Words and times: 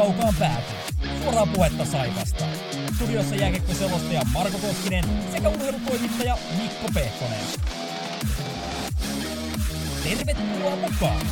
kaukaan 0.00 0.34
pääty. 0.38 0.72
Suoraa 1.22 1.46
puhetta 1.46 1.84
Saipasta. 1.84 2.44
Studiossa 2.96 3.34
jääkiekkoselostaja 3.34 4.22
Marko 4.32 4.58
Koskinen 4.58 5.04
sekä 5.32 5.48
urheilutoimittaja 5.48 6.38
Mikko 6.62 6.88
Pehkonen. 6.94 7.44
Tervetuloa 10.04 10.76
mukaan! 10.76 11.26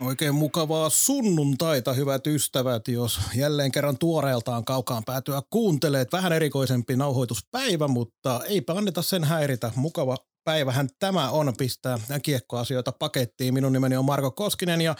Oikein 0.00 0.34
mukavaa 0.34 0.90
sunnuntaita, 0.90 1.92
hyvät 1.92 2.26
ystävät, 2.26 2.88
jos 2.88 3.20
jälleen 3.34 3.72
kerran 3.72 3.98
tuoreeltaan 3.98 4.64
kaukaan 4.64 5.02
päätyä 5.06 5.42
kuunteleet. 5.50 6.12
Vähän 6.12 6.32
erikoisempi 6.32 6.96
nauhoituspäivä, 6.96 7.88
mutta 7.88 8.40
eipä 8.48 8.72
anneta 8.72 9.02
sen 9.02 9.24
häiritä. 9.24 9.72
Mukava 9.76 10.16
päivähän 10.48 10.88
tämä 10.98 11.30
on 11.30 11.52
pistää 11.58 11.98
kiekkoasioita 12.22 12.92
pakettiin. 12.92 13.54
Minun 13.54 13.72
nimeni 13.72 13.96
on 13.96 14.04
Marko 14.04 14.30
Koskinen 14.30 14.80
ja 14.80 14.94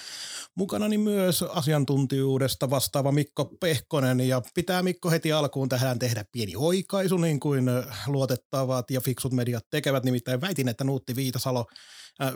mukanani 0.54 0.98
myös 0.98 1.42
asiantuntijuudesta 1.42 2.70
vastaava 2.70 3.12
Mikko 3.12 3.44
Pehkonen. 3.60 4.20
Ja 4.20 4.42
pitää 4.54 4.82
Mikko 4.82 5.10
heti 5.10 5.32
alkuun 5.32 5.68
tähän 5.68 5.98
tehdä 5.98 6.24
pieni 6.32 6.52
oikaisu, 6.56 7.16
niin 7.16 7.40
kuin 7.40 7.66
luotettavat 8.06 8.90
ja 8.90 9.00
fiksut 9.00 9.32
mediat 9.32 9.64
tekevät. 9.70 10.04
Nimittäin 10.04 10.40
väitin, 10.40 10.68
että 10.68 10.84
Nuutti 10.84 11.16
Viitasalo 11.16 11.66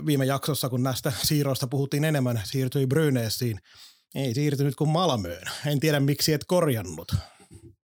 viime 0.07 0.25
jaksossa, 0.25 0.69
kun 0.69 0.83
näistä 0.83 1.13
siirroista 1.23 1.67
puhuttiin 1.67 2.05
enemmän, 2.05 2.43
siirtyi 2.45 2.87
Bryneessiin. 2.87 3.59
Ei 4.15 4.35
siirtynyt 4.35 4.75
kuin 4.75 4.91
Malmöön. 4.91 5.51
En 5.67 5.81
tiedä, 5.81 6.01
miksi 6.01 6.33
et 6.33 6.45
korjannut. 6.45 7.15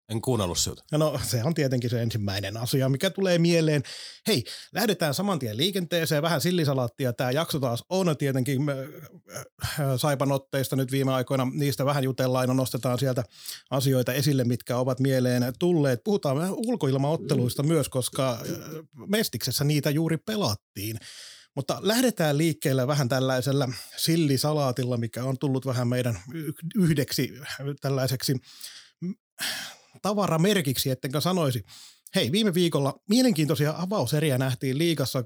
En 0.09 0.21
kuunnellut 0.21 0.59
siltä. 0.59 0.83
No 0.93 1.21
se 1.23 1.45
on 1.45 1.55
tietenkin 1.55 1.91
se 1.91 2.03
ensimmäinen 2.03 2.57
asia, 2.57 2.89
mikä 2.89 3.11
tulee 3.11 3.39
mieleen. 3.39 3.83
Hei, 4.27 4.45
lähdetään 4.75 5.15
saman 5.15 5.39
tien 5.39 5.57
liikenteeseen, 5.57 6.23
vähän 6.23 6.41
sillisalaattia. 6.41 7.13
Tämä 7.13 7.31
jakso 7.31 7.61
taas 7.61 7.85
on 7.91 8.17
tietenkin 8.17 8.61
Saipan 9.97 10.33
otteista 10.33 10.77
nyt 10.77 10.93
viime 10.93 11.13
aikoina. 11.13 11.47
Niistä 11.55 11.85
vähän 11.85 12.05
jutellaan 12.05 12.49
ja 12.49 12.55
nostetaan 12.55 12.99
sieltä 12.99 13.25
asioita 13.71 14.13
esille, 14.13 14.45
mitkä 14.45 14.77
ovat 14.77 15.01
mieleen 15.01 15.53
tulleet. 15.59 16.01
Puhutaan 16.05 16.37
vähän 16.37 16.53
ulkoilmaotteluista 16.53 17.63
myös, 17.63 17.89
koska 17.89 18.39
Mestiksessä 19.07 19.65
niitä 19.65 19.91
juuri 19.91 20.17
pelattiin. 20.17 20.99
Mutta 21.57 21.79
lähdetään 21.83 22.39
liikkeelle 22.39 22.87
vähän 22.87 23.09
tällaisella 23.09 23.69
sillisalaatilla, 23.97 24.97
mikä 24.97 25.25
on 25.25 25.39
tullut 25.39 25.67
vähän 25.67 25.89
meidän 25.89 26.19
yhdeksi 26.75 27.33
tällaiseksi 27.81 28.37
tavaramerkiksi, 30.03 30.91
ettenkö 30.91 31.21
sanoisi. 31.21 31.63
Hei, 32.15 32.33
viime 32.33 32.55
viikolla 32.55 33.01
mielenkiintoisia 33.09 33.75
avauseriä 33.79 34.39
nähtiin 34.39 34.79
liigassa. 34.79 35.25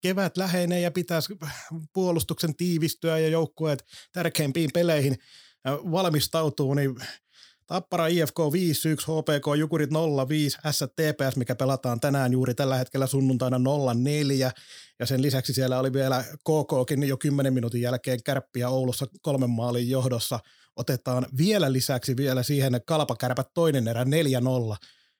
Kevät 0.00 0.36
lähenee 0.36 0.80
ja 0.80 0.90
pitäisi 0.90 1.36
puolustuksen 1.92 2.56
tiivistyä 2.56 3.18
ja 3.18 3.28
joukkueet 3.28 3.84
tärkeimpiin 4.12 4.70
peleihin 4.74 5.16
valmistautuu, 5.66 6.74
niin 6.74 6.94
Tappara 7.66 8.06
IFK 8.06 8.38
5-1, 8.38 8.42
HPK 9.02 9.58
Jukurit 9.58 9.90
0-5, 9.90 9.94
STPS, 10.72 11.36
mikä 11.36 11.54
pelataan 11.54 12.00
tänään 12.00 12.32
juuri 12.32 12.54
tällä 12.54 12.76
hetkellä 12.76 13.06
sunnuntaina 13.06 13.56
0-4. 13.58 13.60
Ja 14.98 15.06
sen 15.06 15.22
lisäksi 15.22 15.52
siellä 15.52 15.78
oli 15.78 15.92
vielä 15.92 16.24
KKkin 16.24 17.02
jo 17.02 17.16
10 17.16 17.54
minuutin 17.54 17.80
jälkeen 17.80 18.22
kärppiä 18.22 18.68
Oulussa 18.68 19.06
kolmen 19.22 19.50
maalin 19.50 19.90
johdossa. 19.90 20.38
Otetaan 20.76 21.26
vielä 21.36 21.72
lisäksi 21.72 22.16
vielä 22.16 22.42
siihen 22.42 22.80
kalpakärpät 22.86 23.54
toinen 23.54 23.88
erä 23.88 24.04
4-0. 24.04 24.06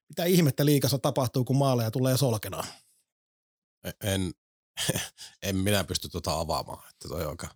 Mitä 0.08 0.24
ihmettä 0.24 0.64
liikassa 0.64 0.98
tapahtuu, 0.98 1.44
kun 1.44 1.56
maaleja 1.56 1.90
tulee 1.90 2.16
solkenaan? 2.16 2.66
En, 4.02 4.34
en 5.42 5.56
minä 5.56 5.84
pysty 5.84 6.08
tuota 6.08 6.40
avaamaan. 6.40 6.88
Että 6.90 7.08
toi 7.08 7.24
on 7.24 7.30
aika 7.30 7.48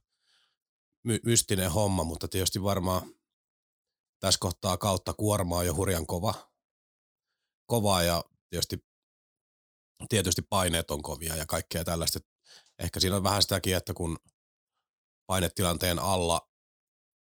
my- 1.04 1.20
mystinen 1.24 1.70
homma, 1.70 2.04
mutta 2.04 2.28
tietysti 2.28 2.62
varmaan 2.62 3.14
tässä 4.20 4.38
kohtaa 4.40 4.76
kautta 4.76 5.14
kuorma 5.14 5.56
on 5.56 5.66
jo 5.66 5.74
hurjan 5.74 6.06
kova. 6.06 6.34
Kova 7.66 8.02
ja 8.02 8.24
tietysti, 8.50 8.84
tietysti 10.08 10.42
paineet 10.42 10.90
on 10.90 11.02
kovia 11.02 11.36
ja 11.36 11.46
kaikkea 11.46 11.84
tällaista. 11.84 12.18
Ehkä 12.78 13.00
siinä 13.00 13.16
on 13.16 13.22
vähän 13.22 13.42
sitäkin, 13.42 13.76
että 13.76 13.94
kun 13.94 14.18
painetilanteen 15.26 15.98
alla 15.98 16.49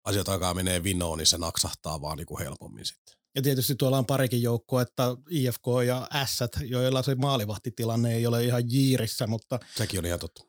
asiat 0.09 0.29
alkaa 0.29 0.53
menee 0.53 0.83
vinoon, 0.83 1.17
niin 1.17 1.25
se 1.25 1.37
naksahtaa 1.37 2.01
vaan 2.01 2.17
niin 2.17 2.27
kuin 2.27 2.43
helpommin 2.43 2.85
sitten. 2.85 3.15
Ja 3.35 3.41
tietysti 3.41 3.75
tuolla 3.75 3.97
on 3.97 4.05
parikin 4.05 4.41
joukkoa, 4.41 4.81
että 4.81 5.03
IFK 5.29 5.65
ja 5.87 6.07
S, 6.25 6.39
joilla 6.61 7.03
se 7.03 7.15
maalivahtitilanne 7.15 8.13
ei 8.13 8.27
ole 8.27 8.43
ihan 8.43 8.63
jiirissä, 8.67 9.27
mutta... 9.27 9.59
Sekin 9.75 9.99
on 9.99 10.05
ihan 10.05 10.19
totta. 10.19 10.43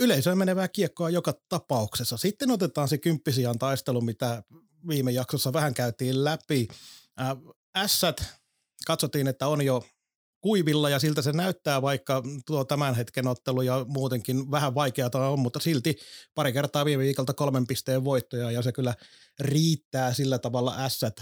Yleisöön 0.00 0.38
menevää 0.38 0.68
kiekkoa 0.68 1.10
joka 1.10 1.34
tapauksessa. 1.48 2.16
Sitten 2.16 2.50
otetaan 2.50 2.88
se 2.88 2.98
kymppisijan 2.98 3.58
taistelu, 3.58 4.00
mitä 4.00 4.42
viime 4.88 5.10
jaksossa 5.10 5.52
vähän 5.52 5.74
käytiin 5.74 6.24
läpi. 6.24 6.68
Ässät 7.76 8.24
katsottiin, 8.86 9.28
että 9.28 9.48
on 9.48 9.62
jo 9.62 9.84
kuivilla 10.40 10.90
ja 10.90 10.98
siltä 10.98 11.22
se 11.22 11.32
näyttää, 11.32 11.82
vaikka 11.82 12.22
tuo 12.46 12.64
tämän 12.64 12.94
hetken 12.94 13.26
ottelu 13.26 13.62
ja 13.62 13.84
muutenkin 13.88 14.50
vähän 14.50 14.74
vaikeata 14.74 15.28
on, 15.28 15.38
mutta 15.38 15.60
silti 15.60 15.96
pari 16.34 16.52
kertaa 16.52 16.84
viime 16.84 17.02
viikolta 17.02 17.34
kolmen 17.34 17.66
pisteen 17.66 18.04
voittoja 18.04 18.50
ja 18.50 18.62
se 18.62 18.72
kyllä 18.72 18.94
riittää 19.40 20.14
sillä 20.14 20.38
tavalla 20.38 20.74
ässät 20.78 21.14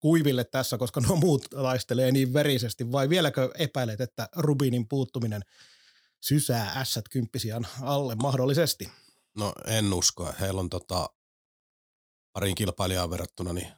kuiville 0.00 0.44
tässä, 0.44 0.78
koska 0.78 1.00
nuo 1.00 1.16
muut 1.16 1.44
taistelee 1.50 2.12
niin 2.12 2.32
verisesti, 2.32 2.92
vai 2.92 3.08
vieläkö 3.08 3.50
epäilet, 3.58 4.00
että 4.00 4.28
Rubinin 4.36 4.88
puuttuminen 4.88 5.42
sysää 6.20 6.72
ässät 6.76 7.08
kymppisiän 7.08 7.66
alle 7.82 8.14
mahdollisesti? 8.14 8.90
No 9.36 9.52
en 9.66 9.92
usko. 9.92 10.32
Heillä 10.40 10.60
on 10.60 10.70
tota, 10.70 11.08
pariin 12.32 12.54
kilpailijaan 12.54 13.10
verrattuna 13.10 13.52
niin 13.52 13.72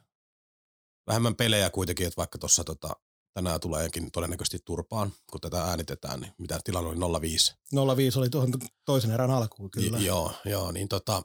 vähemmän 1.07 1.35
pelejä 1.35 1.69
kuitenkin, 1.69 2.07
että 2.07 2.17
vaikka 2.17 2.37
tuossa 2.37 2.63
tota, 2.63 2.95
tänään 3.35 3.59
tuleekin 3.59 4.11
todennäköisesti 4.11 4.59
turpaan, 4.65 5.11
kun 5.31 5.41
tätä 5.41 5.63
äänitetään, 5.63 6.19
niin 6.19 6.33
mitä 6.37 6.59
tilanne 6.63 7.05
oli 7.05 7.21
05. 7.21 7.55
05 7.95 8.19
oli 8.19 8.29
tuohon 8.29 8.53
toisen 8.85 9.11
erän 9.11 9.31
alkuun 9.31 9.71
kyllä. 9.71 9.97
Ni, 9.97 10.05
joo, 10.05 10.31
joo, 10.45 10.71
niin 10.71 10.87
tota, 10.87 11.21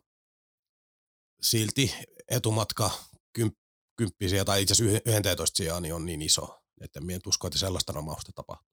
silti 1.43 1.94
etumatka 2.28 2.91
kymp, 3.32 3.54
kymppisiä 3.97 4.44
tai 4.44 4.62
itse 4.62 4.72
asiassa 4.72 5.00
11 5.06 5.56
sijaan 5.56 5.82
niin 5.82 5.94
on 5.94 6.06
niin 6.06 6.22
iso, 6.22 6.62
että 6.81 7.00
en 7.00 7.20
usko, 7.26 7.47
että 7.47 7.59
sellaista 7.59 7.93
romausta 7.93 8.32
tapahtuu. 8.34 8.70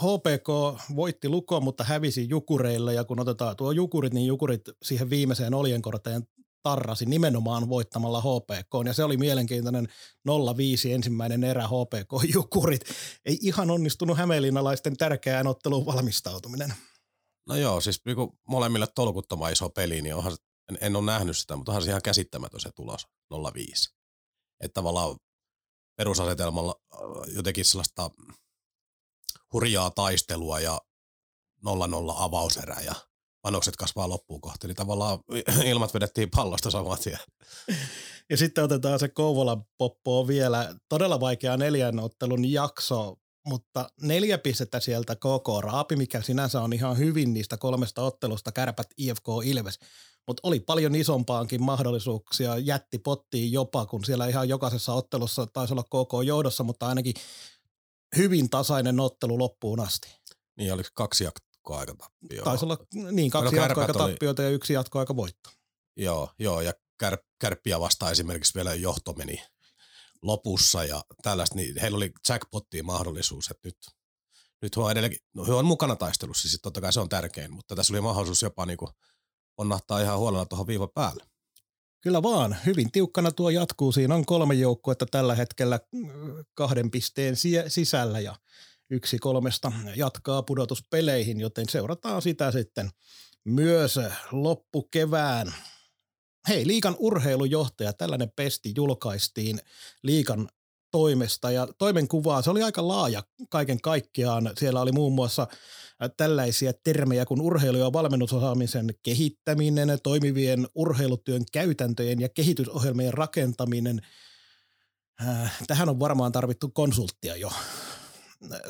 HPK 0.00 0.48
voitti 0.96 1.28
Luko, 1.28 1.60
mutta 1.60 1.84
hävisi 1.84 2.28
Jukureille 2.28 2.94
ja 2.94 3.04
kun 3.04 3.20
otetaan 3.20 3.56
tuo 3.56 3.72
Jukurit, 3.72 4.14
niin 4.14 4.26
Jukurit 4.26 4.62
siihen 4.82 5.10
viimeiseen 5.10 5.54
oljenkorteen 5.54 6.26
tarrasi 6.62 7.06
nimenomaan 7.06 7.68
voittamalla 7.68 8.20
HPK, 8.20 8.86
ja 8.86 8.92
se 8.92 9.04
oli 9.04 9.16
mielenkiintoinen 9.16 9.88
0-5 10.28 10.30
ensimmäinen 10.90 11.44
erä 11.44 11.66
HPK 11.66 12.10
Jukurit. 12.34 12.84
Ei 13.24 13.38
ihan 13.42 13.70
onnistunut 13.70 14.18
hämeenlinnalaisten 14.18 14.96
tärkeään 14.96 15.46
otteluun 15.46 15.86
valmistautuminen. 15.86 16.74
No 17.48 17.56
joo, 17.56 17.80
siis 17.80 18.00
niinku 18.04 18.38
molemmille 18.48 18.86
tolkuttoman 18.94 19.52
iso 19.52 19.68
peli, 19.68 20.02
niin 20.02 20.14
onhan, 20.14 20.36
en, 20.70 20.78
en 20.80 20.96
ole 20.96 21.06
nähnyt 21.06 21.36
sitä, 21.36 21.56
mutta 21.56 21.72
onhan 21.72 21.82
se 21.82 21.90
ihan 21.90 22.02
käsittämätön 22.02 22.60
se 22.60 22.70
tulos 22.72 23.06
0-5. 23.34 23.36
Että 24.60 24.74
tavallaan 24.74 25.16
perusasetelmalla 25.96 26.80
äh, 26.94 27.00
jotenkin 27.34 27.64
sellaista 27.64 28.10
hurjaa 29.52 29.90
taistelua 29.90 30.60
ja 30.60 30.80
0-0 31.66 31.68
avauserä 32.16 32.80
ja 32.80 32.94
panokset 33.42 33.76
kasvaa 33.76 34.08
loppuun 34.08 34.40
kohti, 34.40 34.66
niin 34.66 34.76
tavallaan 34.76 35.18
ilmat 35.64 35.94
vedettiin 35.94 36.30
pallosta 36.30 36.70
saman 36.70 36.98
tien. 36.98 37.18
Ja 38.30 38.36
sitten 38.36 38.64
otetaan 38.64 38.98
se 38.98 39.08
Kouvolan 39.08 39.64
poppo 39.78 40.28
vielä. 40.28 40.74
Todella 40.88 41.20
vaikea 41.20 41.56
neljän 41.56 42.00
ottelun 42.00 42.52
jakso, 42.52 43.16
mutta 43.46 43.90
neljä 44.00 44.38
pistettä 44.38 44.80
sieltä 44.80 45.16
KK 45.16 45.62
Raapi, 45.62 45.96
mikä 45.96 46.22
sinänsä 46.22 46.60
on 46.60 46.72
ihan 46.72 46.98
hyvin 46.98 47.34
niistä 47.34 47.56
kolmesta 47.56 48.02
ottelusta, 48.02 48.52
kärpät 48.52 48.86
IFK 48.96 49.26
Ilves. 49.44 49.78
Mutta 50.26 50.40
oli 50.48 50.60
paljon 50.60 50.94
isompaankin 50.94 51.62
mahdollisuuksia, 51.62 52.58
jätti 52.58 52.98
pottiin 52.98 53.52
jopa, 53.52 53.86
kun 53.86 54.04
siellä 54.04 54.26
ihan 54.26 54.48
jokaisessa 54.48 54.94
ottelussa 54.94 55.46
taisi 55.46 55.74
olla 55.74 55.82
KK 55.82 56.26
johdossa, 56.26 56.64
mutta 56.64 56.88
ainakin 56.88 57.14
hyvin 58.16 58.50
tasainen 58.50 59.00
ottelu 59.00 59.38
loppuun 59.38 59.80
asti. 59.80 60.08
Niin, 60.56 60.72
oliko 60.72 60.88
kaksi 60.94 61.24
jatkoaikatappioa. 61.62 62.44
Taisi 62.44 62.64
olla 62.64 62.78
niin, 63.12 63.30
kaksi 63.30 63.56
no, 63.56 63.62
jatkoaikatappiota 63.62 64.42
ja 64.42 64.48
yksi 64.48 64.72
jatkoaikavoitto. 64.72 65.50
Joo, 65.96 66.30
joo, 66.38 66.60
ja 66.60 66.72
kär, 66.98 67.18
kärppiä 67.38 67.80
vastaan 67.80 68.12
esimerkiksi 68.12 68.54
vielä 68.54 68.74
johto 68.74 69.12
meni 69.12 69.42
lopussa 70.22 70.84
ja 70.84 71.04
tällaista, 71.22 71.56
niin 71.56 71.80
heillä 71.80 71.96
oli 71.96 72.12
jackpottiin 72.28 72.86
mahdollisuus, 72.86 73.50
että 73.50 73.68
nyt, 73.68 73.76
nyt 74.62 74.76
he 74.76 74.80
on 74.80 74.90
edelleenkin, 74.90 75.20
no 75.34 75.46
he 75.46 75.52
on 75.52 75.64
mukana 75.64 75.96
taistelussa, 75.96 76.48
siis 76.48 76.60
totta 76.62 76.80
kai 76.80 76.92
se 76.92 77.00
on 77.00 77.08
tärkein, 77.08 77.52
mutta 77.52 77.76
tässä 77.76 77.92
oli 77.92 78.00
mahdollisuus 78.00 78.42
jopa 78.42 78.66
niin 78.66 78.78
kuin 78.78 78.90
onnahtaa 79.56 80.00
ihan 80.00 80.18
huolella 80.18 80.46
tuohon 80.46 80.66
viiva 80.66 80.88
päälle. 80.88 81.24
Kyllä 82.00 82.22
vaan, 82.22 82.56
hyvin 82.66 82.92
tiukkana 82.92 83.32
tuo 83.32 83.50
jatkuu. 83.50 83.92
Siinä 83.92 84.14
on 84.14 84.26
kolme 84.26 84.54
joukkuetta 84.54 85.06
tällä 85.06 85.34
hetkellä 85.34 85.80
kahden 86.54 86.90
pisteen 86.90 87.36
sisällä 87.68 88.20
ja 88.20 88.36
yksi 88.92 89.18
kolmesta 89.18 89.72
jatkaa 89.96 90.42
pudotuspeleihin, 90.42 91.40
joten 91.40 91.68
seurataan 91.68 92.22
sitä 92.22 92.50
sitten 92.50 92.90
myös 93.44 93.98
loppukevään 94.32 95.54
hei, 96.48 96.66
liikan 96.66 96.96
urheilujohtaja, 96.98 97.92
tällainen 97.92 98.32
pesti 98.36 98.72
julkaistiin 98.76 99.60
liikan 100.02 100.48
toimesta 100.90 101.50
ja 101.50 101.68
toimenkuvaa, 101.78 102.42
se 102.42 102.50
oli 102.50 102.62
aika 102.62 102.88
laaja 102.88 103.22
kaiken 103.48 103.80
kaikkiaan. 103.80 104.50
Siellä 104.58 104.80
oli 104.80 104.92
muun 104.92 105.12
muassa 105.12 105.46
tällaisia 106.16 106.72
termejä 106.84 107.26
kuin 107.26 107.40
urheilu- 107.40 107.78
ja 107.78 107.92
valmennusosaamisen 107.92 108.94
kehittäminen, 109.02 109.98
toimivien 110.02 110.68
urheilutyön 110.74 111.42
käytäntöjen 111.52 112.20
ja 112.20 112.28
kehitysohjelmien 112.28 113.14
rakentaminen. 113.14 114.00
Tähän 115.66 115.88
on 115.88 116.00
varmaan 116.00 116.32
tarvittu 116.32 116.68
konsulttia 116.68 117.36
jo 117.36 117.52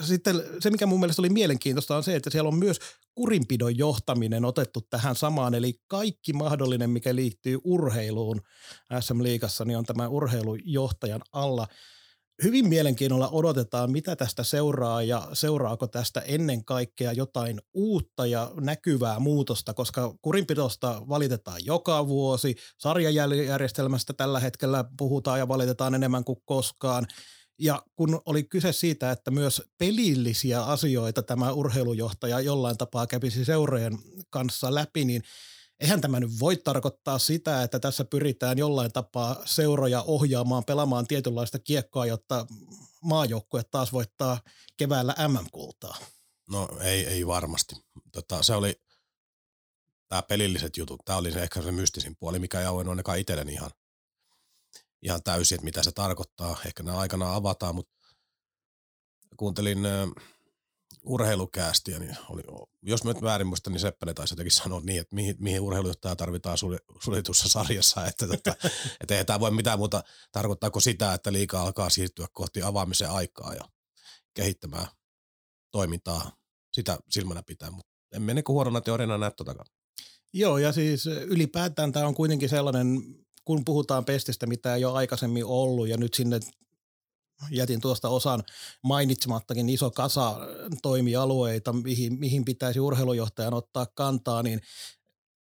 sitten 0.01 0.43
se, 0.61 0.71
mikä 0.71 0.87
mun 0.87 1.01
mielestä 1.01 1.23
oli 1.23 1.29
mielenkiintoista, 1.29 1.97
on 1.97 2.05
se, 2.05 2.17
että 2.17 2.31
siellä 2.31 2.49
on 2.49 2.59
myös 2.59 2.79
kurinpidon 3.15 3.79
johtaminen 3.79 4.45
otettu 4.45 4.81
tähän 4.91 5.17
samaan, 5.17 5.55
eli 5.55 5.75
kaikki 5.87 6.33
mahdollinen, 6.33 6.91
mikä 6.91 7.15
liittyy 7.15 7.59
urheiluun 7.65 8.41
SM-liigassa, 9.01 9.65
niin 9.65 9.79
on 9.79 9.85
tämä 9.85 10.09
urheilujohtajan 10.09 11.21
alla. 11.33 11.67
Hyvin 12.43 12.69
mielenkiinnolla 12.69 13.29
odotetaan, 13.29 13.91
mitä 13.91 14.17
tästä 14.17 14.43
seuraa 14.45 15.03
ja 15.03 15.29
seuraako 15.33 15.87
tästä 15.87 16.21
ennen 16.21 16.65
kaikkea 16.65 17.13
jotain 17.13 17.61
uutta 17.75 18.27
ja 18.27 18.51
näkyvää 18.61 19.19
muutosta, 19.19 19.75
koska 19.75 20.15
kurinpidosta 20.23 21.03
valitetaan 21.09 21.65
joka 21.65 22.09
vuosi, 22.09 22.55
sarjajärjestelmästä 22.79 24.13
tällä 24.13 24.41
hetkellä 24.41 24.85
puhutaan 24.99 25.39
ja 25.39 25.49
valitetaan 25.49 25.95
enemmän 25.95 26.25
kuin 26.25 26.39
koskaan– 26.45 27.07
ja 27.59 27.83
kun 27.97 28.23
oli 28.27 28.43
kyse 28.43 28.73
siitä, 28.73 29.11
että 29.11 29.31
myös 29.31 29.63
pelillisiä 29.79 30.63
asioita 30.63 31.23
tämä 31.23 31.53
urheilujohtaja 31.53 32.41
jollain 32.41 32.79
tapaa 32.79 33.07
kävisi 33.07 33.45
seurojen 33.45 33.99
kanssa 34.31 34.75
läpi, 34.75 35.05
niin 35.05 35.23
eihän 35.81 36.01
tämä 36.01 36.21
nyt 36.21 36.41
voi 36.41 36.57
tarkoittaa 36.57 37.19
sitä, 37.19 37.63
että 37.63 37.81
tässä 37.81 38.05
pyritään 38.05 38.59
jollain 38.59 38.93
tapaa 38.93 39.43
seuroja 39.45 40.03
ohjaamaan, 40.03 40.65
pelaamaan 40.65 41.07
tietynlaista 41.07 41.59
kiekkoa, 41.59 42.07
jotta 42.07 42.47
maajoukkue 43.03 43.63
taas 43.65 43.93
voittaa 43.93 44.41
keväällä 44.77 45.15
MM-kultaa. 45.29 45.97
No 46.51 46.69
ei, 46.81 47.07
ei 47.07 47.27
varmasti. 47.27 47.77
Tota, 48.13 48.43
se 48.43 48.55
oli 48.55 48.81
tämä 50.09 50.23
pelilliset 50.23 50.77
jutut, 50.77 51.01
tämä 51.05 51.19
oli 51.19 51.33
se 51.33 51.43
ehkä 51.43 51.63
se 51.63 51.73
mystisin 51.73 52.17
puoli, 52.17 52.39
mikä 52.39 52.61
ei 52.61 52.67
auennut 52.67 52.93
ainakaan 52.93 53.19
itselleni 53.19 53.53
ihan 53.53 53.71
ihan 55.03 55.23
täysin, 55.23 55.55
että 55.55 55.65
mitä 55.65 55.83
se 55.83 55.93
tarkoittaa. 55.93 56.61
Ehkä 56.67 56.83
nämä 56.83 56.99
aikanaan 56.99 57.35
avataan, 57.35 57.75
mutta 57.75 57.93
kuuntelin 59.37 59.87
äh, 59.87 60.09
urheilukäästiä, 61.03 61.99
niin 61.99 62.17
oli, 62.29 62.43
jos 62.83 63.05
mä 63.05 63.13
nyt 63.13 63.23
väärin 63.23 63.47
muista, 63.47 63.71
niin 63.71 63.81
Seppele 63.81 64.15
taisi 64.15 64.33
jotenkin 64.33 64.53
sanoa 64.53 64.81
niin, 64.81 65.01
että 65.01 65.15
mihin, 65.15 65.37
mihin 65.39 65.61
urheilujohtajaa 65.61 66.17
tarvitaan 66.17 66.59
suljetussa 67.05 67.49
sarjassa, 67.49 68.07
että, 68.07 68.27
tota, 68.27 68.55
että 69.01 69.19
ei 69.19 69.25
tämä 69.25 69.41
voi 69.41 69.51
mitään 69.51 69.79
muuta 69.79 70.03
tarkoittaako 70.33 70.81
sitä, 70.81 71.15
että 71.15 71.33
liikaa 71.33 71.63
alkaa 71.63 71.91
siirtyä 71.91 72.27
kohti 72.33 72.63
avaamisen 72.63 73.11
aikaa 73.11 73.55
ja 73.55 73.65
kehittämään 74.35 74.87
toimintaa 75.71 76.37
sitä 76.73 76.99
silmänä 77.11 77.43
pitää, 77.43 77.71
mutta 77.71 77.93
en 78.13 78.23
mene 78.23 78.43
kuin 78.43 78.55
huonona 78.55 78.81
teoriana 78.81 79.19
näe 79.19 79.31
totakaan. 79.31 79.67
Joo, 80.33 80.59
ja 80.59 80.73
siis 80.73 81.07
ylipäätään 81.07 81.93
tämä 81.93 82.07
on 82.07 82.15
kuitenkin 82.15 82.49
sellainen 82.49 82.87
kun 83.45 83.65
puhutaan 83.65 84.05
pestistä, 84.05 84.47
mitä 84.47 84.75
ei 84.75 84.85
ole 84.85 84.99
aikaisemmin 84.99 85.45
ollut 85.45 85.89
ja 85.89 85.97
nyt 85.97 86.15
sinne 86.15 86.41
jätin 87.51 87.81
tuosta 87.81 88.09
osan 88.09 88.43
mainitsemattakin 88.83 89.69
iso 89.69 89.91
kasa 89.91 90.37
toimialueita, 90.83 91.73
mihin, 91.73 92.19
mihin 92.19 92.45
pitäisi 92.45 92.81
urheilujohtajan 92.81 93.55
ottaa 93.55 93.87
kantaa, 93.95 94.43
niin 94.43 94.61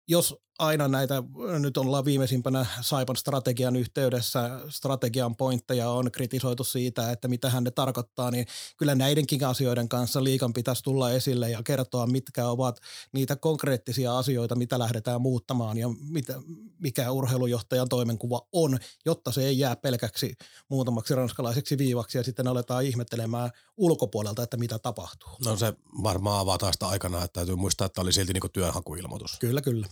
jos 0.08 0.45
aina 0.58 0.88
näitä, 0.88 1.22
nyt 1.58 1.76
ollaan 1.76 2.04
viimeisimpänä 2.04 2.66
Saipan 2.80 3.16
strategian 3.16 3.76
yhteydessä, 3.76 4.60
strategian 4.68 5.36
pointteja 5.36 5.90
on 5.90 6.12
kritisoitu 6.12 6.64
siitä, 6.64 7.10
että 7.10 7.28
mitä 7.28 7.50
hän 7.50 7.64
ne 7.64 7.70
tarkoittaa, 7.70 8.30
niin 8.30 8.46
kyllä 8.76 8.94
näidenkin 8.94 9.44
asioiden 9.44 9.88
kanssa 9.88 10.24
liikan 10.24 10.52
pitäisi 10.52 10.82
tulla 10.82 11.10
esille 11.10 11.50
ja 11.50 11.62
kertoa, 11.62 12.06
mitkä 12.06 12.48
ovat 12.48 12.80
niitä 13.12 13.36
konkreettisia 13.36 14.18
asioita, 14.18 14.54
mitä 14.54 14.78
lähdetään 14.78 15.20
muuttamaan 15.20 15.78
ja 15.78 15.88
mitä, 16.00 16.34
mikä 16.78 17.10
urheilujohtajan 17.10 17.88
toimenkuva 17.88 18.46
on, 18.52 18.78
jotta 19.04 19.32
se 19.32 19.46
ei 19.46 19.58
jää 19.58 19.76
pelkäksi 19.76 20.34
muutamaksi 20.68 21.14
ranskalaiseksi 21.14 21.78
viivaksi 21.78 22.18
ja 22.18 22.24
sitten 22.24 22.48
aletaan 22.48 22.84
ihmettelemään 22.84 23.50
ulkopuolelta, 23.76 24.42
että 24.42 24.56
mitä 24.56 24.78
tapahtuu. 24.78 25.30
No 25.44 25.56
se 25.56 25.74
varmaan 26.02 26.40
avataan 26.40 26.72
sitä 26.72 26.88
aikana, 26.88 27.24
että 27.24 27.32
täytyy 27.32 27.56
muistaa, 27.56 27.86
että 27.86 28.00
oli 28.00 28.12
silti 28.12 28.32
niin 28.32 28.52
työnhakuilmoitus. 28.52 29.38
Kyllä, 29.38 29.62
kyllä. 29.62 29.86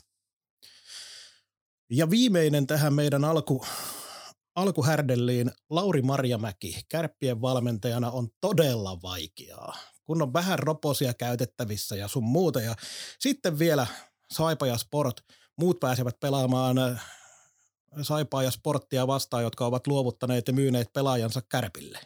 Ja 1.90 2.10
viimeinen 2.10 2.66
tähän 2.66 2.94
meidän 2.94 3.24
alku, 3.24 3.66
alkuhärdelliin, 4.54 5.50
Lauri 5.70 6.02
Marjamäki, 6.02 6.80
kärppien 6.88 7.40
valmentajana 7.40 8.10
on 8.10 8.28
todella 8.40 9.02
vaikeaa, 9.02 9.76
kun 10.04 10.22
on 10.22 10.32
vähän 10.32 10.58
roposia 10.58 11.14
käytettävissä 11.14 11.96
ja 11.96 12.08
sun 12.08 12.24
muuta. 12.24 12.60
Ja 12.60 12.74
sitten 13.18 13.58
vielä 13.58 13.86
Saipa 14.30 14.66
ja 14.66 14.78
Sport, 14.78 15.20
muut 15.58 15.80
pääsevät 15.80 16.20
pelaamaan 16.20 16.78
äh, 16.78 17.04
Saipaa 18.02 18.42
ja 18.42 18.50
Sporttia 18.50 19.06
vastaan, 19.06 19.42
jotka 19.42 19.66
ovat 19.66 19.86
luovuttaneet 19.86 20.48
ja 20.48 20.52
myyneet 20.52 20.92
pelaajansa 20.92 21.42
kärpille. 21.48 21.98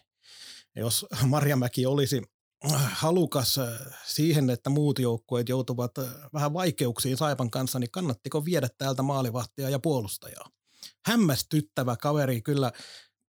Jos 0.77 1.07
Marjamäki 1.27 1.87
olisi 1.87 2.23
halukas 2.93 3.59
äh, 3.59 3.69
siihen, 4.07 4.51
että 4.51 4.71
muut 4.71 4.99
joukkueet 4.99 5.49
joutuvat 5.49 5.99
äh, 5.99 6.05
vähän 6.33 6.53
vaikeuksiin 6.53 7.17
Saipan 7.17 7.51
kanssa, 7.51 7.79
niin 7.79 7.91
kannattiko 7.91 8.45
viedä 8.45 8.69
täältä 8.79 9.03
maalivahtia 9.03 9.71
ja 9.71 9.79
puolustajaa? 9.79 10.51
Hämmästyttävä 11.07 11.97
kaveri 11.97 12.43
kyllä, 12.43 12.73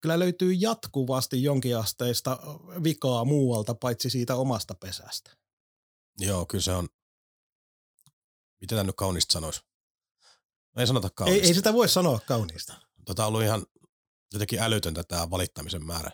kyllä 0.01 0.19
löytyy 0.19 0.53
jatkuvasti 0.53 1.43
jonkinasteista 1.43 2.31
äh, 2.31 2.83
vikaa 2.83 3.25
muualta, 3.25 3.75
paitsi 3.75 4.09
siitä 4.09 4.35
omasta 4.35 4.75
pesästä. 4.75 5.31
Joo, 6.19 6.45
kyllä 6.45 6.61
se 6.61 6.71
on, 6.71 6.87
miten 8.61 8.75
tämä 8.75 8.83
nyt 8.83 8.95
kaunista 8.95 9.33
sanoisi? 9.33 9.61
Ei 10.77 10.87
sanota 10.87 11.09
kaunista. 11.15 11.41
Ei, 11.41 11.47
ei 11.47 11.53
sitä 11.53 11.73
voi 11.73 11.89
sanoa 11.89 12.19
kaunista. 12.19 12.73
Tota 13.05 13.23
on 13.23 13.27
ollut 13.27 13.43
ihan 13.43 13.65
jotenkin 14.33 14.59
älytöntä 14.59 15.03
tämä 15.03 15.29
valittamisen 15.29 15.85
määrä 15.85 16.11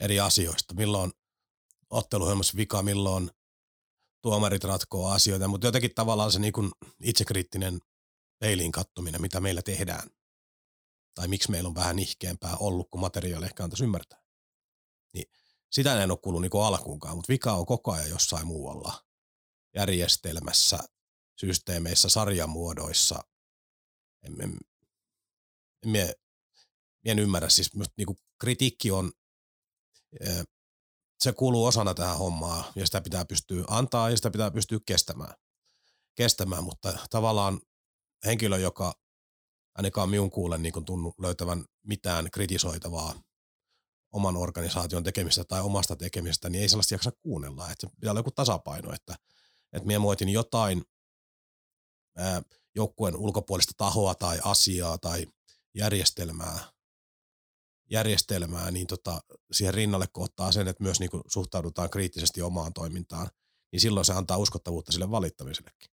eri 0.00 0.20
asioista. 0.20 0.74
Milloin 0.74 1.12
otteluohjelmassa 1.92 2.56
vika, 2.56 2.82
milloin 2.82 3.30
tuomarit 4.22 4.64
ratkoo 4.64 5.10
asioita, 5.10 5.48
mutta 5.48 5.66
jotenkin 5.66 5.94
tavallaan 5.94 6.32
se 6.32 6.38
niin 6.38 6.52
kuin 6.52 6.72
itsekriittinen 7.02 7.80
peiliin 8.38 8.72
kattominen, 8.72 9.20
mitä 9.20 9.40
meillä 9.40 9.62
tehdään. 9.62 10.10
Tai 11.14 11.28
miksi 11.28 11.50
meillä 11.50 11.68
on 11.68 11.74
vähän 11.74 11.98
ihkeämpää 11.98 12.56
ollut, 12.56 12.90
kuin 12.90 13.00
materiaali 13.00 13.46
ehkä 13.46 13.64
antaisi 13.64 13.84
ymmärtää. 13.84 14.22
Niin 15.14 15.24
sitä 15.72 16.02
en 16.02 16.10
ole 16.10 16.18
kuullut 16.18 16.42
niin 16.42 16.64
alkuunkaan, 16.64 17.16
mutta 17.16 17.32
vika 17.32 17.52
on 17.52 17.66
koko 17.66 17.92
ajan 17.92 18.10
jossain 18.10 18.46
muualla. 18.46 19.04
Järjestelmässä, 19.76 20.78
systeemeissä, 21.40 22.08
sarjamuodoissa. 22.08 23.24
En, 24.22 24.40
en, 24.40 24.58
en, 25.82 25.96
en, 25.96 26.14
en 27.04 27.18
ymmärrä, 27.18 27.48
siis 27.48 27.70
niin 27.96 28.06
kuin 28.06 28.18
kritiikki 28.40 28.90
on 28.90 29.12
se 31.22 31.32
kuuluu 31.32 31.64
osana 31.64 31.94
tähän 31.94 32.18
hommaan 32.18 32.64
ja 32.76 32.86
sitä 32.86 33.00
pitää 33.00 33.24
pystyä 33.24 33.64
antaa 33.68 34.10
ja 34.10 34.16
sitä 34.16 34.30
pitää 34.30 34.50
pystyä 34.50 34.78
kestämään. 34.86 35.34
kestämään 36.14 36.64
mutta 36.64 36.98
tavallaan 37.10 37.60
henkilö, 38.24 38.58
joka 38.58 38.94
ainakaan 39.74 40.10
minun 40.10 40.30
kuulen 40.30 40.62
niin 40.62 40.84
tunnu 40.84 41.14
löytävän 41.18 41.64
mitään 41.82 42.30
kritisoitavaa 42.30 43.14
oman 44.12 44.36
organisaation 44.36 45.02
tekemistä 45.02 45.44
tai 45.44 45.60
omasta 45.60 45.96
tekemistä, 45.96 46.50
niin 46.50 46.62
ei 46.62 46.68
sellaista 46.68 46.94
jaksa 46.94 47.10
kuunnella. 47.10 47.70
Että 47.70 47.86
pitää 47.86 48.10
olla 48.10 48.20
joku 48.20 48.30
tasapaino, 48.30 48.94
että, 48.94 49.14
että 49.72 49.86
minä 49.86 49.98
muotin 49.98 50.28
jotain 50.28 50.82
joukkueen 52.74 53.16
ulkopuolista 53.16 53.72
tahoa 53.76 54.14
tai 54.14 54.40
asiaa 54.44 54.98
tai 54.98 55.26
järjestelmää 55.74 56.58
järjestelmää, 57.92 58.70
niin 58.70 58.86
tota, 58.86 59.20
siihen 59.52 59.74
rinnalle 59.74 60.06
kohtaa 60.12 60.52
sen, 60.52 60.68
että 60.68 60.82
myös 60.82 61.00
niin 61.00 61.10
kuin 61.10 61.22
suhtaudutaan 61.26 61.90
kriittisesti 61.90 62.42
omaan 62.42 62.72
toimintaan, 62.72 63.28
niin 63.72 63.80
silloin 63.80 64.04
se 64.04 64.12
antaa 64.12 64.36
uskottavuutta 64.36 64.92
sille 64.92 65.10
valittamisellekin. 65.10 65.90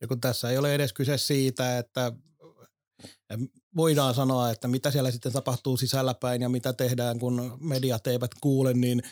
Ja 0.00 0.08
kun 0.08 0.20
tässä 0.20 0.50
ei 0.50 0.58
ole 0.58 0.74
edes 0.74 0.92
kyse 0.92 1.18
siitä, 1.18 1.78
että 1.78 2.12
voidaan 3.76 4.14
sanoa, 4.14 4.50
että 4.50 4.68
mitä 4.68 4.90
siellä 4.90 5.10
sitten 5.10 5.32
tapahtuu 5.32 5.76
sisälläpäin 5.76 6.42
ja 6.42 6.48
mitä 6.48 6.72
tehdään, 6.72 7.18
kun 7.18 7.58
mediat 7.60 8.06
eivät 8.06 8.30
kuule, 8.40 8.74
niin 8.74 9.02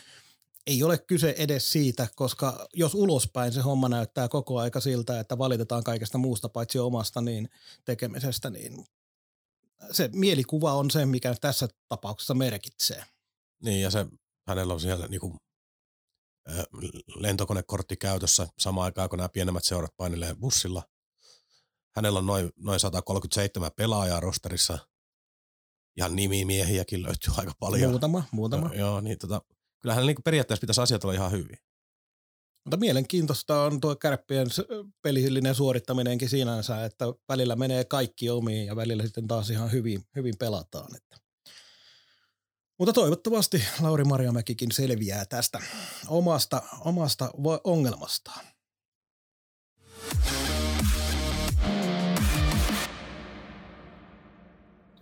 ei 0.67 0.83
ole 0.83 0.97
kyse 0.97 1.35
edes 1.37 1.71
siitä, 1.71 2.07
koska 2.15 2.67
jos 2.73 2.95
ulospäin 2.95 3.53
se 3.53 3.61
homma 3.61 3.89
näyttää 3.89 4.27
koko 4.27 4.59
aika 4.59 4.79
siltä, 4.79 5.19
että 5.19 5.37
valitetaan 5.37 5.83
kaikesta 5.83 6.17
muusta 6.17 6.49
paitsi 6.49 6.79
omasta 6.79 7.21
niin 7.21 7.49
tekemisestä, 7.85 8.49
niin 8.49 8.85
se 9.91 10.09
mielikuva 10.13 10.73
on 10.73 10.91
se, 10.91 11.05
mikä 11.05 11.35
tässä 11.41 11.67
tapauksessa 11.89 12.33
merkitsee. 12.33 13.05
Niin 13.63 13.81
ja 13.81 13.91
se, 13.91 14.05
hänellä 14.47 14.73
on 14.73 14.81
siellä 14.81 15.07
niinku, 15.07 15.37
lentokonekortti 17.15 17.97
käytössä 17.97 18.47
samaan 18.59 18.85
aikaan, 18.85 19.09
kun 19.09 19.17
nämä 19.17 19.29
pienemmät 19.29 19.63
seurat 19.63 19.97
painelee 19.97 20.35
bussilla. 20.35 20.83
hänellä 21.95 22.19
on 22.19 22.25
noin, 22.25 22.51
noin 22.57 22.79
137 22.79 23.71
pelaajaa 23.75 24.19
rosterissa. 24.19 24.77
Ihan 25.97 26.15
nimimiehiäkin 26.15 27.03
löytyy 27.03 27.33
aika 27.37 27.51
paljon. 27.59 27.89
Muutama, 27.89 28.23
muutama. 28.31 28.67
No, 28.67 28.73
joo, 28.73 29.01
niin 29.01 29.17
tota, 29.17 29.41
kyllähän 29.81 30.05
niin 30.05 30.15
periaatteessa 30.23 30.61
pitäisi 30.61 30.81
asiat 30.81 31.03
olla 31.03 31.13
ihan 31.13 31.31
hyvin. 31.31 31.57
Mutta 32.65 32.77
mielenkiintoista 32.77 33.61
on 33.61 33.81
tuo 33.81 33.95
kärppien 33.95 34.47
pelillinen 35.01 35.55
suorittaminenkin 35.55 36.29
sinänsä, 36.29 36.85
että 36.85 37.05
välillä 37.29 37.55
menee 37.55 37.83
kaikki 37.83 38.29
omiin 38.29 38.65
ja 38.65 38.75
välillä 38.75 39.03
sitten 39.03 39.27
taas 39.27 39.49
ihan 39.49 39.71
hyvin, 39.71 40.01
hyvin 40.15 40.33
pelataan. 40.39 40.95
Että. 40.95 41.17
Mutta 42.79 42.93
toivottavasti 42.93 43.63
Lauri 43.81 44.03
Marjamäkikin 44.03 44.71
selviää 44.71 45.25
tästä 45.25 45.59
omasta, 46.07 46.61
omasta 46.85 47.31
ongelmastaan. 47.63 48.45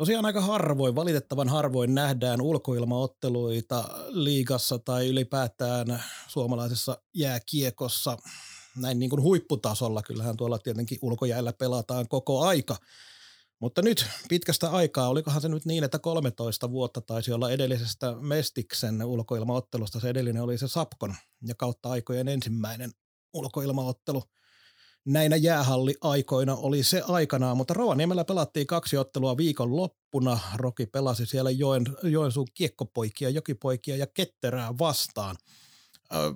Tosiaan 0.01 0.25
aika 0.25 0.41
harvoin, 0.41 0.95
valitettavan 0.95 1.49
harvoin 1.49 1.95
nähdään 1.95 2.41
ulkoilmaotteluita 2.41 3.83
liigassa 4.07 4.79
tai 4.79 5.07
ylipäätään 5.07 6.03
suomalaisessa 6.27 6.97
jääkiekossa 7.13 8.17
näin 8.77 8.99
niin 8.99 9.09
kuin 9.09 9.21
huipputasolla. 9.21 10.03
Kyllähän 10.03 10.37
tuolla 10.37 10.59
tietenkin 10.59 10.97
ulkojäällä 11.01 11.53
pelataan 11.53 12.07
koko 12.07 12.41
aika. 12.41 12.75
Mutta 13.59 13.81
nyt 13.81 14.05
pitkästä 14.29 14.69
aikaa, 14.69 15.09
olikohan 15.09 15.41
se 15.41 15.49
nyt 15.49 15.65
niin, 15.65 15.83
että 15.83 15.99
13 15.99 16.71
vuotta 16.71 17.01
taisi 17.01 17.31
olla 17.31 17.51
edellisestä 17.51 18.15
Mestiksen 18.19 19.05
ulkoilmaottelusta. 19.05 19.99
Se 19.99 20.09
edellinen 20.09 20.43
oli 20.43 20.57
se 20.57 20.67
Sapkon 20.67 21.15
ja 21.47 21.55
kautta 21.55 21.89
aikojen 21.89 22.27
ensimmäinen 22.27 22.91
ulkoilmaottelu– 23.33 24.23
näinä 25.05 25.35
jäähalli-aikoina 25.35 26.55
oli 26.55 26.83
se 26.83 27.01
aikanaan, 27.07 27.57
mutta 27.57 27.73
Rovaniemellä 27.73 28.25
pelattiin 28.25 28.67
kaksi 28.67 28.97
ottelua 28.97 29.37
viikon 29.37 29.75
loppuna. 29.75 30.39
Roki 30.55 30.85
pelasi 30.85 31.25
siellä 31.25 31.51
Joen, 31.51 31.83
Joensuun 32.03 32.47
kiekkopoikia, 32.53 33.29
jokipoikia 33.29 33.97
ja 33.97 34.07
ketterää 34.07 34.77
vastaan. 34.77 35.35
Ö, 36.15 36.33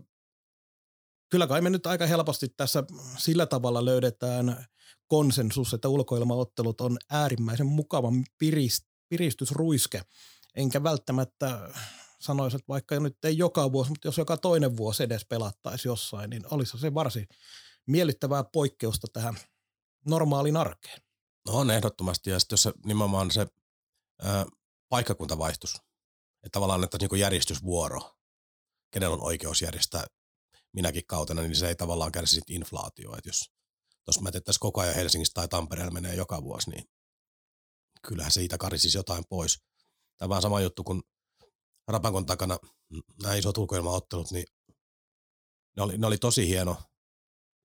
kyllä 1.30 1.48
kai 1.48 1.62
me 1.62 1.70
nyt 1.70 1.86
aika 1.86 2.06
helposti 2.06 2.48
tässä 2.58 2.84
sillä 3.18 3.46
tavalla 3.46 3.86
löydetään 3.86 4.66
konsensus, 5.08 5.74
että 5.74 5.90
ulkoilmaottelut 5.90 6.82
on 6.82 6.98
äärimmäisen 7.10 7.68
mukava 7.68 8.12
pirist, 8.38 8.86
piristysruiske. 9.10 10.02
Enkä 10.56 10.84
välttämättä 10.84 11.70
sanoisi, 12.20 12.58
että 12.58 12.68
vaikka 12.68 13.00
nyt 13.00 13.26
ei 13.26 13.38
joka 13.38 13.72
vuosi, 13.72 13.90
mutta 13.90 14.08
jos 14.08 14.18
joka 14.18 14.38
toinen 14.38 14.78
vuosi 14.78 15.04
edes 15.04 15.26
pelattaisi 15.26 15.88
jossain, 15.88 16.30
niin 16.30 16.44
olisi 16.52 16.78
se 16.78 16.94
varsin 16.94 17.28
miellyttävää 17.88 18.44
poikkeusta 18.44 19.08
tähän 19.14 19.38
normaaliin 20.06 20.58
arkeen. 20.58 21.02
No 21.48 21.54
on 21.54 21.72
ehdottomasti, 21.72 22.30
ja 22.30 22.40
sitten 22.40 22.54
jos 22.54 22.64
se, 22.64 22.74
nimenomaan 22.86 23.32
se 23.32 23.48
ää, 24.22 24.46
paikkakuntavaihtus, 24.90 25.76
että 26.44 26.50
tavallaan 26.52 26.84
että 26.84 26.98
niin 26.98 27.20
järjestysvuoro, 27.20 28.16
kenellä 28.92 29.14
on 29.14 29.24
oikeus 29.24 29.62
järjestää 29.62 30.06
minäkin 30.74 31.04
kautena, 31.08 31.42
niin 31.42 31.56
se 31.56 31.68
ei 31.68 31.76
tavallaan 31.76 32.12
kärsi 32.12 32.42
inflaatioa. 32.50 33.18
Että 33.18 33.30
jos, 33.30 33.52
jos 34.08 34.22
mä 34.22 34.32
teettäisiin 34.32 34.60
koko 34.60 34.82
ajan 34.82 34.96
Helsingistä 34.96 35.34
tai 35.34 35.48
Tampereella 35.48 35.92
menee 35.92 36.16
joka 36.16 36.44
vuosi, 36.44 36.70
niin 36.70 36.86
kyllähän 38.08 38.32
siitä 38.32 38.58
karisisi 38.58 38.98
jotain 38.98 39.24
pois. 39.30 39.64
Tämä 40.18 40.36
on 40.36 40.42
sama 40.42 40.62
juttu 40.62 40.84
kuin 40.84 41.04
Rapakon 41.88 42.26
takana 42.26 42.58
nämä 43.22 43.36
isot 43.36 43.58
ulkoilmaottelut, 43.58 44.32
niin 44.32 44.46
ne 45.78 45.84
oli, 45.84 45.98
ne 45.98 46.08
oli 46.08 46.18
tosi 46.18 46.48
hieno 46.48 46.78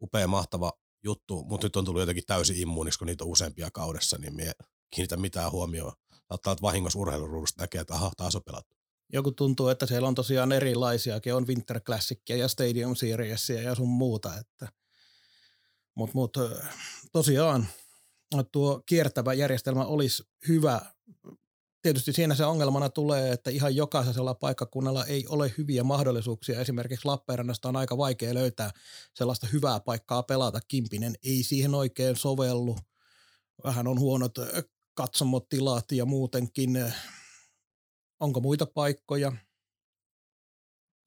upea, 0.03 0.27
mahtava 0.27 0.73
juttu, 1.05 1.45
mutta 1.45 1.67
nyt 1.67 1.77
on 1.77 1.85
tullut 1.85 2.03
jotenkin 2.03 2.27
täysin 2.27 2.57
immuuniksi, 2.57 2.99
kun 2.99 3.07
niitä 3.07 3.25
on 3.25 3.31
useampia 3.31 3.71
kaudessa, 3.71 4.19
niin 4.19 4.37
me 4.37 4.53
kiinnitä 4.91 5.17
mitään 5.17 5.53
huomioon. 5.53 5.93
Saattaa, 6.29 6.53
että 6.53 6.63
vahingossa 6.63 6.99
urheiluruudusta 6.99 7.63
näkee, 7.63 7.81
että 7.81 7.95
aha, 7.95 8.11
taas 8.17 8.37
on 8.37 8.43
pelattu. 8.43 8.77
Joku 9.13 9.33
tuntuu, 9.33 9.69
että 9.69 9.87
siellä 9.87 10.09
on 10.09 10.15
tosiaan 10.15 10.53
erilaisiakin, 10.53 11.35
on 11.35 11.47
Winter 11.47 11.81
Classicia 11.81 12.37
ja 12.37 12.49
Stadium 12.49 12.95
Seriesia 12.95 13.63
ja 13.63 13.75
sun 13.75 13.89
muuta, 13.89 14.39
että 14.39 14.69
mutta 15.95 16.15
mut, 16.15 16.37
tosiaan 17.13 17.67
tuo 18.53 18.83
kiertävä 18.87 19.33
järjestelmä 19.33 19.85
olisi 19.85 20.23
hyvä 20.49 20.81
tietysti 21.83 22.13
siinä 22.13 22.35
se 22.35 22.45
ongelmana 22.45 22.89
tulee, 22.89 23.33
että 23.33 23.51
ihan 23.51 23.77
jokaisella 23.77 24.35
paikkakunnalla 24.35 25.05
ei 25.05 25.27
ole 25.29 25.55
hyviä 25.59 25.85
mahdollisuuksia. 25.85 26.61
Esimerkiksi 26.61 27.07
Lappeenrannasta 27.07 27.69
on 27.69 27.77
aika 27.77 27.99
vaikea 27.99 28.35
löytää 28.35 28.71
sellaista 29.15 29.47
hyvää 29.53 29.81
paikkaa 29.81 30.23
pelata. 30.23 30.61
Kimpinen 30.69 31.15
ei 31.23 31.43
siihen 31.43 31.75
oikein 31.75 32.17
sovellu. 32.17 32.79
Vähän 33.65 33.87
on 33.87 34.01
huonot 34.01 34.35
katsomotilat 34.95 35.93
ja 35.93 36.05
muutenkin. 36.05 36.93
Onko 38.21 38.41
muita 38.41 38.67
paikkoja? 38.67 39.33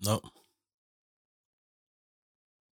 No, 0.05 0.21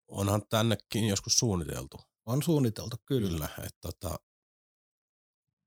onhan 0.09 0.43
tännekin 0.51 1.09
joskus 1.09 1.39
suunniteltu. 1.39 1.97
On 2.27 2.43
suunniteltu, 2.43 2.97
kyllä. 3.07 3.29
kyllä 3.29 3.49
että 3.67 3.79
tota, 3.81 4.19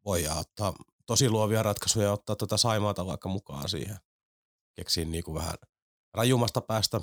voi 0.05 0.27
ottaa 0.27 0.73
tosi 1.09 1.29
luovia 1.29 1.63
ratkaisuja 1.63 2.05
ja 2.05 2.11
ottaa 2.11 2.35
tuota 2.35 2.57
Saimaata 2.57 3.05
vaikka 3.05 3.29
mukaan 3.29 3.69
siihen. 3.69 3.97
Keksin 4.75 5.11
niin 5.11 5.23
kuin 5.23 5.35
vähän 5.35 5.53
rajumasta 6.13 6.61
päästä 6.61 7.01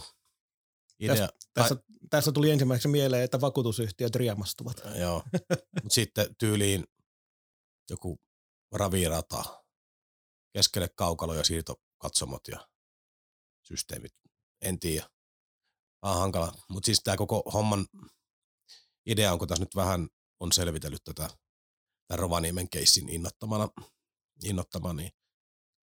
idea. 0.99 1.17
Tässä, 1.17 1.29
tässä, 1.55 1.77
tässä 2.11 2.33
tuli 2.33 2.51
ensimmäiseksi 2.51 2.89
mieleen, 2.89 3.25
että 3.25 3.41
vakuutusyhtiöt 3.41 4.15
riemastuvat. 4.15 4.77
Joo, 5.03 5.23
mutta 5.83 5.95
sitten 5.95 6.37
tyyliin 6.37 6.85
joku 7.91 8.21
ravirata, 8.73 9.45
keskelle 10.53 10.89
kaukalo 10.89 11.35
ja 11.35 11.45
siirtokatsomot 11.45 12.49
ja 12.49 12.69
systeemit. 13.63 14.13
En 14.61 14.79
tiedä. 14.79 15.11
Vähän 16.03 16.19
hankala. 16.19 16.53
Mutta 16.69 16.87
siis 16.87 17.01
tämä 17.05 17.17
koko 17.17 17.43
homman 17.55 17.87
idea 19.07 19.33
on, 19.33 19.39
kun 19.39 19.49
tässä 19.49 19.65
nyt 19.65 19.77
vähän 19.77 20.09
on 20.41 20.53
selvitellyt 20.53 21.05
tätä 21.05 21.31
tämän 22.09 22.19
Rovaniemen 22.19 22.69
keissin 22.69 23.09
innottamana, 23.09 23.69
innottama, 24.45 24.93
niin 24.93 25.11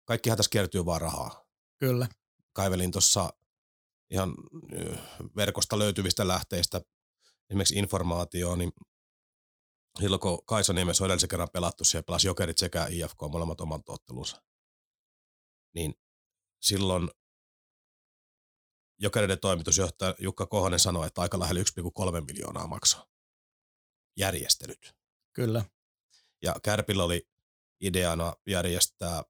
kaikkihan 0.05 0.37
tässä 0.37 0.51
kertyy 0.51 0.85
vaan 0.85 1.01
rahaa. 1.01 1.45
Kyllä. 1.79 2.09
Kaivelin 2.53 2.93
tuossa 2.93 3.33
ihan 4.11 4.35
verkosta 5.37 5.79
löytyvistä 5.79 6.29
lähteistä 6.29 6.81
esimerkiksi 7.51 7.79
informaatio, 7.79 8.57
niin 8.57 8.73
silloin 10.01 10.21
kun 10.21 10.45
Kaisaniemessä 10.47 11.05
on 11.05 11.09
edellisen 11.09 11.29
kerran 11.29 11.49
pelattu, 11.53 11.85
siellä 11.85 12.05
pelasi 12.05 12.27
Jokerit 12.27 12.59
sekä 12.59 12.87
IFK 12.87 13.21
molemmat 13.31 13.61
oman 13.61 13.83
ottelunsa, 13.89 14.43
niin 15.75 15.95
silloin 16.63 17.11
Jokereiden 19.01 19.41
toimitusjohtaja 19.41 20.15
Jukka 20.19 20.47
Kohonen 20.47 20.81
sanoi, 20.81 21.07
että 21.07 21.21
aika 21.21 21.39
lähellä 21.39 21.61
1,3 21.61 22.25
miljoonaa 22.27 22.67
maksaa 22.67 23.07
järjestelyt. 24.17 24.97
Kyllä. 25.33 25.65
Ja 26.43 26.55
Kärpillä 26.63 27.05
oli 27.05 27.29
ideana 27.81 28.35
järjestää, 28.47 29.23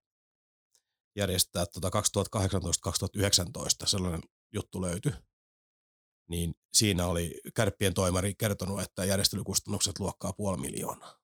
järjestää 1.17 1.67
tota 1.67 1.88
2018-2019 1.88 3.87
sellainen 3.87 4.23
juttu 4.52 4.83
löytyi. 4.83 5.12
Niin 6.31 6.55
siinä 6.73 7.07
oli 7.07 7.40
kärppien 7.55 7.95
toimari 7.95 8.35
kertonut, 8.35 8.81
että 8.81 9.05
järjestelykustannukset 9.05 9.99
luokkaa 9.99 10.33
puoli 10.33 10.57
miljoonaa. 10.57 11.19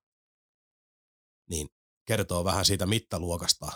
Niin 1.51 1.69
kertoo 2.05 2.45
vähän 2.45 2.65
siitä 2.65 2.87
mittaluokasta, 2.87 3.67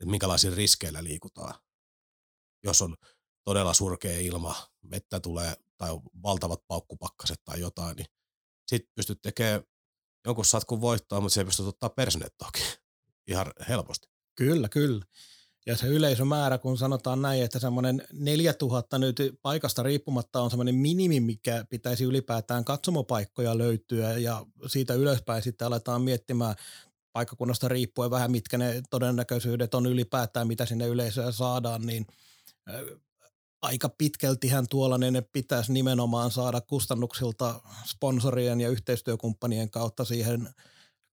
että 0.00 0.10
minkälaisilla 0.10 0.56
riskeillä 0.56 1.04
liikutaan. 1.04 1.54
Jos 2.64 2.82
on 2.82 2.96
todella 3.44 3.74
surkea 3.74 4.20
ilma, 4.20 4.68
vettä 4.90 5.20
tulee 5.20 5.56
tai 5.76 5.90
valtavat 6.22 6.66
paukkupakkaset 6.66 7.40
tai 7.44 7.60
jotain, 7.60 7.96
niin 7.96 8.06
sitten 8.66 8.92
pystyt 8.94 9.22
tekemään 9.22 9.62
jonkun 10.28 10.44
satkun 10.44 10.80
voittaa, 10.80 11.20
mutta 11.20 11.34
se 11.34 11.40
ei 11.40 11.44
pysty 11.44 11.62
ottaa 11.62 11.90
persenettoakin 11.90 12.62
ihan 13.26 13.46
helposti. 13.68 14.08
Kyllä, 14.34 14.68
kyllä. 14.68 15.04
Ja 15.66 15.76
se 15.76 15.86
yleisömäärä, 15.86 16.58
kun 16.58 16.78
sanotaan 16.78 17.22
näin, 17.22 17.42
että 17.42 17.58
semmoinen 17.58 18.06
4000 18.12 18.98
nyt 18.98 19.16
paikasta 19.42 19.82
riippumatta 19.82 20.40
on 20.40 20.50
semmoinen 20.50 20.74
minimi, 20.74 21.20
mikä 21.20 21.64
pitäisi 21.70 22.04
ylipäätään 22.04 22.64
katsomopaikkoja 22.64 23.58
löytyä 23.58 24.12
ja 24.12 24.46
siitä 24.66 24.94
ylöspäin 24.94 25.42
sitten 25.42 25.66
aletaan 25.66 26.02
miettimään 26.02 26.54
paikkakunnasta 27.12 27.68
riippuen 27.68 28.10
vähän, 28.10 28.30
mitkä 28.30 28.58
ne 28.58 28.82
todennäköisyydet 28.90 29.74
on 29.74 29.86
ylipäätään, 29.86 30.46
mitä 30.46 30.66
sinne 30.66 30.86
yleisöä 30.86 31.32
saadaan, 31.32 31.86
niin 31.86 32.06
aika 33.62 33.88
pitkältihän 33.88 34.66
tuollainen 34.70 35.26
pitäisi 35.32 35.72
nimenomaan 35.72 36.30
saada 36.30 36.60
kustannuksilta 36.60 37.60
sponsorien 37.86 38.60
ja 38.60 38.68
yhteistyökumppanien 38.68 39.70
kautta 39.70 40.04
siihen 40.04 40.54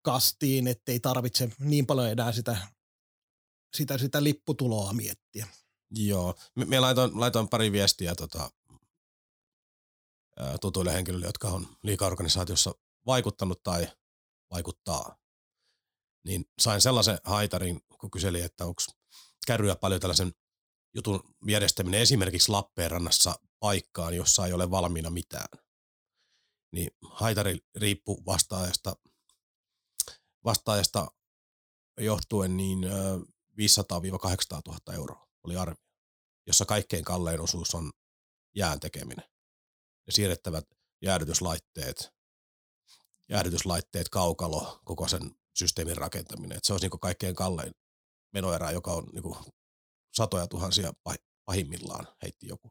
kastiin, 0.03 0.67
ettei 0.67 1.01
tarvitse 1.01 1.53
niin 1.59 1.87
paljon 1.87 2.11
enää 2.11 2.33
sitä, 2.33 2.57
sitä, 3.77 3.99
sitä 3.99 4.23
lipputuloa 4.23 4.93
miettiä. 4.93 5.47
Joo, 5.91 6.35
me 6.55 6.81
laitoin, 6.81 7.21
laitoin 7.21 7.49
pari 7.49 7.73
viestiä 7.73 8.15
tota, 8.15 8.51
tutuille 10.61 10.93
henkilöille, 10.93 11.27
jotka 11.27 11.49
on 11.49 11.67
liikaorganisaatiossa 11.83 12.75
vaikuttanut 13.07 13.63
tai 13.63 13.89
vaikuttaa. 14.51 15.17
Niin 16.25 16.45
sain 16.59 16.81
sellaisen 16.81 17.19
haitarin, 17.25 17.81
kun 18.01 18.11
kyselin, 18.11 18.45
että 18.45 18.65
onko 18.67 18.83
kärryä 19.47 19.77
paljon 19.77 20.01
tällaisen 20.01 20.33
jutun 20.95 21.35
järjestäminen 21.49 22.01
esimerkiksi 22.01 22.53
Lappeenrannassa 22.53 23.39
paikkaan, 23.61 24.15
jossa 24.15 24.47
ei 24.47 24.53
ole 24.53 24.71
valmiina 24.71 25.11
mitään. 25.11 25.49
Niin 26.73 26.91
haitari 27.03 27.59
riippuu 27.75 28.23
vastaajasta, 28.27 28.97
vastaajasta 30.45 31.11
johtuen 31.99 32.57
niin 32.57 32.79
500-800 32.85 32.85
000 34.67 34.95
euroa 34.95 35.29
oli 35.45 35.57
arvio, 35.57 35.85
jossa 36.47 36.65
kaikkein 36.65 37.05
kallein 37.05 37.41
osuus 37.41 37.75
on 37.75 37.93
jään 38.55 38.81
tekeminen. 38.81 39.25
Ja 40.07 40.13
siirrettävät 40.13 40.67
jäädytyslaitteet, 41.03 42.13
jäädytyslaitteet, 43.29 44.09
kaukalo, 44.09 44.81
koko 44.85 45.09
sen 45.09 45.37
systeemin 45.55 45.97
rakentaminen. 45.97 46.57
Et 46.57 46.65
se 46.65 46.73
olisi 46.73 46.89
niin 46.89 47.01
kaikkein 47.01 47.35
kallein 47.35 47.73
menoerä, 48.33 48.71
joka 48.71 48.93
on 48.93 49.05
niin 49.13 49.23
satoja 50.13 50.47
tuhansia 50.47 50.93
pahimmillaan, 51.45 52.09
heitti 52.23 52.49
joku. 52.49 52.69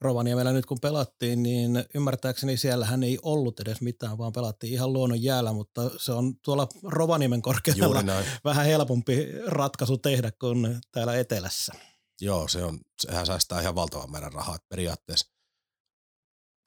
Rovaniemellä 0.00 0.52
nyt 0.52 0.66
kun 0.66 0.78
pelattiin, 0.80 1.42
niin 1.42 1.84
ymmärtääkseni 1.94 2.56
siellähän 2.56 3.02
ei 3.02 3.18
ollut 3.22 3.60
edes 3.60 3.80
mitään, 3.80 4.18
vaan 4.18 4.32
pelattiin 4.32 4.72
ihan 4.72 4.92
luonnon 4.92 5.22
jäällä, 5.22 5.52
mutta 5.52 5.90
se 5.96 6.12
on 6.12 6.36
tuolla 6.36 6.68
Rovaniemen 6.82 7.42
korkeudella 7.42 8.02
vähän 8.44 8.66
helpompi 8.66 9.28
ratkaisu 9.46 9.98
tehdä 9.98 10.32
kuin 10.40 10.80
täällä 10.92 11.16
etelässä. 11.16 11.72
Joo, 12.20 12.48
se 12.48 12.64
on, 12.64 12.80
sehän 13.02 13.26
säästää 13.26 13.60
ihan 13.60 13.74
valtavan 13.74 14.10
määrän 14.10 14.32
rahaa. 14.32 14.58
Periaatteessa 14.68 15.32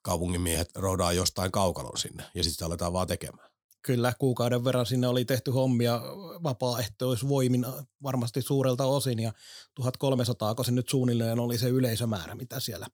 kaupungin 0.02 0.42
miehet 0.42 0.70
roudaa 0.76 1.14
jostain 1.14 1.52
kaukalon 1.52 1.98
sinne 1.98 2.24
ja 2.36 2.44
sitten 2.44 2.66
aletaan 2.66 2.94
vaan 2.94 3.08
tekemään. 3.08 3.50
Kyllä, 3.86 4.14
kuukauden 4.20 4.64
verran 4.64 4.86
sinne 4.86 5.08
oli 5.08 5.26
tehty 5.26 5.52
hommia 5.52 6.02
vapaaehtoisvoimin 6.44 7.66
varmasti 8.04 8.42
suurelta 8.42 8.86
osin 8.86 9.20
ja 9.20 9.34
1300, 9.76 10.56
kun 10.56 10.66
se 10.66 10.72
nyt 10.72 10.90
suunnilleen 10.90 11.40
oli 11.40 11.58
se 11.58 11.70
yleisömäärä, 11.70 12.36
mitä 12.36 12.60
siellä, 12.60 12.88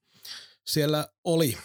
siellä 0.66 1.08
oli, 1.24 1.58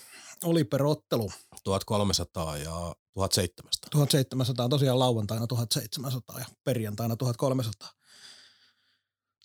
oli 0.45 0.65
perottelu. 0.65 1.31
1300 1.65 2.57
ja 2.57 2.95
1700. 3.15 3.71
1700, 3.91 4.69
tosiaan 4.69 4.99
lauantaina 4.99 5.47
1700 5.47 6.39
ja 6.39 6.47
perjantaina 6.65 7.17
1300. 7.17 7.89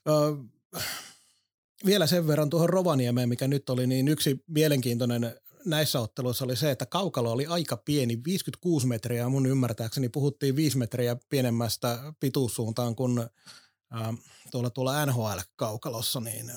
Öö, 0.10 0.32
vielä 1.86 2.08
sen 2.08 2.28
verran 2.28 2.50
tuohon 2.50 2.70
Rovaniemeen, 2.70 3.30
mikä 3.30 3.48
nyt 3.48 3.70
oli, 3.70 3.88
niin 3.88 4.08
yksi 4.08 4.44
mielenkiintoinen 4.48 5.41
näissä 5.66 6.00
otteluissa 6.00 6.46
oli 6.46 6.56
se, 6.56 6.72
että 6.72 6.86
kaukalo 6.86 7.32
oli 7.32 7.46
aika 7.46 7.78
pieni, 7.78 8.22
56 8.26 8.88
metriä. 8.88 9.30
Mun 9.30 9.46
ymmärtääkseni 9.46 10.10
puhuttiin 10.10 10.56
5 10.56 10.78
metriä 10.78 11.18
pienemmästä 11.30 12.14
pituussuuntaan 12.20 12.96
kuin 12.96 13.20
äh, 13.20 14.18
tuolla, 14.52 14.70
tuolla 14.70 15.06
NHL-kaukalossa, 15.06 16.20
niin 16.20 16.52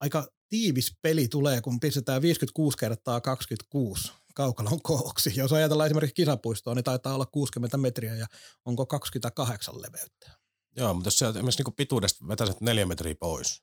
aika 0.00 0.26
tiivis 0.48 0.96
peli 1.02 1.28
tulee, 1.28 1.60
kun 1.60 1.80
pistetään 1.80 2.22
56 2.22 2.78
kertaa 2.78 3.20
26 3.20 4.12
kaukalon 4.34 4.82
kooksi. 4.82 5.32
Jos 5.36 5.52
ajatellaan 5.52 5.86
esimerkiksi 5.86 6.14
kisapuistoa, 6.14 6.74
niin 6.74 6.84
taitaa 6.84 7.14
olla 7.14 7.26
60 7.26 7.76
metriä 7.76 8.14
ja 8.14 8.26
onko 8.64 8.86
28 8.86 9.82
leveyttä. 9.82 10.30
Joo, 10.76 10.94
mutta 10.94 11.06
jos 11.06 11.18
sä 11.18 11.28
esimerkiksi 11.28 11.62
niin 11.62 11.74
pituudesta 11.74 12.28
vetäiset 12.28 12.60
neljä 12.60 12.86
metriä 12.86 13.14
pois, 13.20 13.62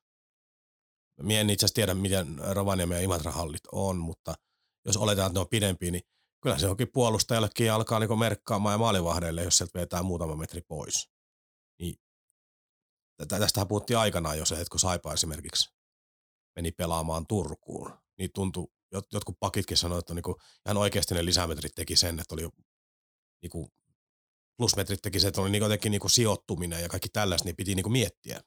Mie 1.22 1.42
en 1.42 1.50
itse 1.50 1.66
asiassa 1.66 1.76
tiedä, 1.76 1.94
miten 1.94 2.38
Rovaniemi 2.52 2.96
ja 2.96 3.02
Imatra 3.02 3.32
hallit 3.32 3.68
on, 3.72 3.98
mutta 3.98 4.36
jos 4.86 4.98
oletetaan, 4.98 5.28
että 5.28 5.38
ne 5.38 5.42
on 5.42 5.50
pidempiä, 5.50 5.92
niin 5.92 6.02
kyllä 6.44 6.58
se 6.58 6.68
onkin 6.68 6.92
puolustajallekin 6.94 7.72
alkaa 7.72 8.00
niin 8.00 8.20
merkkaamaan 8.20 8.74
ja 8.74 8.78
maalivahdeille, 8.78 9.44
jos 9.44 9.58
sieltä 9.58 9.80
vetää 9.80 10.04
muutama 10.04 10.36
metri 10.36 10.62
pois. 10.62 11.10
Niin, 11.80 11.96
tästähän 13.28 13.68
puhuttiin 13.68 13.98
aikanaan 13.98 14.38
jo 14.38 14.46
se, 14.46 14.56
että 14.56 14.72
kun 14.72 14.80
Saipa 14.80 15.14
esimerkiksi 15.14 15.70
meni 16.56 16.72
pelaamaan 16.72 17.28
Turkuun, 17.28 17.94
niin 18.18 18.30
tuntui, 18.34 18.68
jotkut 18.92 19.40
pakitkin 19.40 19.78
sanoivat, 19.78 20.04
että 20.04 20.14
niinku, 20.14 20.40
ihan 20.66 20.78
oikeasti 20.78 21.16
ne 21.16 21.26
lisämetrit 21.26 21.76
teki 21.76 21.96
sen, 21.96 22.20
että 22.20 22.36
oli 22.36 22.50
niinku, 23.42 23.72
plusmetrit 24.58 25.02
teki 25.02 25.20
se, 25.20 25.28
että 25.28 25.42
oli 25.42 25.50
niinku 25.50 25.66
jotenkin 25.66 25.92
niinku 25.92 26.10
sijoittuminen 26.10 26.82
ja 26.82 26.90
kaikki 26.90 27.10
tällaista, 27.10 27.46
niin 27.46 27.56
piti 27.56 27.76
niinku 27.76 27.90
miettiä 27.90 28.42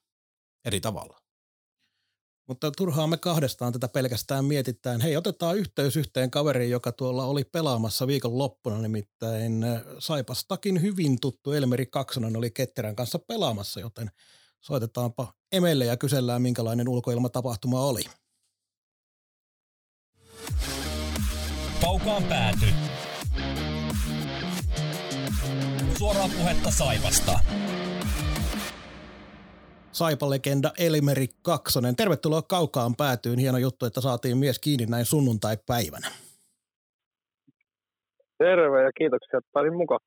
eri 0.65 0.81
tavalla. 0.81 1.22
Mutta 2.49 2.71
turhaan 2.71 3.11
me 3.11 3.17
kahdestaan 3.17 3.73
tätä 3.73 3.89
pelkästään 3.89 4.45
mietitään. 4.45 5.01
Hei, 5.01 5.17
otetaan 5.17 5.57
yhteys 5.57 5.97
yhteen 5.97 6.31
kaveriin, 6.31 6.71
joka 6.71 6.93
tuolla 6.93 7.25
oli 7.25 7.45
pelaamassa 7.45 8.07
viikon 8.07 8.39
loppuna, 8.39 8.79
nimittäin 8.79 9.65
äh, 9.65 9.83
Saipastakin 9.99 10.83
hyvin 10.83 11.21
tuttu 11.21 11.53
Elmeri 11.53 11.87
Kaksonen 11.87 12.37
oli 12.37 12.51
Ketterän 12.51 12.97
kanssa 12.97 13.19
pelaamassa, 13.19 13.81
joten 13.81 14.11
soitetaanpa 14.61 15.33
Emelle 15.53 15.85
ja 15.85 15.97
kysellään, 15.97 16.43
minkälainen 16.43 16.89
ulkoilmatapahtuma 16.89 17.87
oli. 17.87 18.03
Kaukaan 21.81 22.25
pääty. 22.25 22.67
Suoraa 25.99 26.29
puhetta 26.29 26.71
Saivasta. 26.71 27.41
Saipa-legenda 29.93 30.73
Elimeri 30.79 31.27
Kaksonen. 31.43 31.97
Tervetuloa 31.97 32.43
kaukaan 32.43 32.97
päätyyn. 32.97 33.39
Hieno 33.39 33.59
juttu, 33.59 33.87
että 33.87 34.01
saatiin 34.01 34.39
mies 34.39 34.59
kiinni 34.59 34.87
näin 34.87 35.05
sunnuntai-päivänä. 35.05 36.13
Terve 38.39 38.83
ja 38.83 38.91
kiitoksia, 38.99 39.39
että 39.39 39.51
pääsin 39.53 39.77
mukaan. 39.77 40.01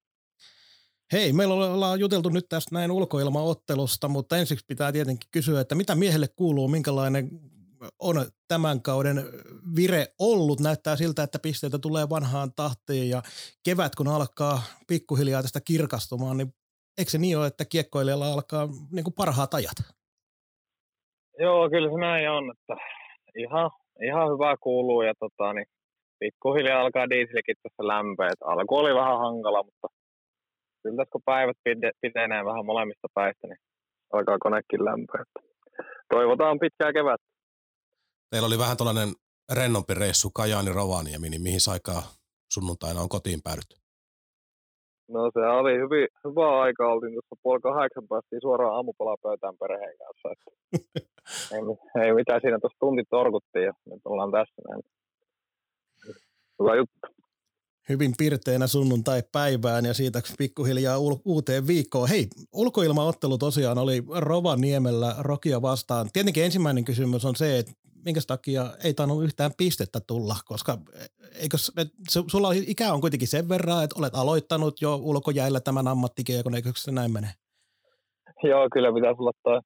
Hei, 1.12 1.34
meillä 1.34 1.54
ollaan 1.54 2.00
juteltu 2.00 2.30
nyt 2.30 2.46
tästä 2.50 2.76
näin 2.76 2.92
ulkoilmaottelusta, 2.92 4.08
mutta 4.08 4.38
ensiksi 4.38 4.66
pitää 4.68 4.92
tietenkin 4.92 5.30
kysyä, 5.32 5.62
että 5.62 5.76
mitä 5.76 5.96
miehelle 5.96 6.28
kuuluu, 6.28 6.68
minkälainen 6.68 7.30
on 8.00 8.26
tämän 8.48 8.82
kauden 8.82 9.26
vire 9.76 10.08
ollut. 10.20 10.60
Näyttää 10.60 10.96
siltä, 10.96 11.24
että 11.24 11.40
pisteitä 11.40 11.80
tulee 11.80 12.10
vanhaan 12.10 12.54
tahtiin 12.56 13.10
ja 13.10 13.24
kevät 13.64 13.96
kun 13.96 14.08
alkaa 14.08 14.64
pikkuhiljaa 14.88 15.42
tästä 15.42 15.62
kirkastumaan, 15.62 16.38
niin 16.38 16.54
eikö 16.98 17.12
se 17.12 17.18
niin 17.18 17.38
ole, 17.38 17.48
että 17.48 17.66
kiekkoilijalla 17.66 18.34
alkaa 18.34 18.68
niin 18.92 19.04
kuin 19.04 19.14
parhaat 19.14 19.54
ajat? 19.54 19.80
Joo, 21.40 21.70
kyllä 21.70 21.90
se 21.90 21.98
näin 21.98 22.30
on, 22.30 22.52
että 22.52 22.76
ihan, 23.38 23.72
ihan 24.08 24.28
hyvä 24.34 24.56
kuuluu 24.58 25.02
ja 25.02 25.14
tota, 25.20 25.54
niin 25.54 25.68
pikkuhiljaa 26.20 26.82
alkaa 26.82 27.10
dieselikin 27.10 27.56
tässä 27.64 27.88
lämpöä. 27.88 28.30
Alku 28.46 28.78
oli 28.78 28.96
vähän 28.96 29.20
hankala, 29.20 29.64
mutta 29.64 29.88
kyllä 30.84 30.96
tässä 30.96 31.12
kun 31.12 31.22
päivät 31.26 31.58
pitenee 32.02 32.46
vähän 32.46 32.66
molemmista 32.66 33.08
päistä, 33.14 33.48
niin 33.48 33.58
alkaa 34.14 34.38
konekin 34.40 34.86
lämpöä. 34.86 35.24
Toivotaan 36.14 36.60
pitkää 36.60 36.94
kevättä. 36.94 37.28
Teillä 38.30 38.48
oli 38.48 38.58
vähän 38.58 38.78
tällainen 38.78 39.10
rennompi 39.54 39.94
reissu 39.94 40.30
Kajaani 40.30 40.72
Rovaniemi, 40.74 41.30
niin 41.30 41.42
mihin 41.42 41.60
aikaa 41.72 42.04
sunnuntaina 42.54 43.02
on 43.02 43.10
kotiin 43.10 43.42
päädytty? 43.44 43.85
No 45.08 45.32
se 45.34 45.40
oli 45.40 45.74
hyvin, 45.78 46.08
hyvä 46.24 46.62
aika, 46.62 46.88
oltiin 46.88 47.14
tuossa 47.14 47.36
puoli 47.44 47.62
kahdeksan 47.62 48.08
päästiin 48.08 48.42
suoraan 48.42 48.76
aamupalapöytään 48.76 49.58
perheen 49.58 49.98
kanssa. 49.98 50.30
Ei, 51.54 51.62
ei, 52.04 52.14
mitään 52.14 52.42
siinä, 52.42 52.60
tuossa 52.60 52.80
tunti 52.80 53.04
torkuttiin 53.10 53.66
ja 53.66 53.74
nyt 53.86 54.02
ollaan 54.06 54.32
tässä 54.32 54.62
näin. 54.70 54.82
Hyvä 56.60 56.76
juttu. 56.76 57.08
Hyvin 57.90 58.14
pirteenä 58.18 58.68
sunnuntai-päivään 58.68 59.86
ja 59.86 59.94
siitä 59.94 60.22
pikkuhiljaa 60.38 60.98
uuteen 61.26 61.68
viikkoon. 61.68 62.10
Hei, 62.10 62.28
ulkoilmaottelu 62.54 63.38
tosiaan 63.38 63.78
oli 63.78 64.04
Rovaniemellä 64.18 65.16
Rokia 65.20 65.62
vastaan. 65.62 66.10
Tietenkin 66.14 66.44
ensimmäinen 66.44 66.86
kysymys 66.86 67.26
on 67.26 67.36
se, 67.36 67.60
että 67.60 67.72
minkä 68.06 68.22
takia 68.28 68.64
ei 68.84 68.94
tainnut 68.94 69.24
yhtään 69.24 69.52
pistettä 69.58 70.00
tulla, 70.08 70.36
koska 70.46 70.78
eikö, 71.42 71.58
et, 71.78 71.88
sulla 72.28 72.50
ikä 72.68 72.94
on 72.94 73.02
kuitenkin 73.02 73.28
sen 73.28 73.50
verran, 73.50 73.84
että 73.84 73.96
olet 74.00 74.16
aloittanut 74.16 74.82
jo 74.82 74.96
ulkojäällä 74.96 75.60
tämän 75.60 75.88
ammattikiekon, 75.88 76.56
eikö 76.56 76.72
se 76.76 76.92
näin 76.92 77.14
mene? 77.14 77.28
Joo, 78.44 78.68
kyllä 78.74 78.94
pitäisi 78.94 79.22
olla 79.22 79.32
toi 79.44 79.60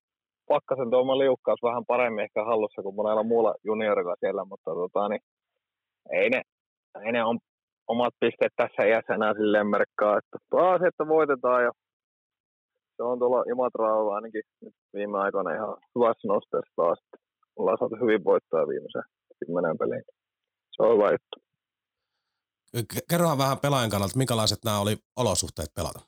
pakkasen 0.47 0.89
tuoma 0.89 1.17
liukkaus 1.17 1.59
vähän 1.63 1.85
paremmin 1.85 2.23
ehkä 2.23 2.45
hallussa 2.45 2.81
kuin 2.81 2.95
monella 2.95 3.23
muulla 3.23 3.55
juniorilla 3.63 4.15
siellä, 4.19 4.45
mutta 4.45 4.71
tota, 4.71 5.09
niin, 5.09 5.21
ei, 6.11 6.29
ne, 6.29 6.41
ei 7.05 7.11
ne 7.11 7.23
on 7.23 7.39
omat 7.87 8.13
pisteet 8.19 8.53
tässä 8.55 8.83
iässä 8.83 9.13
enää 9.13 9.33
silleen 9.33 9.67
merkkaa, 9.67 10.17
että 10.17 10.37
taas, 10.49 10.81
että 10.87 11.07
voitetaan 11.07 11.63
ja 11.63 11.71
se 12.95 13.03
on 13.03 13.19
tuolla 13.19 13.43
Imatralla 13.51 14.15
ainakin 14.15 14.41
nyt 14.61 14.73
viime 14.93 15.17
aikoina 15.19 15.55
ihan 15.55 15.77
hyvässä 15.95 16.27
nosteessa 16.27 16.73
taas 16.75 16.99
ollaan 17.55 17.77
saatu 17.77 17.95
hyvin 18.01 18.23
voittaa 18.23 18.67
viimeisen 18.67 19.03
kymmenen 19.39 19.77
peliin. 19.77 20.03
Se 20.71 20.83
on 20.83 20.95
hyvä 20.95 21.09
juttu. 21.11 21.35
Kerrohan 23.09 23.37
vähän 23.37 23.57
pelaajan 23.57 23.89
kannalta, 23.89 24.17
minkälaiset 24.17 24.59
nämä 24.65 24.79
oli 24.79 24.95
olosuhteet 25.15 25.71
pelata? 25.75 25.99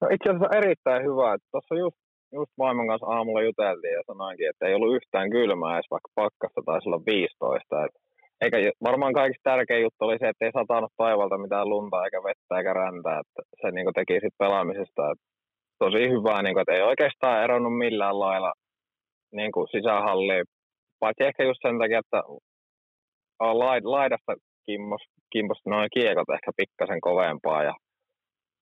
No 0.00 0.08
itse 0.14 0.28
asiassa 0.28 0.56
erittäin 0.58 1.02
hyvä. 1.08 1.38
Tuossa 1.50 1.74
just, 1.74 1.98
just 2.32 2.52
vaimon 2.58 2.88
kanssa 2.88 3.06
aamulla 3.06 3.42
juteltiin 3.42 3.94
ja 3.98 4.02
sanoinkin, 4.06 4.48
että 4.50 4.66
ei 4.66 4.74
ollut 4.74 4.94
yhtään 4.96 5.30
kylmää 5.30 5.74
edes 5.74 5.90
vaikka 5.90 6.10
pakkasta 6.14 6.60
taisi 6.66 6.88
olla 6.88 7.02
15. 7.06 7.84
Et 7.84 7.94
eikä 8.42 8.56
varmaan 8.88 9.14
kaikista 9.20 9.50
tärkein 9.50 9.82
juttu 9.82 10.04
oli 10.04 10.18
se, 10.18 10.28
että 10.28 10.44
ei 10.44 10.52
satanut 10.58 10.92
taivalta 10.96 11.38
mitään 11.38 11.68
lunta 11.68 12.04
eikä 12.04 12.20
vettä 12.28 12.58
eikä 12.58 12.72
räntää, 12.72 13.20
että 13.22 13.40
se 13.60 13.70
niin 13.70 13.98
teki 13.98 14.14
sitten 14.14 14.42
pelaamisesta 14.44 15.10
että 15.12 15.24
tosi 15.78 16.02
hyvää, 16.14 16.42
niin 16.42 16.54
kuin, 16.54 16.62
että 16.62 16.74
ei 16.74 16.90
oikeastaan 16.92 17.42
eronnut 17.44 17.78
millään 17.78 18.20
lailla 18.20 18.52
niin 19.32 19.52
kuin 19.52 19.68
sisähalliin, 19.70 20.44
paitsi 21.00 21.24
ehkä 21.24 21.44
just 21.44 21.60
sen 21.62 21.78
takia, 21.78 21.98
että 21.98 22.20
laidasta 23.84 24.32
kimmos, 24.66 25.02
kimmos 25.32 25.58
noin 25.66 25.88
kiekot 25.94 26.30
ehkä 26.34 26.50
pikkasen 26.56 27.00
kovempaa 27.00 27.62
ja 27.62 27.74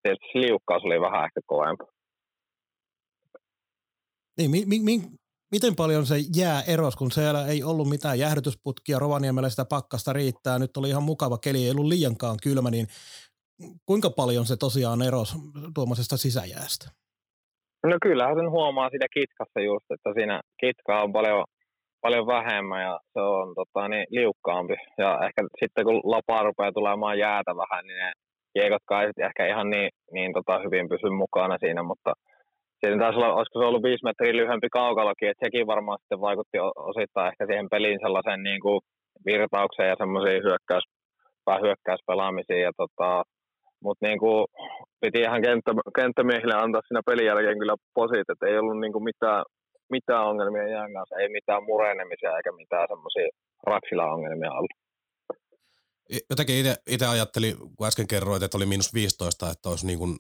tietysti 0.03 0.41
liukkaus 0.41 0.85
oli 0.85 1.01
vähän 1.01 1.25
ehkä 1.25 1.41
kovempi. 1.47 1.85
Niin, 4.39 4.51
mi, 4.51 4.65
mi, 4.67 5.03
miten 5.53 5.77
paljon 5.77 6.07
se 6.07 6.15
jää 6.37 6.63
eros, 6.63 6.97
kun 6.97 7.11
siellä 7.11 7.47
ei 7.47 7.63
ollut 7.63 7.89
mitään 7.89 8.19
jäähdytysputkia, 8.19 8.99
Rovaniemellä 8.99 9.51
sitä 9.51 9.65
pakkasta 9.65 10.13
riittää, 10.13 10.59
nyt 10.59 10.77
oli 10.77 10.89
ihan 10.89 11.03
mukava 11.03 11.39
keli, 11.39 11.65
ei 11.65 11.71
ollut 11.71 11.87
liiankaan 11.87 12.37
kylmä, 12.43 12.71
niin 12.71 12.87
kuinka 13.87 14.11
paljon 14.11 14.47
se 14.47 14.57
tosiaan 14.57 15.03
eros 15.03 15.35
tuommoisesta 15.75 16.17
sisäjäästä? 16.17 16.91
No 17.85 17.97
kyllähän 18.03 18.37
sen 18.37 18.51
huomaa 18.51 18.91
sitä 18.91 19.07
kitkassa 19.13 19.61
just, 19.61 19.87
että 19.91 20.11
siinä 20.15 20.41
kitka 20.61 21.03
on 21.03 21.13
paljon, 21.13 21.45
paljon 22.01 22.27
vähemmän 22.27 22.83
ja 22.83 22.99
se 23.13 23.21
on 23.21 23.55
tota, 23.55 23.89
niin, 23.89 24.07
liukkaampi. 24.11 24.75
Ja 24.99 25.19
ehkä 25.27 25.43
sitten 25.65 25.85
kun 25.85 26.01
lapaa 26.05 26.43
rupeaa 26.43 26.73
tulemaan 26.73 27.19
jäätä 27.19 27.53
vähän, 27.57 27.85
niin 27.87 27.99
ne 27.99 28.13
kiekot 28.55 28.83
kai 28.87 29.11
ehkä 29.27 29.47
ihan 29.47 29.71
niin, 29.71 29.91
niin 30.13 30.33
tota, 30.33 30.61
hyvin 30.65 30.89
pysy 30.89 31.11
mukana 31.11 31.57
siinä, 31.59 31.83
mutta 31.83 32.13
siinä 32.81 32.99
taisi 32.99 33.19
olla, 33.19 33.35
olisiko 33.35 33.59
se 33.59 33.67
ollut 33.67 33.83
viisi 33.83 34.05
metriä 34.05 34.37
lyhyempi 34.37 34.69
kaukalokin, 34.69 35.29
että 35.29 35.47
sekin 35.47 35.67
varmaan 35.67 35.99
sitten 36.01 36.21
vaikutti 36.21 36.59
osittain 36.91 37.29
ehkä 37.29 37.47
siihen 37.47 37.71
peliin 37.71 38.01
sellaisen 38.03 38.43
niin 38.43 38.61
kuin 38.61 38.81
virtaukseen 39.27 39.89
ja 39.89 39.97
semmoisiin 39.99 40.43
hyökkäys, 40.43 40.85
hyökkäyspelaamisiin. 41.63 42.63
Ja 42.63 42.73
tota, 42.77 43.23
mutta 43.85 44.07
niin 44.07 44.19
kuin, 44.19 44.47
piti 45.01 45.21
ihan 45.21 45.43
kenttä, 45.43 45.71
kenttämiehille 45.97 46.55
antaa 46.55 46.83
siinä 46.87 47.03
pelin 47.07 47.27
jälkeen 47.27 47.59
kyllä 47.59 47.77
posit, 47.95 48.31
että 48.33 48.47
ei 48.47 48.59
ollut 48.59 48.81
niin 48.81 48.93
kuin 48.93 49.05
mitään, 49.05 49.45
mitään 49.91 50.27
ongelmia 50.31 50.69
jään 50.69 50.93
kanssa, 50.93 51.17
ei 51.17 51.29
mitään 51.29 51.65
murenemisia 51.65 52.37
eikä 52.37 52.53
mitään 52.53 52.87
semmoisia 52.93 53.29
raksila-ongelmia 53.67 54.53
ollut. 54.59 54.75
Jotenkin 56.31 56.57
itse 56.87 57.07
ajattelin, 57.07 57.57
kun 57.77 57.87
äsken 57.87 58.07
kerroit, 58.07 58.43
että 58.43 58.57
oli 58.57 58.67
miinus 58.67 58.95
15, 58.95 59.51
että 59.51 59.69
olisi 59.69 59.87
niin 59.87 59.99
kuin 59.99 60.17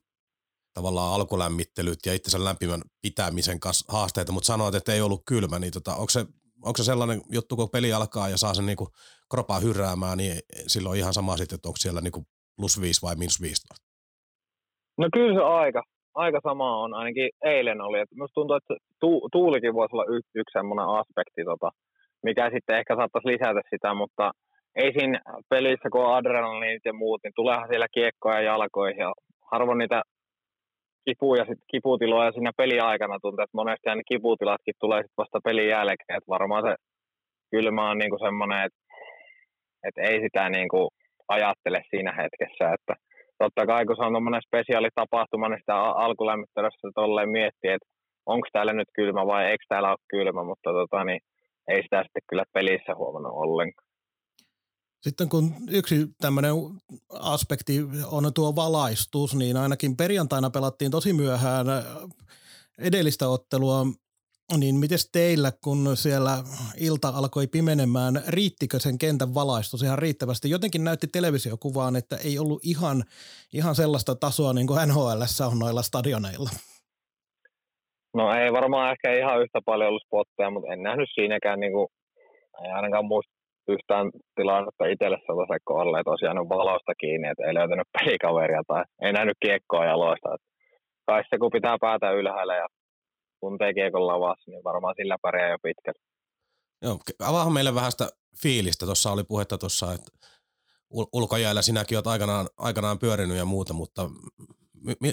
tavallaan 0.74 1.14
alkulämmittelyt 1.14 1.98
ja 2.06 2.14
itsensä 2.14 2.44
lämpimän 2.44 2.82
pitämisen 3.02 3.60
kanssa 3.60 3.92
haasteita, 3.92 4.32
mutta 4.32 4.46
sanoit, 4.46 4.74
että 4.74 4.92
ei 4.92 5.00
ollut 5.00 5.22
kylmä, 5.26 5.58
niin 5.58 5.72
tota, 5.72 5.94
onko, 5.94 6.10
se, 6.10 6.20
onko 6.62 6.76
se 6.76 6.84
sellainen 6.84 7.22
juttu, 7.32 7.56
kun 7.56 7.70
peli 7.70 7.92
alkaa 7.92 8.28
ja 8.28 8.36
saa 8.36 8.54
sen 8.54 8.66
niin 8.66 8.76
kuin 8.76 8.90
kropaa 9.30 9.60
hyräämään, 9.60 10.18
niin 10.18 10.38
silloin 10.66 10.98
ihan 10.98 11.14
sama 11.14 11.36
sitten, 11.36 11.56
että 11.56 11.68
onko 11.68 11.76
siellä 11.76 12.00
niin 12.00 12.12
kuin 12.12 12.26
plus 12.60 12.80
5 12.80 13.02
vai 13.06 13.16
minus 13.16 13.40
15? 13.40 13.74
No 14.98 15.08
kyllä 15.12 15.34
se 15.38 15.44
aika, 15.44 15.82
aika 16.14 16.40
sama 16.48 16.76
on, 16.82 16.94
ainakin 16.94 17.28
eilen 17.44 17.80
oli. 17.80 17.98
Musta 18.20 18.34
tuntuu, 18.34 18.56
että 18.56 18.74
tu, 19.00 19.28
tuulikin 19.32 19.74
voisi 19.74 19.94
olla 19.94 20.12
y, 20.14 20.16
yksi 20.40 20.52
semmoinen 20.58 20.88
aspekti, 21.00 21.42
tota, 21.44 21.68
mikä 22.22 22.50
sitten 22.54 22.78
ehkä 22.78 22.96
saattaisi 22.96 23.28
lisätä 23.28 23.60
sitä, 23.70 23.94
mutta 23.94 24.32
ei 24.82 24.92
siinä 24.92 25.20
pelissä, 25.48 25.88
kun 25.92 26.04
on 26.04 26.14
adrenaliinit 26.16 26.84
ja 26.84 26.92
muut, 26.92 27.20
niin 27.24 27.32
tuleehan 27.36 27.68
siellä 27.68 27.86
kiekkoja 27.94 28.40
jalkoihin 28.40 28.98
ja 28.98 29.12
harvoin 29.52 29.78
niitä 29.78 30.02
kipuja, 31.04 31.44
sit 31.44 31.58
kiputiloja 31.70 32.32
siinä 32.32 32.52
peliaikana 32.56 33.18
tuntuu, 33.22 33.42
että 33.42 33.58
monesti 33.60 33.88
ne 33.88 34.02
kiputilatkin 34.08 34.74
tulee 34.80 35.02
sit 35.02 35.12
vasta 35.16 35.38
pelin 35.44 35.68
jälkeen, 35.68 36.16
että 36.16 36.34
varmaan 36.36 36.64
se 36.66 36.74
kylmä 37.50 37.90
on 37.90 37.98
niinku 37.98 38.18
semmoinen, 38.18 38.64
että, 38.66 38.78
että 39.86 40.00
ei 40.02 40.20
sitä 40.20 40.48
niinku 40.48 40.90
ajattele 41.36 41.80
siinä 41.90 42.12
hetkessä, 42.20 42.64
että 42.76 42.94
totta 43.42 43.66
kai 43.70 43.82
kun 43.86 43.96
se 43.96 44.02
on 44.06 44.12
tuommoinen 44.12 44.46
spesiaalitapahtuma, 44.48 45.48
niin 45.48 45.62
sitä 45.62 45.76
alkulämmittelyssä 46.04 46.88
tolleen 46.94 47.30
miettii, 47.38 47.72
että 47.76 47.88
onko 48.26 48.46
täällä 48.52 48.72
nyt 48.72 48.90
kylmä 48.98 49.22
vai 49.26 49.42
eikö 49.50 49.64
täällä 49.68 49.90
ole 49.90 50.08
kylmä, 50.14 50.42
mutta 50.50 50.70
tota, 50.78 51.04
niin 51.04 51.20
ei 51.68 51.82
sitä 51.82 52.02
sitten 52.02 52.28
kyllä 52.28 52.44
pelissä 52.54 52.92
huomannut 53.00 53.32
ollenkaan. 53.44 53.90
Sitten 55.02 55.28
kun 55.28 55.44
yksi 55.70 56.06
tämmöinen 56.20 56.52
aspekti 57.34 57.72
on 58.10 58.34
tuo 58.34 58.56
valaistus, 58.56 59.34
niin 59.34 59.56
ainakin 59.56 59.96
perjantaina 59.96 60.50
pelattiin 60.50 60.90
tosi 60.90 61.12
myöhään 61.12 61.66
edellistä 62.78 63.28
ottelua. 63.28 63.86
Niin 64.58 64.74
miten 64.74 64.98
teillä, 65.12 65.52
kun 65.64 65.96
siellä 65.96 66.30
ilta 66.80 67.08
alkoi 67.08 67.46
pimenemään, 67.46 68.14
riittikö 68.28 68.78
sen 68.78 68.98
kentän 68.98 69.34
valaistus 69.34 69.82
ihan 69.82 69.98
riittävästi? 69.98 70.50
Jotenkin 70.50 70.84
näytti 70.84 71.06
televisiokuvaan, 71.06 71.96
että 71.96 72.16
ei 72.24 72.38
ollut 72.38 72.60
ihan, 72.64 73.02
ihan 73.52 73.74
sellaista 73.74 74.14
tasoa 74.14 74.52
niin 74.52 74.66
kuin 74.66 74.88
NHL 74.88 75.22
on 75.50 75.58
noilla 75.58 75.82
stadioneilla. 75.82 76.50
No 78.14 78.34
ei 78.34 78.52
varmaan 78.52 78.92
ehkä 78.92 79.18
ihan 79.18 79.42
yhtä 79.42 79.60
paljon 79.64 79.88
ollut 79.88 80.02
spotteja, 80.06 80.50
mutta 80.50 80.72
en 80.72 80.82
nähnyt 80.82 81.08
siinäkään, 81.14 81.60
niin 81.60 81.72
kuin, 81.72 81.88
ei 82.64 82.70
ainakaan 82.70 83.04
muista 83.04 83.32
yhtään 83.68 84.10
tilannetta 84.36 84.86
itselle 84.86 85.18
sellaiset, 85.26 85.62
kun 85.66 85.80
olleet 85.80 86.04
tosiaan 86.04 86.48
valosta 86.48 86.92
kiinni, 87.00 87.28
että 87.28 87.46
ei 87.46 87.54
löytänyt 87.54 87.88
pelikaveria 87.98 88.62
tai 88.66 88.84
ei 89.02 89.12
nähnyt 89.12 89.38
kiekkoa 89.44 89.84
jaloista. 89.84 90.34
Että 90.34 90.46
kai 91.06 91.22
se, 91.30 91.38
kun 91.38 91.56
pitää 91.56 91.76
päätä 91.80 92.10
ylhäällä 92.10 92.56
ja 92.56 92.66
tuntee 93.40 93.74
kiekon 93.74 94.06
lavassa, 94.06 94.50
niin 94.50 94.64
varmaan 94.64 94.94
sillä 94.96 95.16
pärjää 95.22 95.50
jo 95.50 95.58
pitkälle. 95.62 96.00
Joo, 96.82 96.98
avaahan 97.28 97.52
meille 97.52 97.74
vähän 97.74 97.92
sitä 97.92 98.08
fiilistä. 98.42 98.86
Tuossa 98.86 99.12
oli 99.12 99.24
puhetta 99.24 99.58
tuossa, 99.58 99.92
että 99.92 100.12
ulkojäällä 101.12 101.62
sinäkin 101.62 101.98
olet 101.98 102.06
aikanaan, 102.06 102.46
aikanaan 102.58 102.98
pyörinyt 102.98 103.36
ja 103.36 103.44
muuta, 103.44 103.72
mutta 103.72 104.02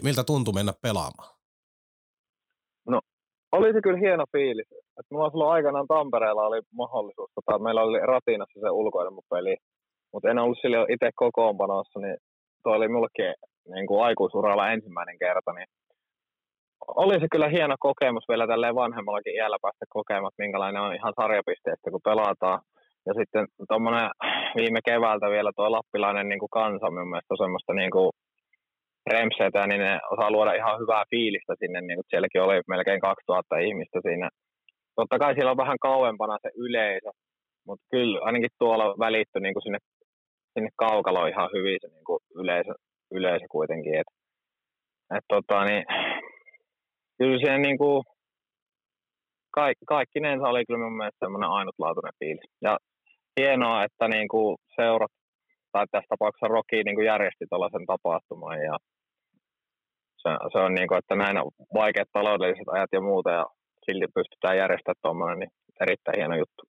miltä 0.04 0.24
tuntui 0.24 0.54
mennä 0.54 0.74
pelaamaan? 0.82 1.38
No, 2.88 3.02
oli 3.52 3.74
se 3.74 3.82
kyllä 3.82 4.00
hieno 4.00 4.24
fiilis. 4.32 4.68
Et 5.00 5.06
mulla 5.12 5.30
silloin 5.30 5.52
aikanaan 5.52 5.88
Tampereella 5.88 6.48
oli 6.48 6.62
mahdollisuus, 6.74 7.32
tota, 7.36 7.60
meillä 7.60 7.84
oli 7.84 8.00
Ratinassa 8.00 8.60
se 8.60 8.70
ulkoilmapeli, 8.70 9.58
mutta 10.14 10.30
en 10.30 10.40
ollut 10.40 10.58
sille 10.62 10.78
itse 10.90 11.10
kokoonpanossa, 11.16 12.00
niin 12.00 12.18
tuo 12.64 12.74
oli 12.74 12.88
mullekin 12.88 13.34
niin 13.74 13.88
kuin 13.88 14.04
aikuisuralla 14.04 14.72
ensimmäinen 14.72 15.20
kerta, 15.20 15.54
niin 15.54 15.68
oli 16.88 17.20
se 17.20 17.28
kyllä 17.32 17.50
hieno 17.50 17.76
kokemus 17.80 18.24
vielä 18.30 18.48
tälleen 18.48 18.76
vanhemmallakin 18.76 19.36
iällä 19.36 19.58
päästä 19.62 19.86
kokemaan, 19.90 20.32
minkälainen 20.38 20.82
on 20.82 20.96
ihan 20.96 21.14
sarjapisteestä, 21.22 21.92
kun 21.92 22.08
pelataan. 22.10 22.60
Ja 23.08 23.14
sitten 23.20 23.46
tuommoinen 23.70 24.10
viime 24.56 24.80
keväältä 24.86 25.28
vielä 25.30 25.52
tuo 25.56 25.72
lappilainen 25.72 26.30
niin 26.30 26.40
kuin 26.40 26.56
kansa 26.60 26.92
minun 26.92 27.10
mielestä 27.10 27.36
semmoista 27.44 27.74
niin 27.74 27.92
kuin 27.92 28.10
remsetä, 29.14 29.68
niin 29.68 29.82
ne 29.82 30.00
osaa 30.12 30.32
luoda 30.32 30.54
ihan 30.54 30.80
hyvää 30.82 31.04
fiilistä 31.10 31.54
sinne, 31.60 31.82
niin 31.82 31.98
kuin 31.98 32.10
sielläkin 32.10 32.42
oli 32.42 32.62
melkein 32.68 33.02
2000 33.02 33.58
ihmistä 33.58 34.00
siinä. 34.08 34.30
Totta 34.96 35.20
kai 35.20 35.34
siellä 35.34 35.52
on 35.52 35.64
vähän 35.64 35.80
kauempana 35.82 36.38
se 36.42 36.50
yleisö, 36.56 37.10
mutta 37.68 37.86
kyllä 37.92 38.20
ainakin 38.22 38.50
tuolla 38.60 38.96
välittyi 39.00 39.42
niin 39.42 39.54
kuin 39.54 39.64
sinne, 39.64 39.80
sinne 40.54 40.70
kaukaloon 40.76 41.30
ihan 41.30 41.50
hyvin 41.54 41.78
se 41.82 41.88
niin 41.88 42.06
kuin 42.10 42.20
yleisö, 42.36 42.74
yleisö 43.12 43.46
kuitenkin. 43.52 43.96
Et, 44.00 44.10
et 45.18 45.26
tota, 45.28 45.66
niin, 45.66 45.84
kyllä 47.18 47.40
se 47.46 47.58
niin 47.58 47.78
kuin, 47.78 48.04
kaikki, 49.52 49.86
kaikkinensa 49.86 50.50
oli 50.52 50.66
kyllä 50.66 50.84
mun 50.84 50.98
mielestä 50.98 51.26
semmoinen 51.26 51.50
ainutlaatuinen 51.50 52.20
fiilis. 52.20 52.52
Ja 52.62 52.78
hienoa, 53.40 53.84
että 53.84 54.08
niin 54.08 54.28
kuin 54.28 54.58
seurat, 54.76 55.12
tai 55.72 55.86
tässä 55.92 56.10
tapauksessa 56.10 56.54
Rocky 56.56 56.84
niin 56.84 56.96
kuin 56.96 57.12
järjesti 57.14 57.46
tällaisen 57.50 57.86
tapahtuman 57.86 58.60
ja 58.70 58.76
se, 60.22 60.30
se 60.52 60.58
on 60.66 60.74
niin 60.74 60.88
kuin, 60.88 60.98
että 60.98 61.16
näin 61.16 61.38
vaikeat 61.74 62.10
taloudelliset 62.14 62.70
ajat 62.76 62.92
ja 62.92 63.02
muuta 63.02 63.30
ja 63.40 63.46
silti 63.86 64.08
pystytään 64.16 64.58
järjestämään 64.58 65.02
tuommoinen, 65.02 65.40
niin 65.40 65.52
erittäin 65.82 66.18
hieno 66.20 66.36
juttu. 66.36 66.62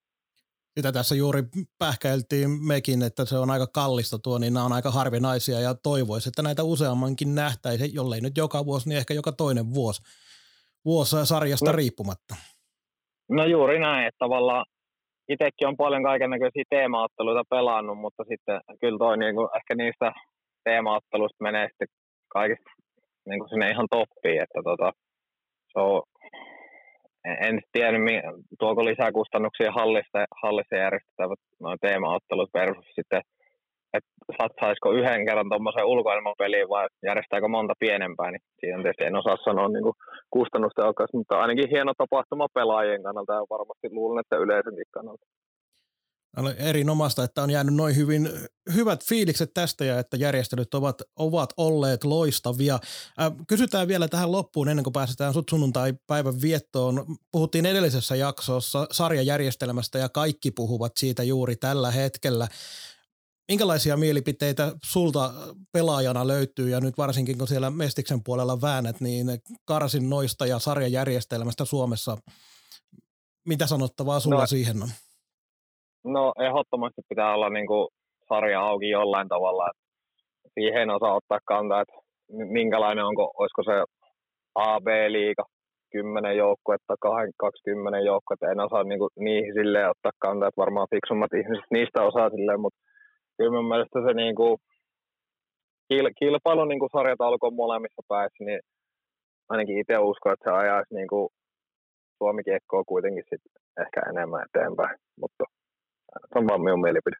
Sitä 0.76 0.92
tässä 0.92 1.14
juuri 1.14 1.42
pähkäiltiin 1.78 2.50
mekin, 2.50 3.02
että 3.02 3.24
se 3.24 3.38
on 3.38 3.50
aika 3.50 3.66
kallista 3.66 4.18
tuo, 4.18 4.38
niin 4.38 4.54
nämä 4.54 4.66
on 4.66 4.72
aika 4.72 4.90
harvinaisia 4.90 5.60
ja 5.60 5.74
toivoisi, 5.74 6.28
että 6.28 6.42
näitä 6.42 6.62
useammankin 6.62 7.34
nähtäisi, 7.34 7.94
jollei 7.94 8.20
nyt 8.20 8.36
joka 8.36 8.64
vuosi, 8.64 8.88
niin 8.88 8.98
ehkä 8.98 9.14
joka 9.14 9.32
toinen 9.32 9.74
vuosi, 9.74 10.02
vuosi 10.84 11.26
sarjasta 11.26 11.70
no, 11.70 11.76
riippumatta. 11.76 12.34
No 13.30 13.44
juuri 13.44 13.78
näin, 13.78 14.06
että 14.06 14.18
tavallaan 14.18 14.64
itsekin 15.28 15.68
on 15.68 15.76
paljon 15.76 16.02
kaiken 16.02 16.30
näköisiä 16.30 16.62
teemaotteluita 16.70 17.42
pelannut, 17.50 17.98
mutta 17.98 18.24
sitten 18.28 18.60
kyllä 18.80 18.98
toi 18.98 19.18
niin 19.18 19.34
kuin, 19.34 19.48
ehkä 19.56 19.74
niistä 19.74 20.12
teemaotteluista 20.64 21.44
menee 21.44 21.68
sitten 21.68 21.88
kaikista 22.28 22.70
niin 23.28 23.40
kuin 23.40 23.48
sinne 23.48 23.70
ihan 23.70 23.88
toppiin, 23.90 24.42
että 24.42 24.60
tota, 24.64 24.92
se 25.72 25.78
on, 25.80 26.02
en 27.40 27.60
tiedä, 27.72 27.98
tuoko 28.58 28.84
lisää 28.84 29.12
kustannuksia 29.12 29.72
hallissa, 29.72 30.18
hallissa 30.42 30.76
järjestettävät 30.76 31.38
noin 31.60 31.78
teemaottelut 31.80 32.50
versus 32.54 32.86
sitten, 32.94 33.22
että 33.96 34.10
satsaisiko 34.40 34.92
yhden 34.92 35.26
kerran 35.26 35.48
tuommoisen 35.48 35.90
ulkoilmapeliin 35.92 36.68
vai 36.68 36.86
järjestääkö 37.06 37.48
monta 37.48 37.74
pienempää, 37.78 38.30
niin 38.30 38.42
siinä 38.60 38.82
tietysti 38.82 39.04
en 39.04 39.16
osaa 39.16 39.36
sanoa 39.44 39.68
niin 39.68 39.98
kustannustehokkaasti, 40.30 41.16
mutta 41.16 41.40
ainakin 41.40 41.70
hieno 41.70 41.92
tapahtuma 41.98 42.46
pelaajien 42.54 43.02
kannalta 43.02 43.32
ja 43.32 43.50
varmasti 43.50 43.88
luulen, 43.90 44.20
että 44.20 44.36
yleisönkin 44.36 44.84
kannalta. 44.90 45.26
Erinomaista, 46.58 47.24
että 47.24 47.42
on 47.42 47.50
jäänyt 47.50 47.74
noin 47.74 47.96
hyvin 47.96 48.28
hyvät 48.74 49.04
fiilikset 49.04 49.50
tästä 49.54 49.84
ja 49.84 49.98
että 49.98 50.16
järjestelyt 50.16 50.74
ovat, 50.74 51.02
ovat 51.16 51.50
olleet 51.56 52.04
loistavia. 52.04 52.74
Äh, 52.74 53.32
kysytään 53.48 53.88
vielä 53.88 54.08
tähän 54.08 54.32
loppuun 54.32 54.68
ennen 54.68 54.82
kuin 54.82 54.92
pääsetään 54.92 55.32
sut 55.32 55.48
sunnuntai-päivän 55.48 56.42
viettoon. 56.42 57.04
Puhuttiin 57.32 57.66
edellisessä 57.66 58.16
jaksossa 58.16 58.86
sarjajärjestelmästä 58.90 59.98
ja 59.98 60.08
kaikki 60.08 60.50
puhuvat 60.50 60.92
siitä 60.96 61.22
juuri 61.22 61.56
tällä 61.56 61.90
hetkellä. 61.90 62.48
Minkälaisia 63.48 63.96
mielipiteitä 63.96 64.72
sulta 64.84 65.30
pelaajana 65.72 66.26
löytyy 66.26 66.68
ja 66.70 66.80
nyt 66.80 66.98
varsinkin 66.98 67.38
kun 67.38 67.46
siellä 67.48 67.70
Mestiksen 67.70 68.20
puolella 68.24 68.60
väännät, 68.62 69.00
niin 69.00 69.26
karsin 69.64 70.10
noista 70.10 70.46
ja 70.46 70.58
sarjajärjestelmästä 70.58 71.64
Suomessa, 71.64 72.16
mitä 73.48 73.66
sanottavaa 73.66 74.20
sulla 74.20 74.40
no, 74.40 74.46
siihen 74.46 74.82
on? 74.82 74.88
No 76.04 76.32
ehdottomasti 76.46 77.02
pitää 77.08 77.34
olla 77.34 77.50
niin 77.50 77.66
kuin 77.66 77.88
sarja 78.28 78.60
auki 78.60 78.88
jollain 78.88 79.28
tavalla. 79.28 79.70
Että 79.70 79.82
siihen 80.54 80.82
en 80.82 80.90
osaa 80.90 81.14
ottaa 81.14 81.38
kantaa, 81.44 81.80
että 81.80 81.94
minkälainen 82.58 83.04
onko, 83.04 83.30
olisiko 83.38 83.62
se 83.62 83.84
AB-liiga, 84.54 85.44
10 85.92 86.36
joukkuetta, 86.36 86.94
20 87.38 87.98
joukkuetta, 88.00 88.50
en 88.50 88.60
osaa 88.60 88.84
niin 88.84 88.98
kuin, 88.98 89.10
niihin 89.18 89.54
silleen 89.54 89.90
ottaa 89.90 90.12
kantaa, 90.18 90.48
että 90.48 90.62
varmaan 90.64 90.92
fiksummat 90.94 91.32
ihmiset 91.40 91.70
niistä 91.70 92.02
osaa 92.02 92.30
silleen, 92.30 92.60
mutta 92.60 92.80
kyllä 93.38 93.50
mun 93.50 93.68
mielestä 93.68 93.98
se 94.06 94.14
niin 94.14 94.34
kuin, 94.34 94.58
kilpailu 96.18 96.64
niin 96.64 96.78
kuin 96.78 96.90
sarjat 96.92 97.20
alkoi 97.20 97.50
molemmissa 97.50 98.02
päissä, 98.08 98.44
niin 98.44 98.60
ainakin 99.48 99.78
itse 99.78 99.98
uskon, 99.98 100.32
että 100.32 100.50
se 100.50 100.56
ajaisi 100.56 100.94
niin 100.94 101.08
kuin 101.08 101.28
Suomi 102.18 102.42
kiekkoa 102.44 102.84
kuitenkin 102.84 103.24
sit 103.30 103.42
ehkä 103.82 104.00
enemmän 104.10 104.44
eteenpäin, 104.46 104.96
mutta 105.20 105.44
se 106.32 106.38
on 106.38 106.48
vaan 106.48 106.62
minun 106.62 106.80
mielipide. 106.80 107.16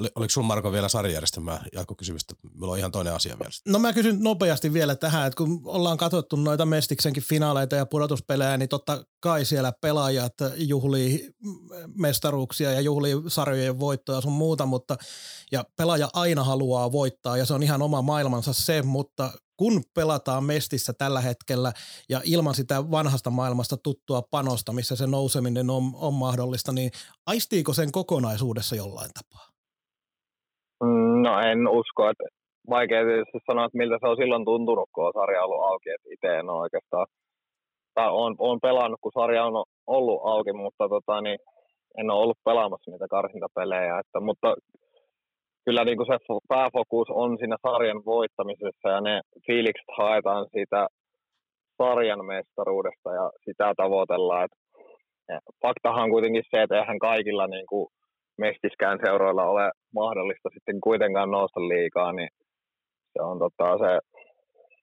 Oli, 0.00 0.08
oliko 0.14 0.30
sinulla 0.30 0.46
Marko 0.46 0.72
vielä 0.72 0.88
sarjajärjestelmää 0.88 1.64
jatkokysymystä? 1.72 2.34
Meillä 2.54 2.72
on 2.72 2.78
ihan 2.78 2.92
toinen 2.92 3.14
asia 3.14 3.38
vielä. 3.38 3.50
No 3.68 3.78
mä 3.78 3.92
kysyn 3.92 4.16
nopeasti 4.20 4.72
vielä 4.72 4.96
tähän, 4.96 5.26
että 5.26 5.36
kun 5.36 5.60
ollaan 5.64 5.96
katsottu 5.96 6.36
noita 6.36 6.66
Mestiksenkin 6.66 7.22
finaaleita 7.22 7.76
ja 7.76 7.86
pudotuspelejä, 7.86 8.56
niin 8.56 8.68
totta 8.68 9.04
kai 9.20 9.44
siellä 9.44 9.72
pelaajat 9.80 10.34
juhlii 10.56 11.30
mestaruuksia 11.94 12.72
ja 12.72 12.80
juhlii 12.80 13.14
sarjojen 13.28 13.80
voittoja 13.80 14.20
sun 14.20 14.32
muuta, 14.32 14.66
mutta 14.66 14.96
ja 15.52 15.64
pelaaja 15.76 16.08
aina 16.12 16.44
haluaa 16.44 16.92
voittaa 16.92 17.36
ja 17.36 17.46
se 17.46 17.54
on 17.54 17.62
ihan 17.62 17.82
oma 17.82 18.02
maailmansa 18.02 18.52
se, 18.52 18.82
mutta 18.82 19.32
kun 19.56 19.82
pelataan 19.94 20.44
mestissä 20.44 20.92
tällä 20.92 21.20
hetkellä 21.20 21.72
ja 22.08 22.20
ilman 22.24 22.54
sitä 22.54 22.90
vanhasta 22.90 23.30
maailmasta 23.30 23.76
tuttua 23.76 24.22
panosta, 24.22 24.72
missä 24.72 24.96
se 24.96 25.06
nouseminen 25.06 25.70
on, 25.70 25.92
on 25.94 26.14
mahdollista, 26.14 26.72
niin 26.72 26.90
aistiiko 27.26 27.74
sen 27.74 27.92
kokonaisuudessa 27.92 28.76
jollain 28.76 29.10
tapaa? 29.14 29.49
Mm, 30.84 31.22
no 31.22 31.40
en 31.40 31.68
usko, 31.68 32.08
että 32.10 32.24
vaikea 32.70 33.04
tietysti 33.04 33.38
sanoa, 33.46 33.64
että 33.64 33.78
miltä 33.78 33.96
se 34.00 34.08
on 34.08 34.16
silloin 34.16 34.44
tuntunut, 34.44 34.88
kun 34.94 35.06
on 35.06 35.12
sarja 35.12 35.44
ollut 35.44 35.64
auki, 35.70 35.90
että 35.90 36.08
itse 36.14 36.38
en 36.38 36.50
ole 36.50 36.62
oikeastaan, 36.62 37.06
tai 37.94 38.08
on, 38.10 38.34
on 38.38 38.58
pelannut, 38.60 39.00
kun 39.00 39.12
sarja 39.12 39.44
on 39.44 39.64
ollut 39.86 40.20
auki, 40.24 40.52
mutta 40.52 40.88
tota, 40.88 41.20
niin 41.20 41.38
en 41.98 42.10
ole 42.10 42.22
ollut 42.22 42.44
pelaamassa 42.44 42.90
niitä 42.90 43.06
karsintapelejä, 43.10 43.98
että, 43.98 44.20
mutta 44.20 44.54
kyllä 45.64 45.84
niin 45.84 45.96
kuin 45.96 46.06
se 46.06 46.18
pääfokus 46.48 47.08
on 47.10 47.38
siinä 47.38 47.56
sarjan 47.62 48.02
voittamisessa 48.04 48.88
ja 48.88 49.00
ne 49.00 49.20
fiilikset 49.46 49.90
haetaan 49.98 50.46
siitä 50.52 50.86
sarjan 51.82 52.24
mestaruudesta 52.24 53.10
ja 53.12 53.30
sitä 53.44 53.72
tavoitellaan. 53.76 54.44
Et 54.44 54.52
faktahan 55.62 56.04
on 56.04 56.10
kuitenkin 56.10 56.42
se, 56.50 56.62
että 56.62 56.78
eihän 56.78 56.98
kaikilla 56.98 57.46
niin 57.46 57.66
kuin 57.66 57.86
mestiskään 58.46 58.98
seuroilla 59.04 59.44
ole 59.54 59.66
mahdollista 59.94 60.48
sitten 60.54 60.80
kuitenkaan 60.80 61.30
nousta 61.30 61.60
liikaa, 61.60 62.12
niin 62.12 62.30
se 63.12 63.22
on 63.22 63.38
tota 63.38 63.78
se, 63.82 63.92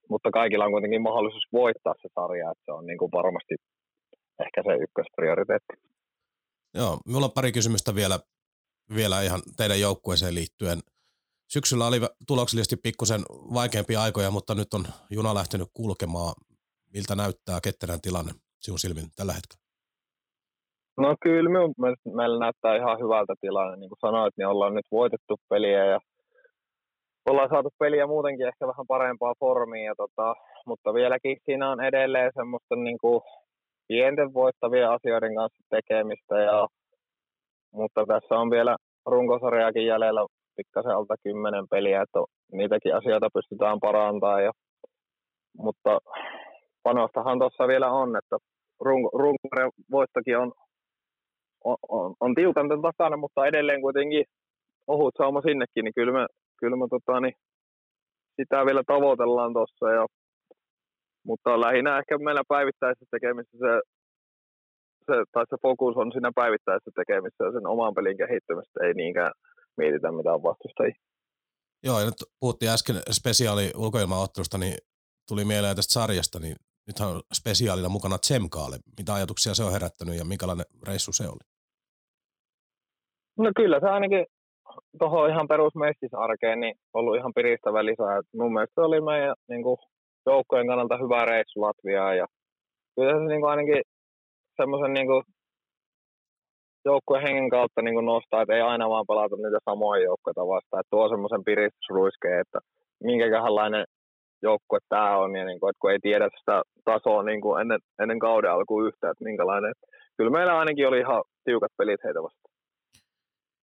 mutta 0.10 0.32
kaikilla 0.32 0.66
on 0.66 0.72
kuitenkin 0.72 1.02
mahdollisuus 1.02 1.48
voittaa 1.54 1.94
se 2.02 2.08
sarja, 2.16 2.52
että 2.52 2.64
se 2.66 2.72
on 2.72 2.86
niin 2.86 2.98
kuin 2.98 3.12
varmasti 3.12 3.56
ehkä 4.46 4.64
se 4.68 4.74
ykkösprioriteetti. 4.84 5.74
Joo, 6.74 6.98
minulla 7.06 7.26
on 7.26 7.32
pari 7.32 7.52
kysymystä 7.52 7.96
vielä, 7.96 8.20
vielä 8.96 9.22
ihan 9.22 9.42
teidän 9.58 9.82
joukkueeseen 9.82 10.36
liittyen. 10.36 10.80
Syksyllä 11.48 11.88
oli 11.88 12.00
tuloksellisesti 12.28 12.78
pikkusen 12.78 13.22
vaikeampia 13.54 14.02
aikoja, 14.02 14.32
mutta 14.32 14.56
nyt 14.56 14.74
on 14.74 14.86
juna 15.10 15.36
lähtenyt 15.36 15.68
kulkemaan. 15.74 16.34
Miltä 16.94 17.16
näyttää 17.16 17.60
ketterän 17.64 18.02
tilanne 18.02 18.32
sinun 18.60 18.80
silmin 18.80 19.06
tällä 19.16 19.34
hetkellä? 19.34 19.67
No 20.98 21.16
kyllä 21.22 21.50
minun 21.50 21.74
mielestä 21.78 22.10
meillä 22.10 22.40
näyttää 22.40 22.76
ihan 22.76 23.00
hyvältä 23.00 23.34
tilanne. 23.42 23.78
Niin 23.78 23.90
kuin 23.90 24.00
sanoit, 24.00 24.34
niin 24.38 24.48
ollaan 24.48 24.74
nyt 24.74 24.86
voitettu 24.92 25.36
peliä 25.50 25.86
ja 25.86 26.00
ollaan 27.30 27.50
saatu 27.50 27.70
peliä 27.80 28.08
muutenkin 28.08 28.48
ehkä 28.48 28.68
vähän 28.68 28.88
parempaa 28.88 29.34
formia, 29.40 29.86
ja 29.86 29.96
tota, 29.98 30.36
mutta 30.66 30.94
vieläkin 30.94 31.38
siinä 31.46 31.72
on 31.72 31.84
edelleen 31.84 32.32
semmoista 32.36 32.76
niin 32.76 32.98
kuin 33.02 33.22
pienten 33.88 34.34
voittavien 34.34 34.90
asioiden 34.90 35.36
kanssa 35.36 35.64
tekemistä, 35.70 36.40
ja, 36.40 36.68
mutta 37.74 38.06
tässä 38.06 38.36
on 38.36 38.52
vielä 38.52 38.76
runkosarjaakin 39.06 39.86
jäljellä 39.86 40.26
pikkasen 40.56 40.92
alta 40.92 41.16
kymmenen 41.24 41.66
peliä, 41.70 42.02
että 42.02 42.20
niitäkin 42.52 42.96
asioita 42.96 43.30
pystytään 43.34 43.80
parantamaan, 43.80 44.44
ja, 44.44 44.52
mutta 45.58 46.00
panostahan 46.84 47.40
tuossa 47.40 47.68
vielä 47.68 47.92
on, 47.92 48.18
että 48.18 48.38
runkosarjan 49.14 49.72
voittokin 49.92 50.38
on 50.38 50.52
on, 51.90 52.16
on, 52.20 52.36
tiukan 52.36 52.68
tämän 52.70 52.88
takana, 52.90 53.18
mutta 53.18 53.46
edelleen 53.46 53.82
kuitenkin 53.82 54.24
ohut 54.88 55.14
sauma 55.18 55.42
sinnekin, 55.42 55.84
niin 55.84 55.94
kyllä 55.98 56.14
me, 56.14 56.26
kyllä 56.60 56.78
me 56.78 56.86
tota, 56.90 57.20
niin 57.20 57.36
sitä 58.42 58.66
vielä 58.66 58.84
tavoitellaan 58.88 59.54
tuossa. 59.54 59.86
Mutta 61.26 61.62
lähinnä 61.62 62.00
ehkä 62.00 62.18
meillä 62.18 62.44
päivittäisessä 62.48 63.06
tekemissä 63.12 63.58
se, 63.64 63.72
se, 65.06 65.16
tai 65.32 65.44
se 65.50 65.58
fokus 65.62 65.96
on 65.98 66.12
siinä 66.12 66.32
päivittäisessä 66.36 66.92
tekemissä 66.96 67.44
ja 67.46 67.52
sen 67.52 67.68
oman 67.68 67.94
pelin 67.94 68.18
kehittymistä, 68.18 68.80
ei 68.84 68.94
niinkään 68.94 69.32
mietitä 69.78 70.12
mitään 70.12 70.44
vastustajia. 70.44 70.96
Joo, 71.84 72.00
ja 72.00 72.06
nyt 72.06 72.24
puhuttiin 72.40 72.72
äsken 72.72 72.96
spesiaali 73.12 73.72
ulkoilmaottelusta, 73.76 74.58
niin 74.58 74.78
tuli 75.28 75.46
mieleen 75.46 75.76
tästä 75.76 75.94
sarjasta, 75.94 76.40
niin 76.40 76.56
nythän 76.88 77.10
on 77.10 77.22
spesiaalina 77.34 77.90
mukana 77.90 78.18
Tsemkaale. 78.18 78.78
Mitä 78.98 79.14
ajatuksia 79.14 79.56
se 79.56 79.64
on 79.64 79.72
herättänyt 79.72 80.16
ja 80.16 80.26
minkälainen 80.26 80.66
reissu 80.88 81.14
se 81.14 81.24
oli? 81.28 81.57
No 83.38 83.52
kyllä 83.56 83.80
se 83.80 83.88
ainakin 83.88 84.26
tuohon 85.00 85.30
ihan 85.30 85.48
perusmestisarkeen 85.48 86.60
niin 86.60 86.76
ollut 86.94 87.18
ihan 87.18 87.34
piristävä 87.36 87.86
lisä. 87.86 88.18
Et 88.18 88.26
mun 88.36 88.54
mielestä 88.54 88.74
se 88.76 88.82
oli 88.82 89.02
meidän 89.02 89.36
niin 89.50 89.64
kuin, 89.64 89.78
joukkojen 90.26 90.68
kannalta 90.68 90.98
hyvä 90.98 91.26
reissu 91.26 91.62
Latviaan. 91.62 92.18
Ja 92.18 92.26
kyllä 92.96 93.14
se 93.14 93.26
niin 93.26 93.42
kuin, 93.42 93.50
ainakin 93.50 93.82
semmoisen 94.58 94.94
niin 94.94 95.08
kuin, 95.08 95.24
joukkueen 96.86 97.24
hengen 97.28 97.50
kautta 97.50 97.82
niin 97.82 97.96
kuin 97.96 98.06
nostaa, 98.06 98.42
että 98.42 98.56
ei 98.56 98.62
aina 98.62 98.90
vaan 98.90 99.08
pelata 99.08 99.36
niitä 99.36 99.60
samoja 99.70 100.04
joukkoja 100.04 100.48
vastaan. 100.54 100.80
Että 100.80 100.94
tuo 100.96 101.10
semmoisen 101.10 101.44
piristysruiskeen, 101.44 102.40
että 102.40 102.60
minkäköhänlainen 103.04 103.86
joukkue 104.42 104.80
tämä 104.90 105.18
on, 105.18 105.36
ja 105.36 105.46
niin 105.46 105.60
kuin, 105.60 105.70
että 105.70 105.82
kun 105.82 105.92
ei 105.92 106.00
tiedä 106.02 106.30
sitä 106.40 106.62
tasoa 106.86 107.24
niin 107.24 107.42
kuin 107.42 107.62
ennen, 107.62 107.80
ennen 108.02 108.20
kauden 108.20 108.52
alkuun 108.52 108.88
yhtään, 108.88 109.12
että 109.12 109.24
minkälainen. 109.24 109.74
Kyllä 110.18 110.32
meillä 110.32 110.60
ainakin 110.60 110.88
oli 110.88 111.00
ihan 111.00 111.24
tiukat 111.44 111.72
pelit 111.78 112.04
heitä 112.04 112.24
vastaan. 112.24 112.47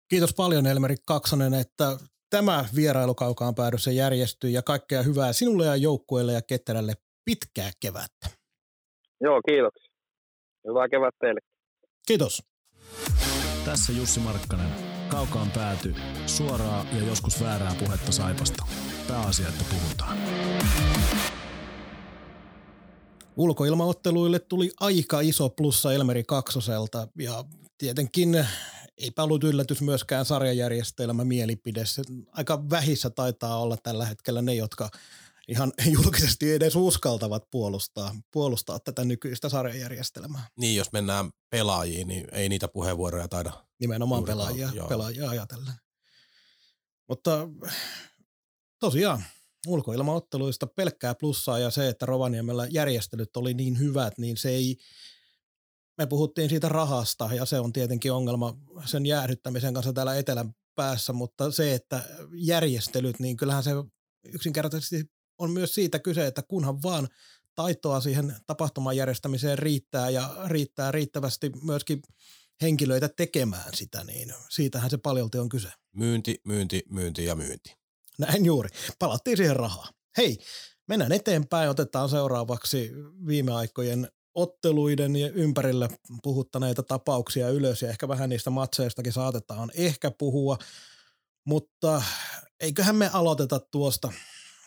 Kiitos 0.08 0.34
paljon 0.34 0.66
Elmeri 0.66 0.96
Kaksonen, 1.06 1.54
että 1.54 1.96
tämä 2.30 2.64
vierailu 2.74 3.14
kaukaan 3.14 3.54
päädyssä 3.54 3.92
järjestyy 3.92 4.50
ja 4.50 4.62
kaikkea 4.62 5.02
hyvää 5.02 5.32
sinulle 5.32 5.66
ja 5.66 5.76
joukkueelle 5.76 6.32
ja 6.32 6.42
ketterälle 6.42 6.94
pitkää 7.24 7.70
kevättä. 7.80 8.28
Joo, 9.20 9.40
kiitoksia. 9.48 9.92
Hyvää 10.68 10.88
kevät 10.88 11.14
teille. 11.20 11.40
Kiitos. 12.06 12.42
Tässä 13.64 13.92
Jussi 13.92 14.20
Markkanen. 14.20 14.70
Kaukaan 15.08 15.50
pääty. 15.50 15.94
Suoraa 16.26 16.86
ja 16.92 17.06
joskus 17.06 17.42
väärää 17.42 17.74
puhetta 17.78 18.12
Saipasta. 18.12 18.64
Pääasia, 19.08 19.48
että 19.48 19.64
puhutaan. 19.70 20.18
Ulkoilmaotteluille 23.36 24.38
tuli 24.38 24.70
aika 24.80 25.20
iso 25.20 25.48
plussa 25.48 25.92
Elmeri 25.92 26.24
Kaksoselta 26.24 27.08
ja 27.18 27.44
tietenkin 27.78 28.46
eipä 28.98 29.22
ollut 29.22 29.44
yllätys 29.44 29.82
myöskään 29.82 30.24
sarjajärjestelmä 30.24 31.24
mielipide. 31.24 31.86
Se 31.86 32.02
aika 32.32 32.70
vähissä 32.70 33.10
taitaa 33.10 33.60
olla 33.60 33.76
tällä 33.82 34.06
hetkellä 34.06 34.42
ne, 34.42 34.54
jotka 34.54 34.90
ihan 35.48 35.72
julkisesti 36.02 36.52
edes 36.52 36.76
uskaltavat 36.76 37.50
puolustaa, 37.50 38.16
puolustaa 38.30 38.78
tätä 38.78 39.04
nykyistä 39.04 39.48
sarjajärjestelmää. 39.48 40.48
Niin, 40.56 40.76
jos 40.76 40.92
mennään 40.92 41.30
pelaajiin, 41.50 42.08
niin 42.08 42.28
ei 42.32 42.48
niitä 42.48 42.68
puheenvuoroja 42.68 43.28
taida. 43.28 43.52
Nimenomaan 43.80 44.24
pelaajia, 44.24 44.70
pelaajia 44.88 45.30
ajatellen. 45.30 45.74
Mutta 47.08 47.48
tosiaan, 48.80 49.24
ulkoilmaotteluista 49.66 50.66
pelkkää 50.66 51.14
plussaa 51.14 51.58
ja 51.58 51.70
se, 51.70 51.88
että 51.88 52.06
Rovaniemellä 52.06 52.66
järjestelyt 52.70 53.36
oli 53.36 53.54
niin 53.54 53.78
hyvät, 53.78 54.18
niin 54.18 54.36
se 54.36 54.48
ei 54.48 54.76
me 55.98 56.06
puhuttiin 56.06 56.48
siitä 56.48 56.68
rahasta 56.68 57.30
ja 57.34 57.44
se 57.44 57.60
on 57.60 57.72
tietenkin 57.72 58.12
ongelma 58.12 58.58
sen 58.84 59.06
jäähdyttämisen 59.06 59.74
kanssa 59.74 59.92
täällä 59.92 60.16
etelän 60.16 60.54
päässä, 60.74 61.12
mutta 61.12 61.50
se, 61.50 61.74
että 61.74 62.02
järjestelyt, 62.32 63.18
niin 63.18 63.36
kyllähän 63.36 63.62
se 63.62 63.70
yksinkertaisesti 64.24 65.10
on 65.38 65.50
myös 65.50 65.74
siitä 65.74 65.98
kyse, 65.98 66.26
että 66.26 66.42
kunhan 66.42 66.82
vaan 66.82 67.08
taitoa 67.54 68.00
siihen 68.00 68.36
tapahtuman 68.46 68.96
järjestämiseen 68.96 69.58
riittää 69.58 70.10
ja 70.10 70.36
riittää 70.46 70.92
riittävästi 70.92 71.50
myöskin 71.62 72.02
henkilöitä 72.62 73.08
tekemään 73.08 73.74
sitä, 73.74 74.04
niin 74.04 74.34
siitähän 74.48 74.90
se 74.90 74.96
paljolti 74.96 75.38
on 75.38 75.48
kyse. 75.48 75.68
Myynti, 75.96 76.40
myynti, 76.44 76.82
myynti 76.90 77.24
ja 77.24 77.34
myynti. 77.34 77.74
Näin 78.18 78.44
juuri. 78.44 78.68
Palattiin 78.98 79.36
siihen 79.36 79.56
rahaa. 79.56 79.88
Hei, 80.16 80.38
mennään 80.88 81.12
eteenpäin. 81.12 81.70
Otetaan 81.70 82.08
seuraavaksi 82.08 82.92
viime 83.26 83.52
aikojen 83.52 84.08
otteluiden 84.38 85.16
ympärillä 85.16 85.88
puhuttaneita 86.22 86.82
tapauksia 86.82 87.48
ylös 87.48 87.82
ja 87.82 87.88
ehkä 87.88 88.08
vähän 88.08 88.28
niistä 88.28 88.50
matseistakin 88.50 89.12
saatetaan 89.12 89.70
ehkä 89.74 90.10
puhua, 90.10 90.58
mutta 91.46 92.02
eiköhän 92.60 92.96
me 92.96 93.10
aloiteta 93.12 93.60
tuosta, 93.60 94.12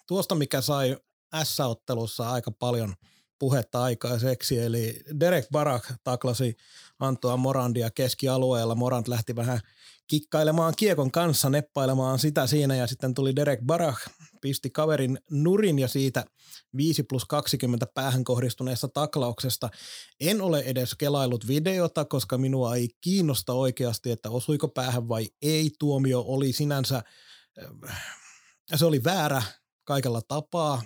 tuosta 0.07 0.35
mikä 0.35 0.61
sai 0.61 0.97
S-ottelussa 1.43 2.31
aika 2.31 2.51
paljon 2.51 2.93
puhetta 3.39 3.83
aikaiseksi, 3.83 4.59
eli 4.59 4.99
Derek 5.19 5.45
Barak 5.51 5.93
taklasi 6.03 6.55
Antoa 6.99 7.37
Morandia 7.37 7.91
keskialueella. 7.91 8.75
Morant 8.75 9.07
lähti 9.07 9.35
vähän 9.35 9.59
kikkailemaan 10.11 10.73
kiekon 10.77 11.11
kanssa, 11.11 11.49
neppailemaan 11.49 12.19
sitä 12.19 12.47
siinä 12.47 12.75
ja 12.75 12.87
sitten 12.87 13.13
tuli 13.13 13.35
Derek 13.35 13.59
Barak, 13.65 13.95
pisti 14.41 14.69
kaverin 14.69 15.19
nurin 15.29 15.79
ja 15.79 15.87
siitä 15.87 16.25
5 16.77 17.03
plus 17.03 17.25
20 17.25 17.85
päähän 17.85 18.23
kohdistuneesta 18.23 18.87
taklauksesta. 18.87 19.69
En 20.19 20.41
ole 20.41 20.59
edes 20.59 20.95
kelailut 20.95 21.47
videota, 21.47 22.05
koska 22.05 22.37
minua 22.37 22.75
ei 22.75 22.89
kiinnosta 23.01 23.53
oikeasti, 23.53 24.11
että 24.11 24.29
osuiko 24.29 24.67
päähän 24.67 25.09
vai 25.09 25.29
ei. 25.41 25.71
Tuomio 25.79 26.23
oli 26.27 26.53
sinänsä, 26.53 27.03
äh, 27.89 28.03
se 28.75 28.85
oli 28.85 29.03
väärä 29.03 29.41
kaikella 29.83 30.21
tapaa. 30.27 30.81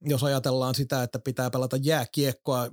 Jos 0.00 0.24
ajatellaan 0.24 0.74
sitä, 0.74 1.02
että 1.02 1.18
pitää 1.18 1.50
pelata 1.50 1.76
jääkiekkoa, 1.82 2.68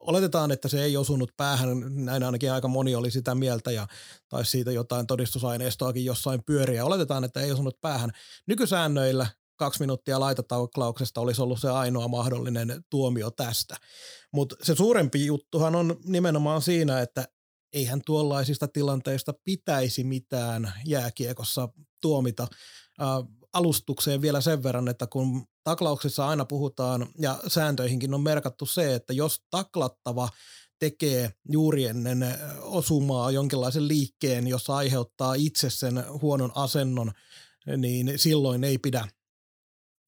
oletetaan, 0.00 0.50
että 0.50 0.68
se 0.68 0.82
ei 0.82 0.96
osunut 0.96 1.32
päähän, 1.36 1.68
näin 2.04 2.22
ainakin 2.22 2.52
aika 2.52 2.68
moni 2.68 2.94
oli 2.94 3.10
sitä 3.10 3.34
mieltä 3.34 3.70
ja 3.70 3.86
taisi 4.28 4.50
siitä 4.50 4.72
jotain 4.72 5.06
todistusaineistoakin 5.06 6.04
jossain 6.04 6.42
pyöriä. 6.46 6.84
Oletetaan, 6.84 7.24
että 7.24 7.40
ei 7.40 7.52
osunut 7.52 7.80
päähän. 7.80 8.10
Nykysäännöillä 8.46 9.26
kaksi 9.56 9.80
minuuttia 9.80 10.20
laitataklauksesta 10.20 11.20
olisi 11.20 11.42
ollut 11.42 11.60
se 11.60 11.70
ainoa 11.70 12.08
mahdollinen 12.08 12.84
tuomio 12.90 13.30
tästä. 13.30 13.76
Mutta 14.32 14.56
se 14.62 14.74
suurempi 14.74 15.26
juttuhan 15.26 15.74
on 15.74 15.96
nimenomaan 16.04 16.62
siinä, 16.62 17.00
että 17.00 17.28
eihän 17.72 18.00
tuollaisista 18.06 18.68
tilanteista 18.68 19.34
pitäisi 19.44 20.04
mitään 20.04 20.72
jääkiekossa 20.86 21.68
tuomita. 22.00 22.48
Alustukseen 23.52 24.22
vielä 24.22 24.40
sen 24.40 24.62
verran, 24.62 24.88
että 24.88 25.06
kun 25.06 25.46
taklauksissa 25.64 26.28
aina 26.28 26.44
puhutaan 26.44 27.06
ja 27.18 27.40
sääntöihinkin 27.48 28.14
on 28.14 28.20
merkattu 28.20 28.66
se, 28.66 28.94
että 28.94 29.12
jos 29.12 29.40
taklattava 29.50 30.28
tekee 30.78 31.32
juuri 31.48 31.84
ennen 31.84 32.26
osumaa 32.62 33.30
jonkinlaisen 33.30 33.88
liikkeen, 33.88 34.48
jossa 34.48 34.76
aiheuttaa 34.76 35.34
itse 35.34 35.70
sen 35.70 36.04
huonon 36.22 36.52
asennon, 36.54 37.12
niin 37.76 38.12
silloin 38.16 38.64
ei 38.64 38.78
pidä 38.78 39.08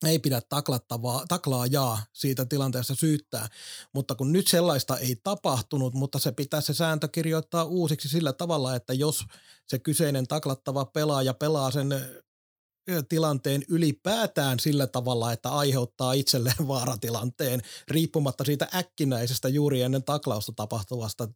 ei 0.07 0.19
pidä 0.19 0.41
taklattavaa, 0.49 1.25
taklaajaa 1.29 2.03
siitä 2.13 2.45
tilanteesta 2.45 2.95
syyttää, 2.95 3.49
mutta 3.95 4.15
kun 4.15 4.33
nyt 4.33 4.49
sellaista 4.49 4.99
ei 4.99 5.17
tapahtunut, 5.25 5.95
mutta 5.95 6.19
se 6.19 6.33
pitää 6.33 6.61
se 6.61 6.75
sääntö 6.75 7.09
kirjoittaa 7.09 7.65
uusiksi 7.65 8.09
sillä 8.09 8.33
tavalla, 8.33 8.75
että 8.75 8.93
jos 8.93 9.25
se 9.67 9.79
kyseinen 9.79 10.27
taklattava 10.27 10.85
pelaaja 10.85 11.35
pelaa 11.35 11.71
sen 11.71 11.89
tilanteen 13.09 13.65
ylipäätään 13.69 14.59
sillä 14.59 14.87
tavalla, 14.87 15.33
että 15.33 15.51
aiheuttaa 15.51 16.13
itselleen 16.13 16.69
vaaratilanteen 16.69 17.63
riippumatta 17.89 18.45
siitä 18.45 18.69
äkkinäisestä 18.75 19.49
juuri 19.49 19.83
ennen 19.83 20.05
taklausta 20.05 20.53
tapahtuvasta 20.53 21.29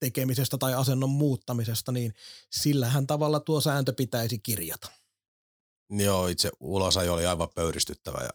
tekemisestä 0.00 0.58
tai 0.58 0.74
asennon 0.74 1.10
muuttamisesta, 1.10 1.92
niin 1.92 2.14
sillähän 2.50 3.06
tavalla 3.06 3.40
tuo 3.40 3.60
sääntö 3.60 3.92
pitäisi 3.92 4.38
kirjata. 4.38 5.01
Joo, 5.98 6.26
itse 6.26 6.50
ulosajo 6.60 7.14
oli 7.14 7.26
aivan 7.26 7.48
pöyristyttävä 7.54 8.18
ja 8.24 8.30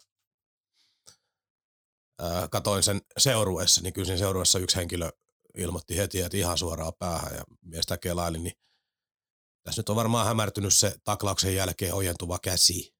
ää, 2.20 2.48
katoin 2.48 2.84
sen 2.84 3.02
seurueessa, 3.18 3.82
niin 3.82 3.94
kyllä 3.94 4.06
siinä 4.06 4.20
seurueessa 4.20 4.60
yksi 4.60 4.76
henkilö 4.76 5.12
ilmoitti 5.58 5.98
heti, 5.98 6.22
että 6.22 6.38
ihan 6.38 6.58
suoraan 6.58 6.94
päähän 7.00 7.36
ja 7.36 7.44
miestä 7.62 7.98
kelaili, 7.98 8.40
niin 8.40 8.54
tässä 9.64 9.80
nyt 9.80 9.90
on 9.90 9.96
varmaan 9.96 10.28
hämärtynyt 10.28 10.74
se 10.74 10.96
taklauksen 11.04 11.56
jälkeen 11.56 11.94
ojentuva 11.94 12.40
käsi, 12.40 12.97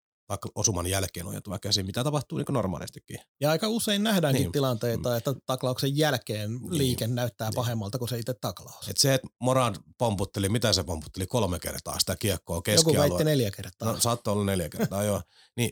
osuman 0.56 0.88
jälkeen 0.88 1.28
ojentuva 1.28 1.60
käsi, 1.60 1.84
mitä 1.84 2.04
tapahtuu 2.04 2.38
niin 2.38 2.46
normaalistikin. 2.50 3.20
Ja 3.42 3.52
aika 3.52 3.68
usein 3.68 4.04
nähdäänkin 4.04 4.42
niin. 4.42 4.52
tilanteita, 4.52 5.18
että 5.18 5.34
taklauksen 5.46 5.98
jälkeen 5.98 6.52
niin. 6.52 6.78
liike 6.78 7.08
näyttää 7.08 7.50
niin. 7.50 7.56
pahemmalta 7.56 7.98
kuin 7.98 8.10
se 8.10 8.20
itse 8.20 8.34
taklaus. 8.34 8.88
Et 8.88 8.98
se, 8.98 9.14
että 9.14 9.28
Moran 9.42 9.76
pomputteli, 9.98 10.50
mitä 10.50 10.74
se 10.74 10.84
pomputteli 10.84 11.28
kolme 11.28 11.60
kertaa 11.60 12.00
sitä 12.00 12.16
kiekkoa 12.16 12.62
keskialueella. 12.62 13.06
Joku 13.06 13.14
väitti 13.14 13.24
neljä 13.24 13.52
kertaa. 13.52 13.92
No 13.92 14.00
saattoi 14.00 14.34
olla 14.34 14.46
neljä 14.46 14.70
kertaa, 14.70 15.04
joo. 15.04 15.22
Niin 15.58 15.72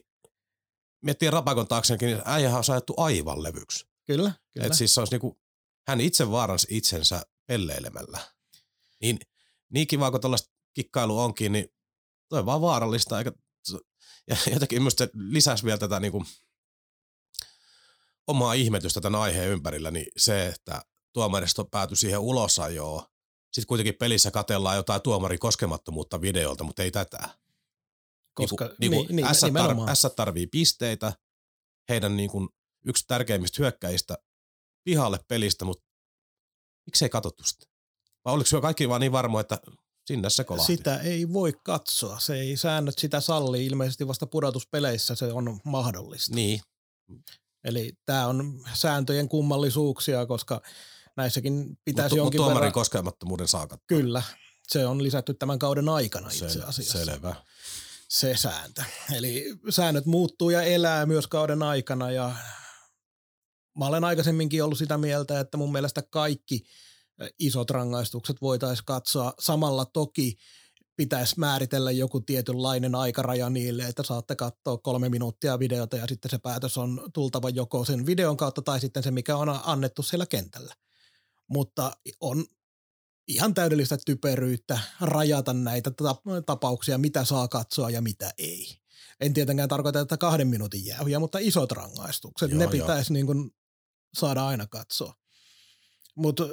miettii 1.01 1.29
rapakon 1.29 1.67
taaksekin, 1.67 2.07
niin 2.07 2.21
äijähän 2.25 2.57
on 2.57 2.63
saettu 2.63 2.93
aivan 2.97 3.43
levyksi. 3.43 3.85
Kyllä, 4.07 4.31
kyllä. 4.53 4.67
Et 4.67 4.73
siis 4.73 4.93
se 4.93 5.01
olisi 5.01 5.13
niinku, 5.13 5.39
hän 5.87 6.01
itse 6.01 6.31
vaaransi 6.31 6.67
itsensä 6.69 7.21
pelleilemällä. 7.47 8.19
Niin, 9.01 9.19
niin 9.69 9.87
kiva 9.87 10.11
kuin 10.11 10.21
tuollaista 10.21 10.53
kikkailu 10.73 11.19
onkin, 11.19 11.51
niin 11.51 11.67
toi 12.29 12.39
on 12.39 12.45
vaan 12.45 12.61
vaarallista. 12.61 13.17
Eikä, 13.17 13.31
ja 14.27 14.37
jotenkin 14.53 14.81
myös 14.81 14.93
se 14.97 15.09
lisäsi 15.13 15.63
vielä 15.63 15.77
tätä 15.77 15.99
niin 15.99 16.11
kuin, 16.11 16.25
omaa 18.27 18.53
ihmetystä 18.53 19.01
tämän 19.01 19.21
aiheen 19.21 19.49
ympärillä, 19.49 19.91
niin 19.91 20.07
se, 20.17 20.47
että 20.47 20.81
tuomaristo 21.13 21.65
päätyi 21.65 21.97
siihen 21.97 22.19
ulosajoon. 22.19 23.03
Sitten 23.53 23.67
kuitenkin 23.67 23.95
pelissä 23.99 24.31
katellaan 24.31 24.75
jotain 24.75 25.01
tuomarin 25.01 25.39
koskemattomuutta 25.39 26.21
videolta, 26.21 26.63
mutta 26.63 26.83
ei 26.83 26.91
tätä. 26.91 27.29
Koska, 28.33 28.69
niin 28.79 28.91
kuin, 28.91 29.07
niin, 29.07 29.15
niin, 29.15 29.35
S, 29.35 29.41
tar, 29.41 29.95
S 29.95 30.07
tarvii 30.15 30.47
pisteitä, 30.47 31.13
heidän 31.89 32.17
niin 32.17 32.29
kuin, 32.29 32.49
yksi 32.85 33.05
tärkeimmistä 33.07 33.55
hyökkäistä 33.59 34.17
pihalle 34.83 35.19
pelistä, 35.27 35.65
mutta 35.65 35.85
miksei 36.85 37.09
katsottu 37.09 37.43
sitä? 37.43 37.65
Vai 38.25 38.33
oliko 38.33 38.49
se 38.49 38.61
kaikki 38.61 38.89
vaan 38.89 39.01
niin 39.01 39.11
varmo, 39.11 39.39
että 39.39 39.59
Sinne 40.05 40.29
se 40.29 40.43
kolahti. 40.43 40.77
Sitä 40.77 40.97
ei 40.97 41.33
voi 41.33 41.53
katsoa. 41.63 42.19
Se 42.19 42.35
ei 42.35 42.57
säännöt 42.57 42.99
sitä 42.99 43.19
salli. 43.19 43.65
Ilmeisesti 43.65 44.07
vasta 44.07 44.27
pudotuspeleissä 44.27 45.15
se 45.15 45.25
on 45.25 45.59
mahdollista. 45.63 46.35
Niin. 46.35 46.61
Eli 47.63 47.93
tämä 48.05 48.27
on 48.27 48.63
sääntöjen 48.73 49.29
kummallisuuksia, 49.29 50.25
koska 50.25 50.61
näissäkin 51.17 51.77
pitäisi 51.85 52.15
Mut, 52.15 52.17
jonkin 52.17 52.37
tuomarin 52.37 52.55
verran... 52.55 52.71
koskemattomuuden 52.71 53.47
saakat. 53.47 53.81
Kyllä. 53.87 54.23
Se 54.67 54.85
on 54.85 55.03
lisätty 55.03 55.33
tämän 55.33 55.59
kauden 55.59 55.89
aikana 55.89 56.29
itse 56.29 56.47
Sel- 56.47 56.67
asiassa. 56.67 57.05
Selvä. 57.05 57.35
Se 58.09 58.37
sääntö. 58.37 58.83
Eli 59.15 59.45
säännöt 59.69 60.05
muuttuu 60.05 60.49
ja 60.49 60.61
elää 60.61 61.05
myös 61.05 61.27
kauden 61.27 61.63
aikana 61.63 62.11
ja 62.11 62.35
mä 63.77 63.85
olen 63.85 64.03
aikaisemminkin 64.03 64.63
ollut 64.63 64.77
sitä 64.77 64.97
mieltä, 64.97 65.39
että 65.39 65.57
mun 65.57 65.71
mielestä 65.71 66.01
kaikki– 66.09 66.63
isot 67.39 67.69
rangaistukset 67.69 68.41
voitaisiin 68.41 68.85
katsoa. 68.85 69.33
Samalla 69.39 69.85
toki 69.85 70.37
pitäisi 70.95 71.39
määritellä 71.39 71.91
joku 71.91 72.19
tietynlainen 72.19 72.95
aikaraja 72.95 73.49
niille, 73.49 73.83
että 73.83 74.03
saatte 74.03 74.35
katsoa 74.35 74.77
kolme 74.77 75.09
minuuttia 75.09 75.59
videota 75.59 75.97
ja 75.97 76.07
sitten 76.07 76.31
se 76.31 76.37
päätös 76.37 76.77
on 76.77 77.01
tultava 77.13 77.49
joko 77.49 77.85
sen 77.85 78.05
videon 78.05 78.37
kautta 78.37 78.61
tai 78.61 78.79
sitten 78.79 79.03
se, 79.03 79.11
mikä 79.11 79.37
on 79.37 79.59
annettu 79.63 80.03
siellä 80.03 80.25
kentällä. 80.25 80.75
Mutta 81.47 81.91
on 82.19 82.45
ihan 83.27 83.53
täydellistä 83.53 83.97
typeryyttä 84.05 84.79
rajata 85.01 85.53
näitä 85.53 85.91
tapauksia, 86.45 86.97
mitä 86.97 87.25
saa 87.25 87.47
katsoa 87.47 87.89
ja 87.89 88.01
mitä 88.01 88.33
ei. 88.37 88.79
En 89.19 89.33
tietenkään 89.33 89.69
tarkoita, 89.69 89.99
että 89.99 90.17
kahden 90.17 90.47
minuutin 90.47 90.85
jäähyjä, 90.85 91.19
mutta 91.19 91.39
isot 91.39 91.71
rangaistukset, 91.71 92.51
joo, 92.51 92.59
ne 92.59 92.67
pitäisi 92.67 93.13
niin 93.13 93.25
kuin 93.25 93.51
saada 94.13 94.47
aina 94.47 94.67
katsoa. 94.67 95.13
Mutta 96.15 96.43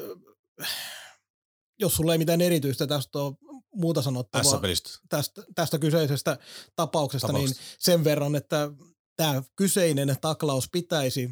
jos 1.78 1.94
sulla 1.94 2.12
ei 2.12 2.18
mitään 2.18 2.40
erityistä 2.40 2.86
tästä 2.86 3.18
ole 3.18 3.34
muuta 3.74 4.02
sanottavaa 4.02 4.60
tästä, 5.08 5.42
tästä 5.54 5.78
kyseisestä 5.78 6.38
tapauksesta, 6.76 7.26
tapauksesta, 7.26 7.32
niin 7.32 7.76
sen 7.78 8.04
verran, 8.04 8.34
että 8.34 8.70
tämä 9.16 9.42
kyseinen 9.56 10.16
taklaus 10.20 10.68
pitäisi 10.72 11.30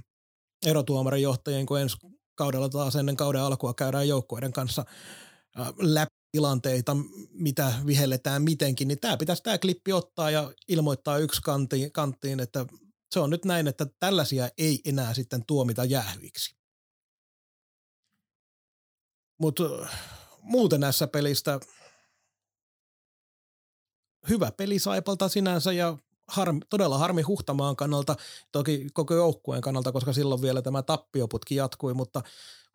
erotuomarin 0.67 1.23
johtajien, 1.23 1.67
kun 1.67 1.81
ensi 1.81 1.97
kaudella 2.35 2.69
taas 2.69 2.97
ennen 2.97 3.17
kauden 3.17 3.41
alkua 3.43 3.75
käydään 3.75 4.09
joukkueiden 4.09 4.53
kanssa 4.53 4.85
läpi 5.79 6.21
tilanteita, 6.33 6.97
mitä 7.33 7.73
vihelletään 7.87 8.43
mitenkin, 8.43 8.89
niin 8.89 9.01
tämä 9.01 9.17
pitäisi 9.17 9.43
tämä 9.43 9.59
klippi 9.59 9.93
ottaa 9.93 10.31
ja 10.31 10.53
ilmoittaa 10.69 11.19
yksi 11.19 11.43
kanttiin, 11.43 11.93
kanttiin, 11.93 12.41
että 12.41 12.67
se 13.15 13.21
on 13.21 13.31
nyt 13.31 13.45
näin, 13.45 13.69
että 13.69 13.87
tällaisia 13.99 14.49
ei 14.59 14.81
enää 14.85 15.15
sitten 15.15 15.47
tuomita 15.47 15.85
jäähyiksi. 15.85 16.60
Mutta 19.41 19.65
muuten 20.43 20.81
näissä 20.81 21.07
pelistä 21.07 21.61
hyvä 24.29 24.53
peli 24.57 24.79
Saipalta 24.79 25.29
sinänsä 25.29 25.73
ja 25.73 25.97
harmi, 26.29 26.61
todella 26.71 26.99
harmi 26.99 27.23
Huhtamaan 27.23 27.77
kannalta, 27.77 28.17
toki 28.53 28.87
koko 28.93 29.15
joukkueen 29.15 29.63
kannalta, 29.63 29.93
koska 29.93 30.13
silloin 30.13 30.43
vielä 30.43 30.63
tämä 30.63 30.83
tappioputki 30.83 31.55
jatkui, 31.55 31.95
mutta 31.95 32.23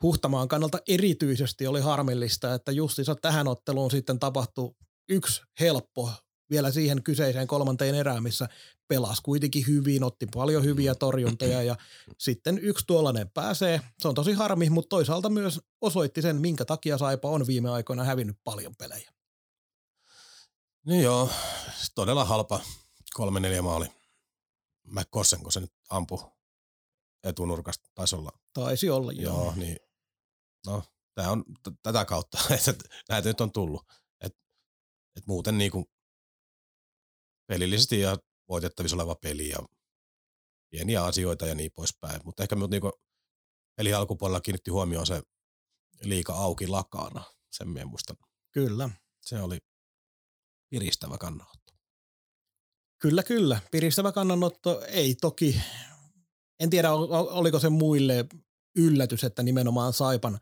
Huhtamaan 0.04 0.48
kannalta 0.48 0.80
erityisesti 0.88 1.68
oli 1.68 1.82
harmillista, 1.82 2.54
että 2.54 2.72
justiinsa 2.72 3.16
tähän 3.16 3.48
otteluun 3.48 3.92
sitten 3.92 4.20
tapahtui 4.20 4.76
yksi 5.10 5.42
helppo 5.60 6.12
vielä 6.50 6.72
siihen 6.72 7.04
kyseiseen 7.04 7.48
kolmanteen 7.48 7.96
erään, 7.96 8.24
missä 8.24 8.50
pelasi 8.88 9.22
kuitenkin 9.22 9.68
hyvin, 9.68 10.04
otti 10.04 10.28
paljon 10.34 10.64
hyviä 10.64 10.96
torjuntoja 10.96 11.64
ja 11.64 11.76
sitten 12.18 12.60
yksi 12.60 12.88
tuollainen 12.88 13.30
pääsee. 13.30 13.82
Se 14.00 14.08
on 14.08 14.16
tosi 14.16 14.34
harmi, 14.34 14.70
mutta 14.70 14.90
toisaalta 14.90 15.30
myös 15.30 15.62
osoitti 15.82 16.22
sen, 16.22 16.36
minkä 16.36 16.66
takia 16.66 16.98
Saipa 16.98 17.30
on 17.30 17.48
viime 17.48 17.70
aikoina 17.70 18.04
hävinnyt 18.04 18.38
paljon 18.44 18.76
pelejä. 18.76 19.12
Niin 20.86 21.04
joo, 21.04 21.30
todella 21.96 22.26
halpa 22.26 22.60
kolme 23.14 23.40
neljä 23.40 23.62
maali. 23.62 23.86
McCossen, 24.88 25.40
kun 25.40 25.52
se 25.52 25.60
nyt 25.60 25.74
ampui 25.90 26.32
etunurkasta, 27.24 27.90
taisi 27.96 28.16
olla. 28.16 28.32
Taisi 28.54 28.90
olla, 28.90 29.12
joo. 29.12 29.44
joo 29.44 29.54
niin, 29.56 29.78
no, 30.66 30.84
tämä 31.16 31.32
on 31.32 31.44
t- 31.44 31.80
tätä 31.84 32.06
kautta, 32.06 32.38
että 32.70 32.90
näitä 33.10 33.30
nyt 33.30 33.42
on 33.42 33.52
tullut. 33.52 33.86
Et, 34.22 34.38
et 35.16 35.28
muuten 35.28 35.58
niinku 35.58 35.90
pelillisesti 37.48 38.00
ja 38.00 38.18
voitettavissa 38.50 38.96
oleva 38.96 39.16
peli 39.16 39.50
ja 39.50 39.60
pieniä 40.70 41.04
asioita 41.04 41.48
ja 41.48 41.56
niin 41.56 41.72
poispäin. 41.76 42.22
Mutta 42.26 42.44
ehkä 42.44 42.56
minut 42.56 42.70
niinku 42.70 42.92
peli 43.76 43.94
alkupuolella 43.94 44.42
kiinnitti 44.42 44.72
huomioon 44.72 45.08
se 45.08 45.22
liika 46.04 46.34
auki 46.34 46.68
lakana, 46.68 47.24
sen 47.52 47.70
minä 47.70 47.86
muistan. 47.86 48.18
Kyllä. 48.52 48.90
Se 49.22 49.42
oli 49.42 49.58
piristävä 50.70 51.18
kannanotto. 51.18 51.74
Kyllä, 53.02 53.24
kyllä. 53.24 53.60
Piristävä 53.72 54.12
kannanotto 54.12 54.82
ei 54.88 55.16
toki, 55.16 55.62
en 56.60 56.70
tiedä 56.70 56.94
oliko 56.94 57.60
se 57.60 57.70
muille 57.70 58.26
yllätys, 58.76 59.24
että 59.24 59.44
nimenomaan 59.44 59.94
Saipan 59.94 60.40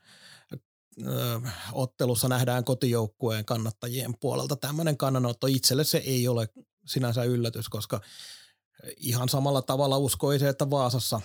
ö, 0.54 1.42
ottelussa 1.72 2.28
nähdään 2.28 2.64
kotijoukkueen 2.64 3.46
kannattajien 3.46 4.14
puolelta 4.20 4.56
tämmöinen 4.56 4.98
kannanotto. 4.98 5.48
Itselle 5.48 5.84
se 5.84 5.98
ei 5.98 6.28
ole 6.28 6.50
sinänsä 6.86 7.24
yllätys, 7.24 7.70
koska 7.70 8.02
ihan 8.98 9.30
samalla 9.30 9.62
tavalla 9.62 9.98
uskoisin, 9.98 10.48
että 10.48 10.70
Vaasassa 10.70 11.22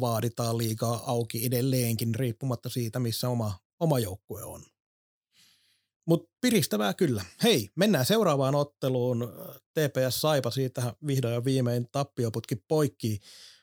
vaaditaan 0.00 0.58
liikaa 0.58 1.02
auki 1.06 1.46
edelleenkin, 1.46 2.14
riippumatta 2.14 2.68
siitä, 2.68 2.98
missä 2.98 3.28
oma, 3.28 3.58
oma 3.80 3.98
joukkue 3.98 4.44
on. 4.44 4.64
Mutta 6.06 6.30
piristävää 6.40 6.94
kyllä. 6.94 7.24
Hei, 7.42 7.68
mennään 7.76 8.06
seuraavaan 8.06 8.54
otteluun. 8.54 9.32
TPS 9.74 10.20
Saipa 10.20 10.50
siitä 10.50 10.94
vihdoin 11.06 11.34
ja 11.34 11.44
viimein 11.44 11.86
tappioputki 11.92 12.56
poikki. 12.68 13.20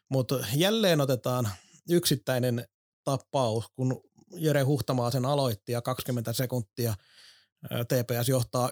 Mutta 0.10 0.46
jälleen 0.56 1.02
otetaan 1.02 1.50
yksittäinen 1.90 2.68
tapaus, 3.04 3.66
kun 3.76 4.02
Jere 4.36 4.62
Huhtamaa 4.62 5.12
sen 5.12 5.26
aloitti 5.26 5.72
ja 5.72 5.82
20 5.82 6.34
sekuntia 6.34 6.94
TPS 7.64 8.30
johtaa 8.30 8.70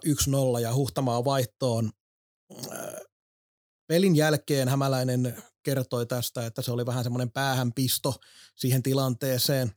1-0 0.57 0.59
ja 0.61 0.73
Huhtamaa 0.73 1.25
vaihtoon. 1.25 1.91
Pelin 3.87 4.15
jälkeen 4.15 4.69
Hämäläinen 4.69 5.43
kertoi 5.63 6.05
tästä, 6.05 6.45
että 6.45 6.61
se 6.61 6.71
oli 6.71 6.85
vähän 6.85 7.03
semmoinen 7.03 7.31
päähänpisto 7.31 8.15
siihen 8.55 8.83
tilanteeseen. 8.83 9.71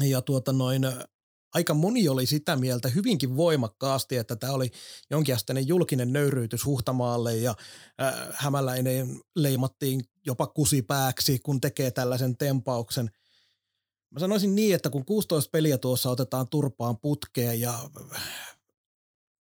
Ja 0.00 0.22
tuota 0.22 0.52
noin, 0.52 0.82
aika 1.54 1.74
moni 1.74 2.08
oli 2.08 2.26
sitä 2.26 2.56
mieltä 2.56 2.88
hyvinkin 2.88 3.36
voimakkaasti, 3.36 4.16
että 4.16 4.36
tämä 4.36 4.52
oli 4.52 4.70
jonkinasteinen 5.10 5.68
julkinen 5.68 6.12
nöyryytys 6.12 6.64
Huhtamaalle 6.64 7.36
ja 7.36 7.54
äh, 8.02 8.14
Hämäläinen 8.32 9.20
leimattiin 9.36 10.04
jopa 10.26 10.46
kusipääksi, 10.46 11.38
kun 11.38 11.60
tekee 11.60 11.90
tällaisen 11.90 12.36
tempauksen. 12.36 13.10
Mä 14.10 14.20
sanoisin 14.20 14.54
niin, 14.54 14.74
että 14.74 14.90
kun 14.90 15.04
16 15.04 15.50
peliä 15.50 15.78
tuossa 15.78 16.10
otetaan 16.10 16.48
turpaan 16.48 16.98
putkeen 16.98 17.60
ja 17.60 17.90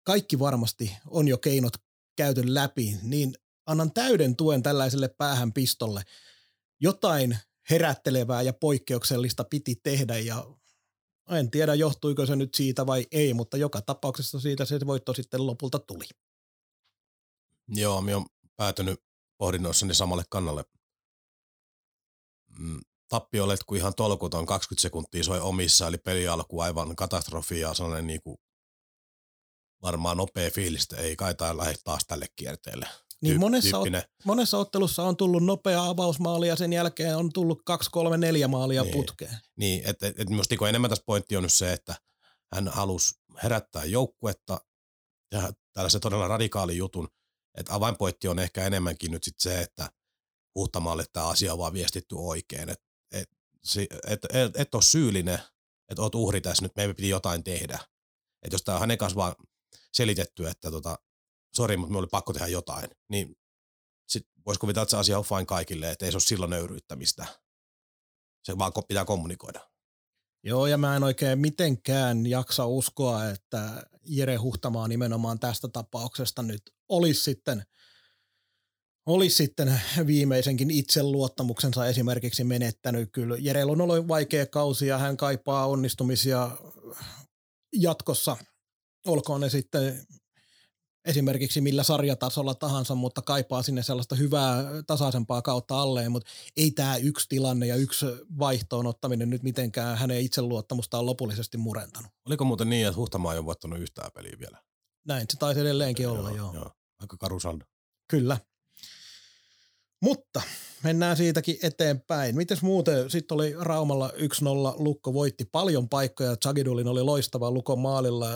kaikki 0.02 0.38
varmasti 0.38 0.96
on 1.06 1.28
jo 1.28 1.38
keinot 1.38 1.83
käyty 2.16 2.54
läpi, 2.54 2.98
niin 3.02 3.34
annan 3.66 3.92
täyden 3.92 4.36
tuen 4.36 4.62
tällaiselle 4.62 5.08
päähänpistolle. 5.08 6.02
Jotain 6.80 7.38
herättelevää 7.70 8.42
ja 8.42 8.52
poikkeuksellista 8.52 9.44
piti 9.44 9.76
tehdä 9.76 10.18
ja 10.18 10.46
en 11.30 11.50
tiedä, 11.50 11.74
johtuiko 11.74 12.26
se 12.26 12.36
nyt 12.36 12.54
siitä 12.54 12.86
vai 12.86 13.06
ei, 13.12 13.34
mutta 13.34 13.56
joka 13.56 13.80
tapauksessa 13.80 14.40
siitä 14.40 14.64
se 14.64 14.78
voitto 14.86 15.14
sitten 15.14 15.46
lopulta 15.46 15.78
tuli. 15.78 16.04
Joo, 17.68 18.00
minä 18.00 18.16
olen 18.16 18.26
päätynyt 18.56 19.00
pohdinnoissani 19.38 19.94
samalle 19.94 20.24
kannalle. 20.30 20.64
Mm, 22.58 22.80
olet 23.42 23.64
kun 23.66 23.76
ihan 23.76 23.94
tolkuton 23.94 24.46
20 24.46 24.82
sekuntia 24.82 25.24
soi 25.24 25.40
omissa, 25.40 25.86
eli 25.86 25.98
peli 25.98 26.28
alku 26.28 26.60
aivan 26.60 26.96
katastrofi 26.96 27.60
ja 27.60 27.74
sellainen 27.74 28.06
niin 28.06 28.22
kuin 28.22 28.38
varmaan 29.84 30.16
nopea 30.16 30.50
fiilistä, 30.50 30.96
ei 30.96 31.16
kai 31.16 31.34
tai 31.34 31.56
lähde 31.56 31.74
taas 31.84 32.02
tälle 32.06 32.26
kierteelle. 32.36 32.88
Niin 33.22 33.40
monessa, 33.40 33.78
ot, 33.78 33.88
monessa 34.24 34.58
ottelussa 34.58 35.02
on 35.02 35.16
tullut 35.16 35.44
nopea 35.44 35.84
avausmaali 35.84 36.48
ja 36.48 36.56
sen 36.56 36.72
jälkeen 36.72 37.16
on 37.16 37.32
tullut 37.32 37.62
kaksi, 37.64 37.90
kolme, 37.90 38.16
neljä 38.16 38.48
maalia 38.48 38.82
niin, 38.82 38.92
putkeen. 38.92 39.38
Niin, 39.56 39.82
että 39.86 40.06
et, 40.06 40.20
et 40.20 40.28
minusta 40.28 40.52
niinku 40.52 40.64
enemmän 40.64 40.90
tässä 40.90 41.04
pointti 41.06 41.36
on 41.36 41.42
nyt 41.42 41.52
se, 41.52 41.72
että 41.72 41.94
hän 42.54 42.68
halusi 42.68 43.14
herättää 43.42 43.84
joukkuetta 43.84 44.60
ja 45.32 45.52
tällaisen 45.72 46.00
todella 46.00 46.28
radikaali 46.28 46.76
jutun, 46.76 47.08
että 47.58 47.74
avainpointti 47.74 48.28
on 48.28 48.38
ehkä 48.38 48.64
enemmänkin 48.64 49.10
nyt 49.10 49.24
sit 49.24 49.34
se, 49.38 49.60
että 49.60 49.90
Huhtamaalle 50.54 51.04
tämä 51.12 51.28
asia 51.28 51.52
on 51.52 51.58
vaan 51.58 51.72
viestitty 51.72 52.14
oikein, 52.18 52.68
että 52.68 52.84
et, 53.12 53.28
et, 54.06 54.24
et, 54.24 54.56
et 54.56 54.74
ole 54.74 54.82
syyllinen, 54.82 55.38
että 55.88 56.02
oot 56.02 56.14
uhri 56.14 56.40
tässä 56.40 56.62
nyt, 56.62 56.76
meidän 56.76 56.96
piti 56.96 57.08
jotain 57.08 57.44
tehdä. 57.44 57.78
Että 58.42 58.54
jos 58.54 58.62
tämä 58.62 58.76
on 58.76 58.80
hänen 58.80 58.98
kanssa 58.98 59.16
vaan 59.16 59.34
selitetty, 59.94 60.48
että 60.48 60.70
tota, 60.70 60.98
sori, 61.54 61.76
mutta 61.76 61.92
me 61.92 61.98
oli 61.98 62.06
pakko 62.06 62.32
tehdä 62.32 62.46
jotain, 62.46 62.90
niin 63.08 63.36
sit 64.08 64.28
voisi 64.46 64.60
kuvitella, 64.60 64.82
että 64.82 64.90
se 64.90 64.96
asia 64.96 65.18
on 65.18 65.24
fine 65.24 65.46
kaikille, 65.46 65.90
että 65.90 66.04
ei 66.04 66.12
se 66.12 66.16
ole 66.16 66.22
silloin 66.22 66.50
nöyryyttämistä. 66.50 67.26
Se 68.44 68.58
vaan 68.58 68.72
pitää 68.88 69.04
kommunikoida. 69.04 69.60
Joo, 70.42 70.66
ja 70.66 70.78
mä 70.78 70.96
en 70.96 71.02
oikein 71.02 71.38
mitenkään 71.38 72.26
jaksa 72.26 72.66
uskoa, 72.66 73.30
että 73.30 73.86
Jere 74.02 74.36
Huhtamaa 74.36 74.88
nimenomaan 74.88 75.40
tästä 75.40 75.68
tapauksesta 75.68 76.42
nyt 76.42 76.62
olisi 76.88 77.20
sitten, 77.20 77.62
olisi 79.06 79.36
sitten 79.36 79.80
viimeisenkin 80.06 80.70
itseluottamuksensa 80.70 81.86
esimerkiksi 81.86 82.44
menettänyt. 82.44 83.08
Kyllä 83.12 83.36
Jere 83.38 83.64
on 83.64 83.80
ollut 83.80 84.08
vaikea 84.08 84.46
kausi 84.46 84.86
ja 84.86 84.98
hän 84.98 85.16
kaipaa 85.16 85.66
onnistumisia 85.66 86.50
jatkossa, 87.72 88.36
olkoon 89.06 89.40
ne 89.40 89.50
sitten 89.50 90.06
esimerkiksi 91.04 91.60
millä 91.60 91.82
sarjatasolla 91.82 92.54
tahansa, 92.54 92.94
mutta 92.94 93.22
kaipaa 93.22 93.62
sinne 93.62 93.82
sellaista 93.82 94.14
hyvää 94.14 94.64
tasaisempaa 94.86 95.42
kautta 95.42 95.80
alleen, 95.80 96.12
mutta 96.12 96.30
ei 96.56 96.70
tämä 96.70 96.96
yksi 96.96 97.28
tilanne 97.28 97.66
ja 97.66 97.76
yksi 97.76 98.06
vaihtoon 98.38 98.86
ottaminen 98.86 99.30
nyt 99.30 99.42
mitenkään 99.42 99.98
hänen 99.98 100.20
itseluottamustaan 100.20 101.06
lopullisesti 101.06 101.58
murentanut. 101.58 102.10
Oliko 102.26 102.44
muuten 102.44 102.70
niin, 102.70 102.86
että 102.86 102.96
Huhtamaa 102.96 103.32
ei 103.32 103.38
ole 103.38 103.46
voittanut 103.46 103.78
yhtään 103.78 104.10
peliä 104.14 104.36
vielä? 104.38 104.58
Näin, 105.06 105.26
se 105.30 105.38
taisi 105.38 105.60
edelleenkin 105.60 106.08
olla, 106.08 106.30
joo. 106.30 106.54
joo. 106.54 106.70
Aika 107.00 107.16
karu 107.16 107.40
saldo. 107.40 107.64
Kyllä. 108.08 108.38
Mutta 110.04 110.42
mennään 110.82 111.16
siitäkin 111.16 111.56
eteenpäin. 111.62 112.36
Mites 112.36 112.62
muuten? 112.62 113.10
Sitten 113.10 113.34
oli 113.34 113.54
Raumalla 113.58 114.08
1-0, 114.08 114.12
Lukko 114.78 115.14
voitti 115.14 115.44
paljon 115.44 115.88
paikkoja, 115.88 116.36
Chagidulin 116.36 116.88
oli 116.88 117.02
loistava 117.02 117.50
Lukon 117.50 117.78
maalilla. 117.78 118.28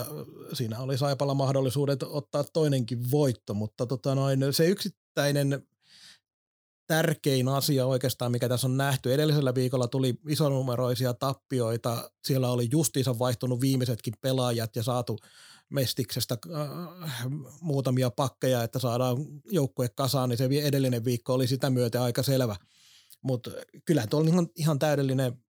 Siinä 0.53 0.79
oli 0.79 0.97
Saipalla 0.97 1.33
mahdollisuudet 1.33 2.03
ottaa 2.03 2.43
toinenkin 2.43 3.11
voitto, 3.11 3.53
mutta 3.53 3.85
tota 3.85 4.15
noin, 4.15 4.39
se 4.51 4.67
yksittäinen 4.67 5.67
tärkein 6.87 7.47
asia 7.47 7.85
oikeastaan, 7.85 8.31
mikä 8.31 8.49
tässä 8.49 8.67
on 8.67 8.77
nähty. 8.77 9.13
Edellisellä 9.13 9.55
viikolla 9.55 9.87
tuli 9.87 10.13
isonumeroisia 10.29 11.13
tappioita. 11.13 12.11
Siellä 12.27 12.51
oli 12.51 12.67
justiinsa 12.71 13.19
vaihtunut 13.19 13.61
viimeisetkin 13.61 14.13
pelaajat 14.21 14.75
ja 14.75 14.83
saatu 14.83 15.17
Mestiksestä 15.69 16.37
äh, 16.55 17.27
muutamia 17.61 18.09
pakkeja, 18.09 18.63
että 18.63 18.79
saadaan 18.79 19.17
joukkue 19.45 19.89
kasaan, 19.89 20.29
niin 20.29 20.37
se 20.37 20.49
edellinen 20.63 21.05
viikko 21.05 21.33
oli 21.33 21.47
sitä 21.47 21.69
myöten 21.69 22.01
aika 22.01 22.23
selvä. 22.23 22.55
Mutta 23.21 23.51
kyllä 23.85 24.07
tuolla 24.07 24.29
ihan, 24.29 24.47
ihan 24.55 24.79
täydellinen 24.79 25.45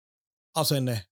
asenne 0.54 1.04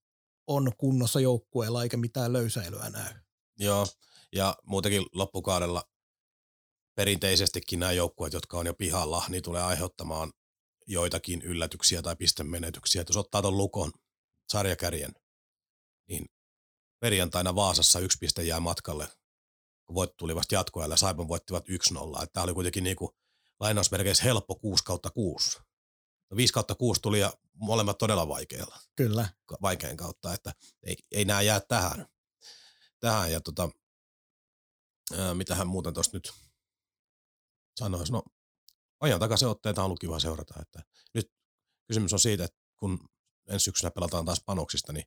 on 0.47 0.71
kunnossa 0.77 1.19
joukkueella, 1.19 1.83
eikä 1.83 1.97
mitään 1.97 2.33
löysäilyä 2.33 2.89
näy. 2.89 3.13
Joo, 3.59 3.87
ja 4.35 4.55
muutenkin 4.63 5.05
loppukaudella 5.13 5.83
perinteisestikin 6.95 7.79
nämä 7.79 7.91
joukkueet, 7.91 8.33
jotka 8.33 8.57
on 8.57 8.65
jo 8.65 8.73
pihalla, 8.73 9.23
niin 9.29 9.43
tulee 9.43 9.63
aiheuttamaan 9.63 10.31
joitakin 10.87 11.41
yllätyksiä 11.41 12.01
tai 12.01 12.15
pistemenetyksiä. 12.15 13.01
Et 13.01 13.09
jos 13.09 13.17
ottaa 13.17 13.41
tuon 13.41 13.57
lukon 13.57 13.91
sarjakärjen, 14.49 15.11
niin 16.09 16.25
perjantaina 16.99 17.55
Vaasassa 17.55 17.99
yksi 17.99 18.17
piste 18.17 18.43
jää 18.43 18.59
matkalle, 18.59 19.07
kun 19.85 19.95
voit 19.95 20.17
tuli 20.17 20.35
vasta 20.35 20.55
jatkoajalla. 20.55 20.97
Saipan 20.97 21.27
voittivat 21.27 21.65
1-0. 21.69 22.27
Tämä 22.33 22.43
oli 22.43 22.53
kuitenkin 22.53 22.83
niin 22.83 22.95
kuin 22.95 23.11
lainausmerkeissä 23.59 24.23
helppo 24.23 24.55
6 24.55 24.83
kautta 24.83 25.09
6. 25.09 25.59
5 26.35 26.53
kautta 26.53 26.75
6 26.75 27.01
tuli 27.01 27.19
ja 27.19 27.33
molemmat 27.53 27.97
todella 27.97 28.27
vaikealla. 28.27 28.79
Kyllä. 28.95 29.29
Vaikein 29.61 29.97
kautta, 29.97 30.33
että 30.33 30.53
ei, 30.83 30.95
ei 31.11 31.25
nämä 31.25 31.41
jää 31.41 31.59
tähän. 31.59 32.05
tähän 32.99 33.31
ja 33.31 33.41
tota, 33.41 33.69
ää, 35.17 35.33
mitähän 35.33 35.67
muuten 35.67 35.93
tuosta 35.93 36.17
nyt 36.17 36.33
sanoisi. 37.79 38.11
No, 38.11 38.23
ajan 38.99 39.19
takaisin 39.19 39.47
otteita 39.47 39.81
on 39.81 39.85
ollut 39.85 39.99
kiva 39.99 40.19
seurata. 40.19 40.53
Että 40.61 40.83
nyt 41.13 41.31
kysymys 41.87 42.13
on 42.13 42.19
siitä, 42.19 42.43
että 42.43 42.57
kun 42.77 43.09
ensi 43.49 43.63
syksynä 43.63 43.91
pelataan 43.91 44.25
taas 44.25 44.43
panoksista, 44.45 44.93
niin 44.93 45.05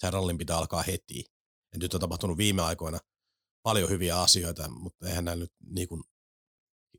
sen 0.00 0.12
rallin 0.12 0.38
pitää 0.38 0.58
alkaa 0.58 0.82
heti. 0.82 1.24
Ja 1.72 1.78
nyt 1.78 1.94
on 1.94 2.00
tapahtunut 2.00 2.38
viime 2.38 2.62
aikoina 2.62 2.98
paljon 3.62 3.90
hyviä 3.90 4.20
asioita, 4.20 4.68
mutta 4.68 5.08
eihän 5.08 5.24
näillä 5.24 5.42
nyt 5.42 5.52
niin 5.68 5.88
kuin 5.88 6.02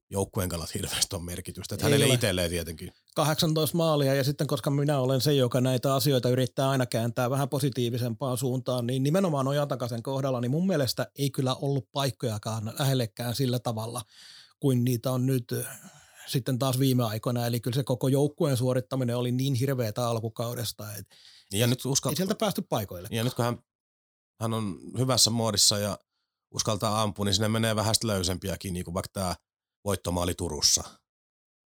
joukkueen 0.10 0.50
kannalta 0.50 0.72
hirveästi 0.76 1.16
on 1.16 1.26
merkitystä. 1.26 1.76
Että 1.76 1.86
hänelle 1.86 2.08
itselleen 2.08 2.50
tietenkin. 2.50 2.92
18 3.16 3.78
maalia 3.78 4.14
ja 4.14 4.24
sitten 4.24 4.48
koska 4.48 4.70
minä 4.70 5.00
olen 5.00 5.22
se, 5.22 5.34
joka 5.34 5.62
näitä 5.62 5.96
asioita 5.96 6.30
yrittää 6.30 6.70
aina 6.70 6.86
kääntää 6.86 7.30
vähän 7.30 7.50
positiivisempaan 7.50 8.38
suuntaan, 8.38 8.88
niin 8.88 9.04
nimenomaan 9.04 9.48
Ojantakasen 9.48 10.04
kohdalla, 10.04 10.42
niin 10.42 10.52
mun 10.52 10.68
mielestä 10.68 11.08
ei 11.20 11.30
kyllä 11.30 11.56
ollut 11.56 11.90
paikkojakaan 11.92 12.74
lähellekään 12.80 13.36
sillä 13.36 13.60
tavalla 13.60 14.02
kuin 14.60 14.86
niitä 14.86 15.12
on 15.12 15.26
nyt 15.26 15.56
sitten 16.28 16.60
taas 16.60 16.80
viime 16.80 17.04
aikoina. 17.04 17.48
Eli 17.48 17.60
kyllä 17.60 17.76
se 17.76 17.84
koko 17.84 18.08
joukkueen 18.08 18.58
suorittaminen 18.58 19.18
oli 19.18 19.32
niin 19.32 19.54
hirveätä 19.54 20.08
alkukaudesta, 20.08 20.96
että 20.96 21.16
ja 21.54 21.68
nyt 21.68 21.86
uskal... 21.86 22.12
ei 22.12 22.16
sieltä 22.16 22.36
päästy 22.36 22.62
paikoille. 22.62 23.08
Ja 23.12 23.24
nyt 23.24 23.34
kun 23.34 23.46
hän, 23.46 23.58
hän 24.42 24.54
on 24.54 24.80
hyvässä 24.98 25.30
muodissa 25.30 25.78
ja 25.78 26.00
uskaltaa 26.54 27.02
ampua, 27.02 27.26
niin 27.26 27.34
sinne 27.34 27.48
menee 27.48 27.76
vähän 27.76 27.96
löysempiäkin, 28.04 28.74
niin 28.74 28.86
kuin 28.86 28.94
vaikka 28.94 29.10
tämä 29.14 29.36
voittomaali 29.86 30.34
Turussa. 30.34 30.84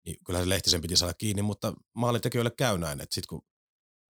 Niin 0.05 0.17
kyllä 0.25 0.39
se 0.39 0.49
Lehtisen 0.49 0.81
piti 0.81 0.95
saada 0.95 1.13
kiinni, 1.13 1.41
mutta 1.41 1.73
maalitekijöille 1.95 2.51
käy 2.51 2.77
näin, 2.77 3.01
että 3.01 3.15
sitten 3.15 3.27
kun 3.29 3.41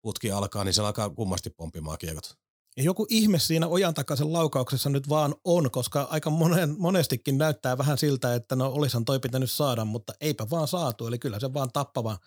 putki 0.02 0.32
alkaa, 0.32 0.64
niin 0.64 0.74
se 0.74 0.82
alkaa 0.82 1.10
kummasti 1.10 1.50
pomppimaan 1.50 1.98
kiekot. 1.98 2.38
Ja 2.78 2.84
joku 2.84 3.06
ihme 3.10 3.40
siinä 3.40 3.68
ojan 3.68 3.94
takaisen 3.94 4.34
laukauksessa 4.34 4.90
nyt 4.90 5.10
vaan 5.10 5.36
on, 5.44 5.72
koska 5.72 6.02
aika 6.02 6.30
monen, 6.30 6.76
monestikin 6.78 7.38
näyttää 7.38 7.78
vähän 7.78 7.98
siltä, 7.98 8.36
että 8.36 8.56
no 8.56 8.68
olisan 8.68 9.06
toi 9.06 9.20
pitänyt 9.20 9.52
saada, 9.52 9.86
mutta 9.86 10.14
eipä 10.22 10.50
vaan 10.50 10.68
saatu. 10.68 11.08
Eli 11.08 11.20
kyllä 11.20 11.40
se 11.40 11.54
vaan 11.54 11.72
tappava 11.74 12.18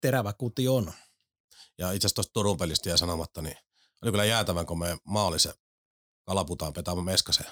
terävä 0.00 0.32
kuti 0.32 0.68
on. 0.68 0.92
Ja 1.78 1.92
itse 1.92 2.06
asiassa 2.06 2.14
tuosta 2.14 2.32
Turun 2.32 2.56
pelistä 2.56 2.88
ja 2.90 2.96
sanomatta, 2.96 3.42
niin 3.42 3.56
oli 4.02 4.10
kyllä 4.10 4.24
jäätävän 4.24 4.66
komea 4.66 4.96
maali 5.04 5.38
se 5.38 5.54
Kalaputaan 6.24 6.72
Petamo 6.72 7.02
Meskasen. 7.02 7.46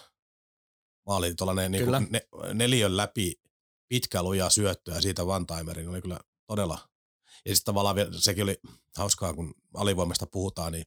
Maali 1.07 1.35
tuollainen 1.35 1.73
niin 1.73 1.87
ne, 2.11 2.29
neljön 2.55 2.97
läpi 2.97 3.41
pitkä 3.89 4.23
luja 4.23 4.51
syöttö 4.51 4.93
ja 4.93 5.01
siitä 5.01 5.23
one-timerin 5.23 5.89
oli 5.89 6.03
kyllä 6.03 6.21
todella. 6.47 6.79
Ja 7.47 7.55
sitten 7.55 7.75
tavallaan 7.75 7.97
sekin 8.23 8.43
oli 8.43 8.61
hauskaa, 8.97 9.35
kun 9.35 9.55
alivoimasta 9.75 10.27
puhutaan, 10.27 10.73
niin 10.73 10.85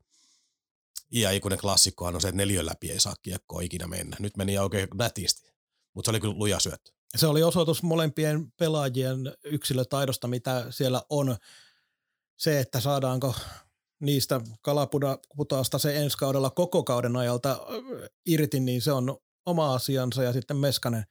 iä 1.15 1.31
ikuinen 1.31 1.59
klassikkohan 1.59 2.15
on 2.15 2.21
se, 2.21 2.27
että 2.27 2.37
neljön 2.37 2.65
läpi 2.65 2.91
ei 2.91 2.99
saa 2.99 3.15
kiekkoa 3.21 3.61
ikinä 3.61 3.87
mennä. 3.87 4.17
Nyt 4.19 4.37
meni 4.37 4.57
oikein 4.57 4.87
nätisti, 4.93 5.53
mutta 5.93 6.07
se 6.07 6.11
oli 6.11 6.19
kyllä 6.19 6.37
luja 6.37 6.59
syöttö. 6.59 6.91
Se 7.15 7.27
oli 7.27 7.43
osoitus 7.43 7.83
molempien 7.83 8.51
pelaajien 8.51 9.19
yksilötaidosta, 9.43 10.27
mitä 10.27 10.65
siellä 10.69 11.03
on. 11.09 11.37
Se, 12.37 12.59
että 12.59 12.79
saadaanko 12.79 13.35
niistä 13.99 14.41
kalaputaasta 14.61 15.77
se 15.77 15.97
ensi 15.97 16.17
kaudella 16.17 16.49
koko 16.49 16.83
kauden 16.83 17.15
ajalta 17.15 17.59
irti, 18.25 18.59
niin 18.59 18.81
se 18.81 18.91
on 18.91 19.17
oma 19.45 19.73
asiansa 19.73 20.23
ja 20.23 20.33
sitten 20.33 20.57
Meskanen 20.57 21.03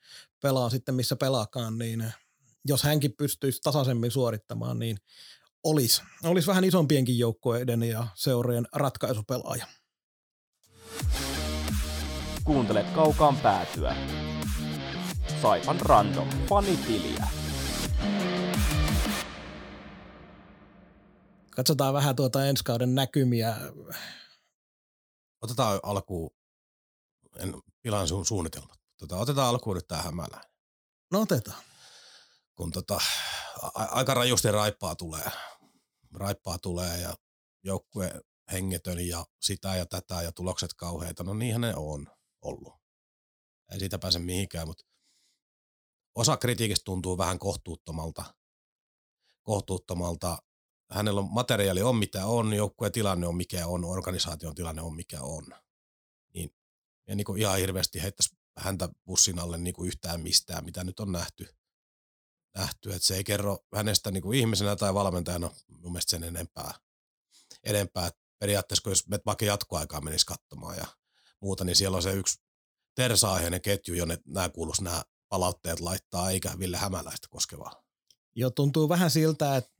pelaa 0.42 0.70
sitten 0.70 0.94
missä 0.94 1.16
pelaakaan, 1.16 1.78
niin 1.78 2.12
jos 2.64 2.82
hänkin 2.82 3.12
pystyisi 3.16 3.60
tasaisemmin 3.62 4.10
suorittamaan, 4.10 4.78
niin 4.78 4.96
olisi, 5.64 6.02
olisi 6.24 6.48
vähän 6.48 6.64
isompienkin 6.64 7.18
joukkueiden 7.18 7.82
ja 7.82 8.06
seurojen 8.14 8.66
ratkaisupelaaja. 8.72 9.66
Kuuntelet 12.44 12.90
kaukaan 12.90 13.36
päätyä. 13.36 13.96
Saipan 15.42 15.80
random 15.80 16.28
fanitiliä. 16.48 17.41
Katsotaan 21.57 21.94
vähän 21.94 22.16
tuota 22.16 22.46
ensi 22.46 22.64
kauden 22.64 22.94
näkymiä. 22.94 23.57
Otetaan 25.40 25.80
alkuun, 25.82 26.30
en 27.36 27.55
pilaan 27.82 28.09
sun 28.09 28.26
suunnitelmat. 28.26 28.80
Tota, 28.96 29.16
otetaan 29.16 29.48
alkuun 29.48 29.76
nyt 29.76 29.88
tähän 29.88 30.05
hämälään. 30.05 30.42
No 31.11 31.20
otetaan. 31.20 31.62
Kun 32.55 32.70
tota, 32.70 33.00
a- 33.62 33.84
aika 33.84 34.14
rajusti 34.14 34.50
raippaa 34.50 34.96
tulee. 34.96 35.30
Raippaa 36.14 36.59
tulee 36.59 37.00
ja 37.00 37.14
joukkue 37.64 38.20
hengetön 38.53 39.07
ja 39.07 39.26
sitä 39.40 39.76
ja 39.76 39.86
tätä 39.86 40.22
ja 40.22 40.32
tulokset 40.32 40.74
kauheita. 40.74 41.24
No 41.24 41.34
niinhän 41.34 41.61
ne 41.61 41.74
on 41.76 42.07
ollut. 42.42 42.74
Ei 43.72 43.78
siitä 43.78 43.98
pääse 43.98 44.18
mihinkään, 44.18 44.66
mutta 44.66 44.84
osa 46.14 46.36
kritiikistä 46.36 46.84
tuntuu 46.84 47.18
vähän 47.18 47.38
kohtuuttomalta. 47.38 48.34
Kohtuuttomalta. 49.42 50.38
Hänellä 50.93 51.20
on 51.20 51.32
materiaali 51.32 51.82
on 51.82 51.97
mitä 51.97 52.26
on, 52.26 52.53
joukkueen 52.53 52.93
tilanne 52.93 53.26
on 53.26 53.36
mikä 53.36 53.66
on, 53.66 53.84
organisaation 53.84 54.55
tilanne 54.55 54.82
on 54.82 54.97
mikä 54.97 55.22
on. 55.22 55.47
Niin, 56.34 56.55
ja 57.09 57.16
niin 57.16 57.24
kuin 57.24 57.40
ihan 57.40 57.59
hirveästi 57.59 58.03
heittäisi 58.03 58.36
häntä 58.59 58.88
bussin 59.07 59.38
alle 59.38 59.59
niin 59.59 59.74
kuin 59.74 59.88
yhtään 59.88 60.20
mistään, 60.20 60.64
mitä 60.64 60.84
nyt 60.84 61.01
on 61.01 61.12
nähty. 61.12 61.49
nähty. 62.57 62.93
Että 62.93 63.07
se 63.07 63.16
ei 63.16 63.24
kerro 63.24 63.59
hänestä 63.74 64.11
niin 64.11 64.22
kuin 64.22 64.38
ihmisenä 64.38 64.76
tai 64.76 64.95
valmentajana 64.95 65.51
mun 65.68 65.93
mielestä 65.93 66.11
sen 66.11 66.24
enempää. 66.24 66.74
enempää. 67.64 68.11
Periaatteessa, 68.38 68.82
kun 68.82 68.93
jos 68.93 69.09
me 69.09 69.18
vaikka 69.26 69.45
jatkoaikaa 69.45 70.01
menisi 70.01 70.26
katsomaan 70.26 70.76
ja 70.76 70.86
muuta, 71.40 71.64
niin 71.64 71.76
siellä 71.76 71.97
on 71.97 72.03
se 72.03 72.12
yksi 72.12 72.40
tersa 72.95 73.38
ketju, 73.62 73.95
jonne 73.95 74.18
nämä 74.26 74.49
kuulus 74.49 74.80
nämä 74.80 75.03
palautteet 75.28 75.80
laittaa, 75.80 76.30
eikä 76.30 76.59
Ville 76.59 76.76
Hämäläistä 76.76 77.28
koskevaa. 77.30 77.82
Jo 78.34 78.51
tuntuu 78.51 78.88
vähän 78.88 79.11
siltä, 79.11 79.57
että 79.57 79.72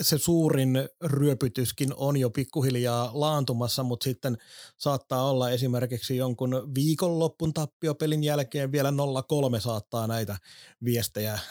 se 0.00 0.18
suurin 0.18 0.88
ryöpytyskin 1.04 1.94
on 1.96 2.16
jo 2.16 2.30
pikkuhiljaa 2.30 3.10
laantumassa, 3.14 3.82
mutta 3.82 4.04
sitten 4.04 4.38
saattaa 4.76 5.30
olla 5.30 5.50
esimerkiksi 5.50 6.16
jonkun 6.16 6.72
viikonloppun 6.74 7.54
tappiopelin 7.54 8.24
jälkeen 8.24 8.72
vielä 8.72 8.90
0-3 8.90 9.60
saattaa 9.60 10.06
näitä 10.06 10.36
viestejä 10.84 11.32
äh, 11.32 11.42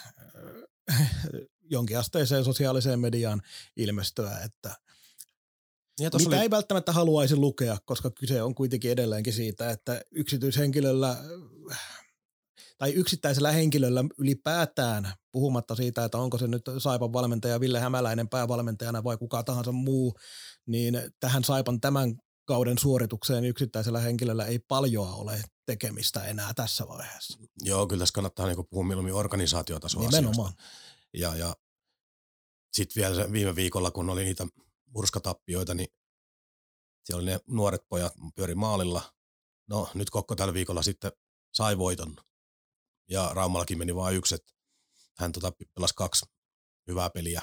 jonkinasteiseen 1.70 2.46
sosiaaliseen 2.46 3.00
mediaan 3.00 3.42
ilmestyä, 3.78 4.40
että 4.46 4.76
ja 6.00 6.10
mitä 6.18 6.36
oli... 6.36 6.42
ei 6.42 6.50
välttämättä 6.50 6.92
haluaisi 6.92 7.36
lukea, 7.36 7.78
koska 7.86 8.12
kyse 8.12 8.42
on 8.42 8.56
kuitenkin 8.56 8.92
edelleenkin 8.92 9.34
siitä, 9.34 9.72
että 9.72 10.02
yksityishenkilöllä 10.12 11.18
tai 12.78 12.94
yksittäisellä 12.94 13.52
henkilöllä 13.52 14.04
ylipäätään, 14.18 15.14
puhumatta 15.32 15.76
siitä, 15.76 16.06
että 16.06 16.18
onko 16.18 16.38
se 16.38 16.48
nyt 16.48 16.62
Saipan 16.78 17.14
valmentaja 17.14 17.60
Ville 17.60 17.80
Hämäläinen 17.80 18.30
päävalmentajana 18.30 19.04
vai 19.04 19.18
kuka 19.18 19.44
tahansa 19.44 19.72
muu, 19.72 20.16
niin 20.66 21.02
tähän 21.20 21.44
Saipan 21.44 21.82
tämän 21.82 22.16
kauden 22.46 22.78
suoritukseen 22.78 23.46
yksittäisellä 23.46 24.00
henkilöllä 24.00 24.46
ei 24.46 24.60
paljoa 24.60 25.14
ole 25.14 25.44
tekemistä 25.66 26.24
enää 26.24 26.54
tässä 26.54 26.88
vaiheessa. 26.88 27.40
Joo, 27.62 27.88
kyllä 27.88 28.02
tässä 28.02 28.14
kannattaa 28.14 28.46
niinku 28.46 28.64
puhua 28.64 28.84
mieluummin 28.84 29.14
organisaatiotasoa 29.14 30.02
Nimenomaan. 30.02 30.54
Ja, 31.14 31.36
ja 31.36 31.56
sitten 32.74 33.02
vielä 33.02 33.32
viime 33.32 33.56
viikolla, 33.56 33.92
kun 33.92 34.10
oli 34.10 34.24
niitä 34.24 34.48
murskatappioita, 34.86 35.74
niin 35.74 35.88
siellä 37.04 37.22
oli 37.22 37.32
ne 37.32 37.40
nuoret 37.48 37.82
pojat 37.90 38.14
pyöri 38.36 38.56
maalilla. 38.56 39.02
No 39.70 39.90
nyt 39.94 40.10
Kokko 40.10 40.36
tällä 40.36 40.54
viikolla 40.54 40.82
sitten 40.82 41.12
sai 41.54 41.78
voiton 41.78 42.16
ja 43.10 43.32
Raumallakin 43.34 43.78
meni 43.78 43.96
vain 43.96 44.16
yksi, 44.16 44.36
että 44.36 44.54
hän 45.18 45.32
tota, 45.32 45.52
pelasi 45.76 45.94
kaksi 45.96 46.26
hyvää 46.88 47.10
peliä, 47.10 47.42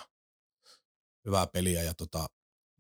hyvää 1.24 1.46
peliä 1.46 1.82
ja 1.82 1.94
tota, 1.94 2.26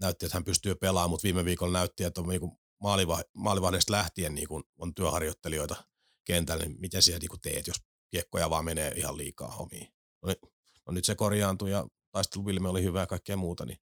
näytti, 0.00 0.26
että 0.26 0.36
hän 0.36 0.44
pystyy 0.44 0.74
pelaamaan, 0.74 1.10
mutta 1.10 1.24
viime 1.24 1.44
viikolla 1.44 1.78
näytti, 1.78 2.04
että 2.04 2.20
on 2.20 2.28
niin 2.28 2.40
maaliva, 2.80 3.22
maalivahdesta 3.32 3.92
lähtien 3.92 4.34
niin 4.34 4.48
on 4.78 4.94
työharjoittelijoita 4.94 5.84
kentällä, 6.24 6.64
niin 6.64 6.80
miten 6.80 7.02
siellä 7.02 7.18
niin 7.18 7.40
teet, 7.42 7.66
jos 7.66 7.76
kiekkoja 8.10 8.50
vaan 8.50 8.64
menee 8.64 8.92
ihan 8.96 9.16
liikaa 9.16 9.56
omiin. 9.56 9.88
No, 10.22 10.26
niin, 10.26 10.52
no 10.86 10.92
nyt 10.92 11.04
se 11.04 11.14
korjaantui 11.14 11.70
ja 11.70 11.86
taisteluvilme 12.10 12.68
oli 12.68 12.82
hyvä 12.82 13.00
ja 13.00 13.06
kaikkea 13.06 13.36
muuta. 13.36 13.66
Niin. 13.66 13.78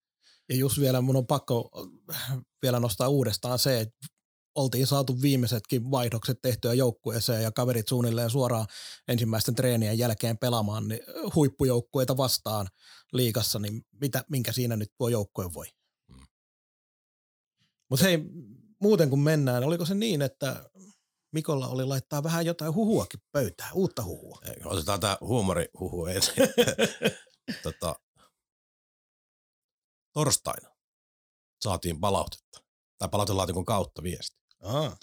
Ja 0.50 0.56
just 0.56 0.80
vielä 0.80 1.02
mun 1.02 1.16
on 1.16 1.28
pakko 1.28 1.70
vielä 2.62 2.80
nostaa 2.80 3.08
uudestaan 3.08 3.60
se, 3.60 3.80
että 3.80 3.98
oltiin 4.58 4.88
saatu 4.88 5.22
viimeisetkin 5.22 5.91
vaihdokset 5.91 6.41
tehtyä 6.41 6.74
joukkueeseen 6.74 7.43
ja 7.43 7.51
kaverit 7.51 7.88
suunnilleen 7.88 8.30
suoraan 8.30 8.68
ensimmäisten 9.08 9.55
treenien 9.55 9.97
jälkeen 9.97 10.38
pelaamaan 10.38 10.88
niin 10.88 10.99
huippujoukkueita 11.36 12.18
vastaan 12.18 12.68
liikassa, 13.14 13.60
niin 13.60 13.82
mitä, 14.01 14.24
minkä 14.30 14.51
siinä 14.51 14.76
nyt 14.76 14.91
tuo 14.97 15.10
joukkue 15.10 15.53
voi? 15.53 15.66
Mm. 16.08 16.28
Mutta 17.89 18.05
hei, 18.05 18.20
muuten 18.82 19.10
kun 19.10 19.20
mennään, 19.20 19.64
oliko 19.64 19.86
se 19.86 19.95
niin, 19.95 20.22
että 20.22 20.70
Mikolla 21.32 21.68
oli 21.68 21.86
laittaa 21.86 22.24
vähän 22.24 22.45
jotain 22.45 22.76
huhuakin 22.76 23.20
pöytään, 23.32 23.74
uutta 23.74 24.03
huhua? 24.03 24.39
Otetaan 24.66 24.99
tämä 24.99 25.18
huumorihuhu 25.22 26.05
ensin. 26.05 26.34
tota, 27.64 27.95
torstaina 30.14 30.70
saatiin 31.64 31.99
palautetta. 31.99 32.64
Tai 32.97 33.10
palautelaatikon 33.10 33.66
kautta 33.66 34.03
viesti. 34.03 34.38
Aa. 34.64 34.97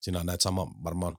Sinä 0.00 0.24
näet 0.24 0.40
sama 0.40 0.66
varmaan 0.84 1.16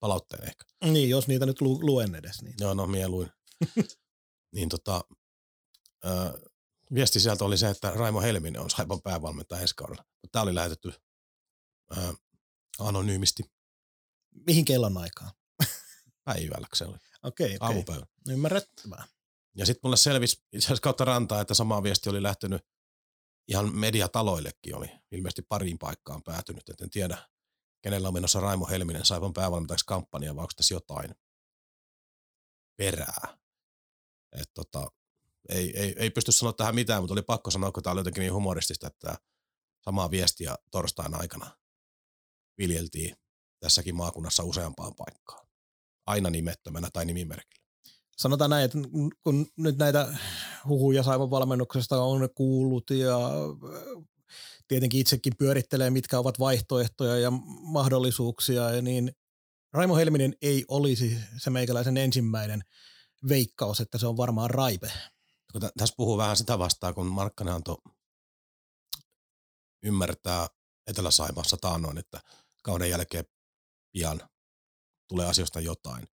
palautteen 0.00 0.44
ehkä. 0.48 0.64
Niin, 0.84 1.10
jos 1.10 1.28
niitä 1.28 1.46
nyt 1.46 1.60
lu- 1.60 1.86
luen 1.86 2.14
edes. 2.14 2.42
Niin. 2.42 2.54
Joo, 2.60 2.74
no 2.74 2.86
mieluin. 2.86 3.30
niin 4.54 4.68
tota, 4.68 5.04
ö, 6.04 6.08
viesti 6.94 7.20
sieltä 7.20 7.44
oli 7.44 7.58
se, 7.58 7.68
että 7.70 7.90
Raimo 7.90 8.20
Helminen 8.20 8.60
on 8.62 8.70
Saipan 8.70 9.02
päävalmentaja 9.02 9.60
ensi 9.62 9.74
kaudella. 9.74 10.04
Tämä 10.32 10.42
oli 10.42 10.54
lähetetty 10.54 10.92
ö, 11.96 12.14
anonyymisti 12.78 13.42
Mihin 14.46 14.64
kellon 14.64 14.96
aikaan? 14.98 15.30
päivällä, 16.24 16.66
se 16.74 16.84
oli 16.84 16.98
Okei, 17.22 17.46
okei. 17.46 17.56
aamupäivä. 17.60 18.06
Ymmärrettävää. 18.28 19.04
Ja 19.56 19.66
sitten 19.66 19.80
mulle 19.84 19.96
selvisi 19.96 20.36
itse 20.52 20.66
asiassa 20.66 20.82
kautta 20.82 21.04
rantaa, 21.04 21.40
että 21.40 21.54
sama 21.54 21.82
viesti 21.82 22.10
oli 22.10 22.22
lähtenyt 22.22 22.62
ihan 23.50 23.74
mediataloillekin 23.74 24.76
oli 24.76 24.90
ilmeisesti 25.10 25.42
pariin 25.42 25.78
paikkaan 25.78 26.22
päätynyt. 26.22 26.68
Et 26.68 26.80
en 26.80 26.90
tiedä, 26.90 27.28
kenellä 27.82 28.08
on 28.08 28.14
menossa 28.14 28.40
Raimo 28.40 28.66
Helminen 28.66 29.04
Saipan 29.04 29.32
päävalmentajaksi 29.32 29.86
kampanja, 29.86 30.36
vai 30.36 30.42
onko 30.42 30.52
tässä 30.56 30.74
jotain 30.74 31.14
perää. 32.76 33.38
Et 34.40 34.50
tota, 34.54 34.90
ei, 35.48 35.78
ei, 35.78 35.94
ei 35.98 36.10
pysty 36.10 36.32
sanoa 36.32 36.52
tähän 36.52 36.74
mitään, 36.74 37.02
mutta 37.02 37.12
oli 37.14 37.22
pakko 37.22 37.50
sanoa, 37.50 37.72
kun 37.72 37.82
tämä 37.82 37.92
oli 37.92 38.00
jotenkin 38.00 38.20
niin 38.20 38.34
humoristista, 38.34 38.86
että 38.86 39.18
samaa 39.84 40.10
viestiä 40.10 40.56
torstain 40.70 41.14
aikana 41.14 41.56
viljeltiin 42.58 43.16
tässäkin 43.60 43.94
maakunnassa 43.94 44.44
useampaan 44.44 44.94
paikkaan. 44.94 45.46
Aina 46.06 46.30
nimettömänä 46.30 46.90
tai 46.92 47.04
nimimerkillä. 47.04 47.59
Sanotaan 48.20 48.50
näin, 48.50 48.64
että 48.64 48.78
kun 49.22 49.46
nyt 49.56 49.78
näitä 49.78 50.18
huhuja 50.68 51.02
Saivan 51.02 51.30
valmennuksesta 51.30 52.02
on 52.02 52.28
kuullut 52.34 52.90
ja 52.90 53.16
äh, 53.16 54.04
tietenkin 54.68 55.00
itsekin 55.00 55.32
pyörittelee, 55.38 55.90
mitkä 55.90 56.18
ovat 56.18 56.38
vaihtoehtoja 56.38 57.18
ja 57.18 57.30
mahdollisuuksia, 57.62 58.70
ja 58.70 58.82
niin 58.82 59.12
Raimo 59.72 59.96
Helminen 59.96 60.34
ei 60.42 60.64
olisi 60.68 61.18
se 61.36 61.50
meikäläisen 61.50 61.96
ensimmäinen 61.96 62.62
veikkaus, 63.28 63.80
että 63.80 63.98
se 63.98 64.06
on 64.06 64.16
varmaan 64.16 64.50
Raipe. 64.50 64.92
tässä 65.76 65.94
puhuu 65.96 66.18
vähän 66.18 66.36
sitä 66.36 66.58
vastaan, 66.58 66.94
kun 66.94 67.06
Markkanen 67.06 67.54
antoi 67.54 67.76
ymmärtää 69.82 70.46
Etelä-Saimaassa 70.86 71.56
taannoin, 71.60 71.98
että 71.98 72.20
kauden 72.62 72.90
jälkeen 72.90 73.24
pian 73.92 74.20
tulee 75.08 75.26
asioista 75.26 75.60
jotain. 75.60 76.08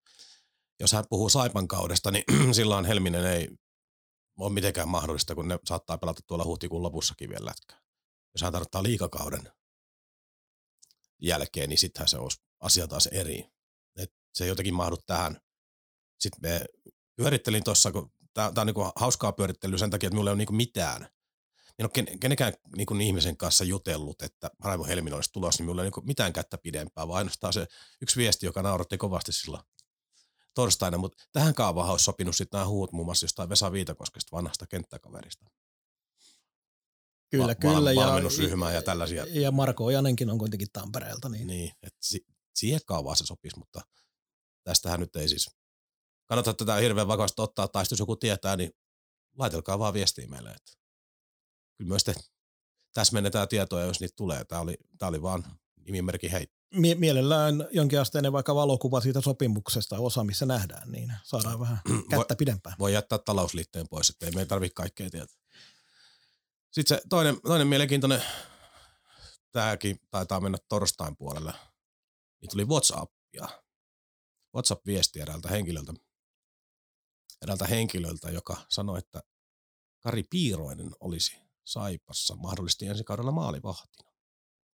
Jos 0.79 0.91
hän 0.93 1.05
puhuu 1.09 1.29
Saipan 1.29 1.67
kaudesta, 1.67 2.11
niin 2.11 2.23
silloin 2.55 2.85
Helminen 2.85 3.25
ei 3.25 3.49
ole 4.37 4.53
mitenkään 4.53 4.89
mahdollista, 4.89 5.35
kun 5.35 5.47
ne 5.47 5.59
saattaa 5.65 5.97
pelata 5.97 6.21
tuolla 6.27 6.45
huhtikuun 6.45 6.83
lopussakin 6.83 7.29
vielä 7.29 7.45
lätkää. 7.45 7.81
Jos 8.33 8.41
hän 8.41 8.53
tarvittaa 8.53 8.83
liikakauden 8.83 9.51
jälkeen, 11.21 11.69
niin 11.69 11.79
sittenhän 11.79 12.07
se 12.07 12.17
olisi 12.17 12.41
asia 12.59 12.87
taas 12.87 13.07
eri. 13.07 13.49
Et 13.95 14.13
se 14.33 14.43
ei 14.43 14.47
jotenkin 14.47 14.73
mahdu 14.73 14.97
tähän. 14.97 15.41
Sitten 16.19 16.41
me 16.41 16.65
pyörittelin 17.15 17.63
tuossa, 17.63 17.91
kun 17.91 18.11
tämä 18.33 18.51
on 18.57 18.67
niinku 18.67 18.91
hauskaa 18.95 19.31
pyörittelyä 19.31 19.77
sen 19.77 19.89
takia, 19.89 20.07
että 20.07 20.15
minulla 20.15 20.29
ei 20.29 20.33
ole 20.33 20.37
niinku 20.37 20.53
mitään. 20.53 21.09
En 21.79 21.85
ole 21.85 21.91
ken, 21.93 22.19
kenenkään 22.19 22.53
niinku 22.75 22.95
ihmisen 22.95 23.37
kanssa 23.37 23.63
jutellut, 23.63 24.21
että 24.21 24.51
Raivo 24.63 24.85
Helminen 24.85 25.15
olisi 25.15 25.31
tulossa, 25.33 25.61
niin 25.61 25.65
minulla 25.65 25.81
ei 25.81 25.83
ole 25.83 25.87
niinku 25.87 26.01
mitään 26.01 26.33
kättä 26.33 26.57
pidempää, 26.57 27.07
vaan 27.07 27.17
ainoastaan 27.17 27.53
se 27.53 27.67
yksi 28.01 28.17
viesti, 28.17 28.45
joka 28.45 28.61
nauratti 28.61 28.97
kovasti 28.97 29.31
silloin 29.31 29.63
torstaina, 30.57 30.97
mutta 30.97 31.23
tähän 31.31 31.53
kaavaan 31.53 31.89
olisi 31.89 32.03
sopinut 32.05 32.35
sitten 32.35 32.57
nämä 32.57 32.67
huut 32.67 32.91
muun 32.91 33.05
muassa 33.05 33.23
jostain 33.23 33.49
Vesa 33.49 33.71
Viitakoskesta 33.71 34.35
vanhasta 34.37 34.67
kenttäkaverista. 34.67 35.45
Kyllä, 37.29 37.47
Va- 37.47 37.55
kyllä. 37.55 37.73
val- 37.75 37.95
valmennusryhmää 37.95 38.73
ja 38.73 38.81
tällaisia. 38.81 39.25
Ja 39.29 39.51
Marko 39.51 39.85
Ojanenkin 39.85 40.29
on 40.29 40.37
kuitenkin 40.37 40.67
Tampereelta. 40.73 41.29
Niin. 41.29 41.47
Niin, 41.47 41.71
että 41.83 41.99
si- 42.01 42.25
siihen 42.55 42.81
kaavaan 42.85 43.15
se 43.15 43.25
sopisi, 43.25 43.59
mutta 43.59 43.81
tästähän 44.63 44.99
nyt 44.99 45.15
ei 45.15 45.29
siis 45.29 45.49
kannata 46.25 46.53
tätä 46.53 46.75
hirveän 46.75 47.07
vakavasti 47.07 47.41
ottaa, 47.41 47.67
tai 47.67 47.85
jos 47.91 47.99
joku 47.99 48.15
tietää, 48.15 48.55
niin 48.55 48.71
laitelkaa 49.37 49.79
vaan 49.79 49.93
viestiä 49.93 50.27
meille. 50.27 50.49
Että 50.49 50.71
kyllä 51.77 51.87
myös 51.87 52.03
te 52.03 52.15
täsmennetään 52.93 53.47
tietoja, 53.47 53.85
jos 53.85 53.99
niitä 53.99 54.15
tulee. 54.15 54.45
Tämä 54.45 54.61
oli, 54.61 54.77
tämä 54.97 55.09
oli 55.09 55.21
vaan 55.21 55.59
nimimerkki 55.85 56.31
hei. 56.31 56.47
Mie- 56.73 56.95
mielellään 56.95 57.67
jonkinasteinen 57.71 58.31
vaikka 58.33 58.55
valokuva 58.55 59.01
siitä 59.01 59.21
sopimuksesta, 59.21 59.97
osa 59.97 60.23
missä 60.23 60.45
nähdään, 60.45 60.91
niin 60.91 61.13
saadaan 61.23 61.59
vähän 61.59 61.81
kättä 62.09 62.35
pidempään. 62.35 62.75
Voi 62.79 62.93
jättää 62.93 63.17
talousliitteen 63.17 63.87
pois, 63.89 64.09
että 64.09 64.25
ei 64.25 64.31
meidän 64.31 64.47
tarvitse 64.47 64.73
kaikkea 64.73 65.09
tietää. 65.09 65.37
Sitten 66.71 66.97
se 66.97 67.03
toinen, 67.09 67.41
toinen 67.41 67.67
mielenkiintoinen, 67.67 68.23
tämäkin 69.51 69.99
taitaa 70.11 70.39
mennä 70.39 70.57
torstain 70.69 71.17
puolelle, 71.17 71.53
niin 72.41 72.49
tuli 72.49 72.65
WhatsAppia. 72.65 73.47
WhatsApp-viesti 74.55 75.19
eräältä 75.19 75.49
henkilöltä, 75.49 75.93
eräältä 77.41 77.65
henkilöltä, 77.67 78.31
joka 78.31 78.57
sanoi, 78.69 78.99
että 78.99 79.23
Kari 79.99 80.23
Piiroinen 80.23 80.91
olisi 80.99 81.37
Saipassa 81.63 82.35
mahdollisesti 82.35 82.87
ensi 82.87 83.03
kaudella 83.03 83.31
maalivahtina. 83.31 84.06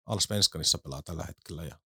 Alsvenskanissa 0.06 0.78
pelaa 0.78 1.02
tällä 1.02 1.24
hetkellä 1.24 1.64
ja 1.64 1.80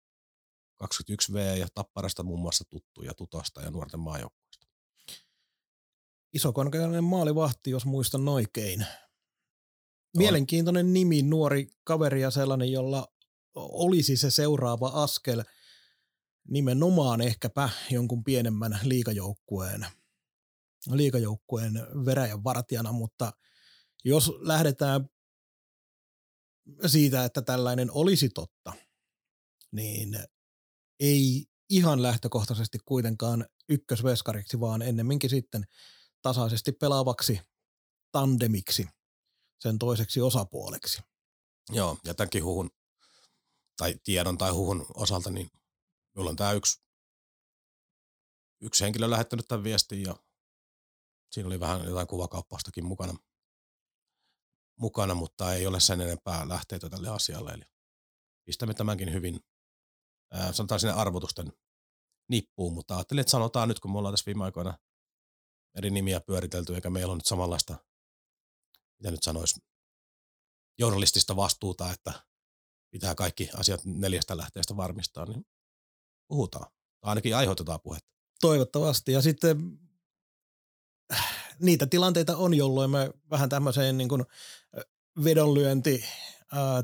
21V 0.83 1.57
ja 1.59 1.67
Tapparasta 1.73 2.23
muun 2.23 2.39
muassa 2.39 2.63
tuttu 2.69 3.03
ja 3.03 3.13
Tutosta 3.13 3.61
ja 3.61 3.71
nuorten 3.71 3.99
maajoukkueesta. 3.99 4.67
Isokorkeinen 6.33 7.03
maalivahti, 7.03 7.69
jos 7.69 7.85
muistan 7.85 8.27
oikein. 8.27 8.85
Mielenkiintoinen 10.17 10.93
nimi, 10.93 11.21
nuori 11.21 11.67
kaveri 11.83 12.21
ja 12.21 12.31
sellainen, 12.31 12.71
jolla 12.71 13.07
olisi 13.55 14.17
se 14.17 14.31
seuraava 14.31 14.87
askel 14.87 15.43
nimenomaan 16.47 17.21
ehkäpä 17.21 17.69
jonkun 17.91 18.23
pienemmän 18.23 18.79
liikajoukkueen, 18.83 19.85
liikajoukkueen 20.91 21.73
veräjän 22.05 22.43
vartijana, 22.43 22.91
mutta 22.91 23.33
jos 24.03 24.31
lähdetään 24.39 25.09
siitä, 26.85 27.25
että 27.25 27.41
tällainen 27.41 27.91
olisi 27.91 28.29
totta, 28.29 28.73
niin 29.71 30.19
ei 30.99 31.45
ihan 31.69 32.01
lähtökohtaisesti 32.01 32.77
kuitenkaan 32.85 33.45
ykkösveskariksi, 33.69 34.59
vaan 34.59 34.81
ennemminkin 34.81 35.29
sitten 35.29 35.63
tasaisesti 36.21 36.71
pelaavaksi 36.71 37.41
tandemiksi, 38.11 38.87
sen 39.59 39.79
toiseksi 39.79 40.21
osapuoleksi. 40.21 41.01
Joo, 41.69 41.97
ja 42.03 42.13
tämänkin 42.13 42.43
huhun, 42.43 42.69
tai 43.77 43.95
tiedon 44.03 44.37
tai 44.37 44.51
huhun 44.51 44.85
osalta, 44.95 45.29
niin 45.29 45.49
minulla 46.15 46.29
on 46.29 46.35
tämä 46.35 46.51
yksi, 46.51 46.81
yksi 48.61 48.83
henkilö 48.83 49.09
lähettänyt 49.09 49.47
tämän 49.47 49.63
viestin 49.63 50.01
ja 50.01 50.15
siinä 51.31 51.47
oli 51.47 51.59
vähän 51.59 51.85
jotain 51.85 52.07
kuvakauppaustakin 52.07 52.85
mukana, 52.85 53.13
mukana, 54.79 55.13
mutta 55.13 55.53
ei 55.53 55.67
ole 55.67 55.79
sen 55.79 56.01
enempää 56.01 56.49
lähteitä 56.49 56.89
tälle 56.89 57.09
asialle. 57.09 57.51
Eli 57.51 57.63
pistämme 58.47 58.73
tämänkin 58.73 59.13
hyvin, 59.13 59.39
sanotaan 60.51 60.79
sinne 60.79 60.93
arvotusten 60.93 61.53
nippuun, 62.29 62.73
mutta 62.73 62.95
ajattelin, 62.95 63.21
että 63.21 63.31
sanotaan 63.31 63.67
nyt, 63.67 63.79
kun 63.79 63.91
me 63.91 63.97
ollaan 63.97 64.13
tässä 64.13 64.25
viime 64.25 64.43
aikoina 64.43 64.77
eri 65.77 65.89
nimiä 65.89 66.21
pyöritelty, 66.21 66.75
eikä 66.75 66.89
meillä 66.89 67.11
on 67.11 67.17
nyt 67.17 67.25
samanlaista, 67.25 67.75
mitä 68.99 69.11
nyt 69.11 69.23
sanoisi, 69.23 69.59
journalistista 70.79 71.35
vastuuta, 71.35 71.91
että 71.91 72.25
pitää 72.91 73.15
kaikki 73.15 73.49
asiat 73.57 73.81
neljästä 73.85 74.37
lähteestä 74.37 74.77
varmistaa, 74.77 75.25
niin 75.25 75.45
puhutaan. 76.27 76.71
Tai 77.01 77.09
ainakin 77.09 77.35
aiheutetaan 77.35 77.79
puhetta. 77.81 78.09
Toivottavasti. 78.41 79.11
Ja 79.11 79.21
sitten 79.21 79.79
niitä 81.59 81.87
tilanteita 81.87 82.37
on, 82.37 82.53
jolloin 82.53 82.91
me 82.91 83.11
vähän 83.31 83.49
tämmöiseen 83.49 83.97
niin 83.97 84.09
kuin 84.09 84.23
vedonlyönti 85.23 86.03
ää, 86.51 86.83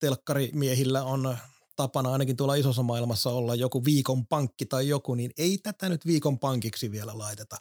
telkkarimiehillä 0.00 1.04
on 1.04 1.36
tapana 1.76 2.12
ainakin 2.12 2.36
tuolla 2.36 2.54
isossa 2.54 2.82
maailmassa 2.82 3.30
olla 3.30 3.54
joku 3.54 3.84
viikon 3.84 4.26
pankki 4.26 4.66
tai 4.66 4.88
joku, 4.88 5.14
niin 5.14 5.30
ei 5.38 5.58
tätä 5.58 5.88
nyt 5.88 6.06
viikon 6.06 6.38
pankiksi 6.38 6.90
vielä 6.90 7.18
laiteta. 7.18 7.56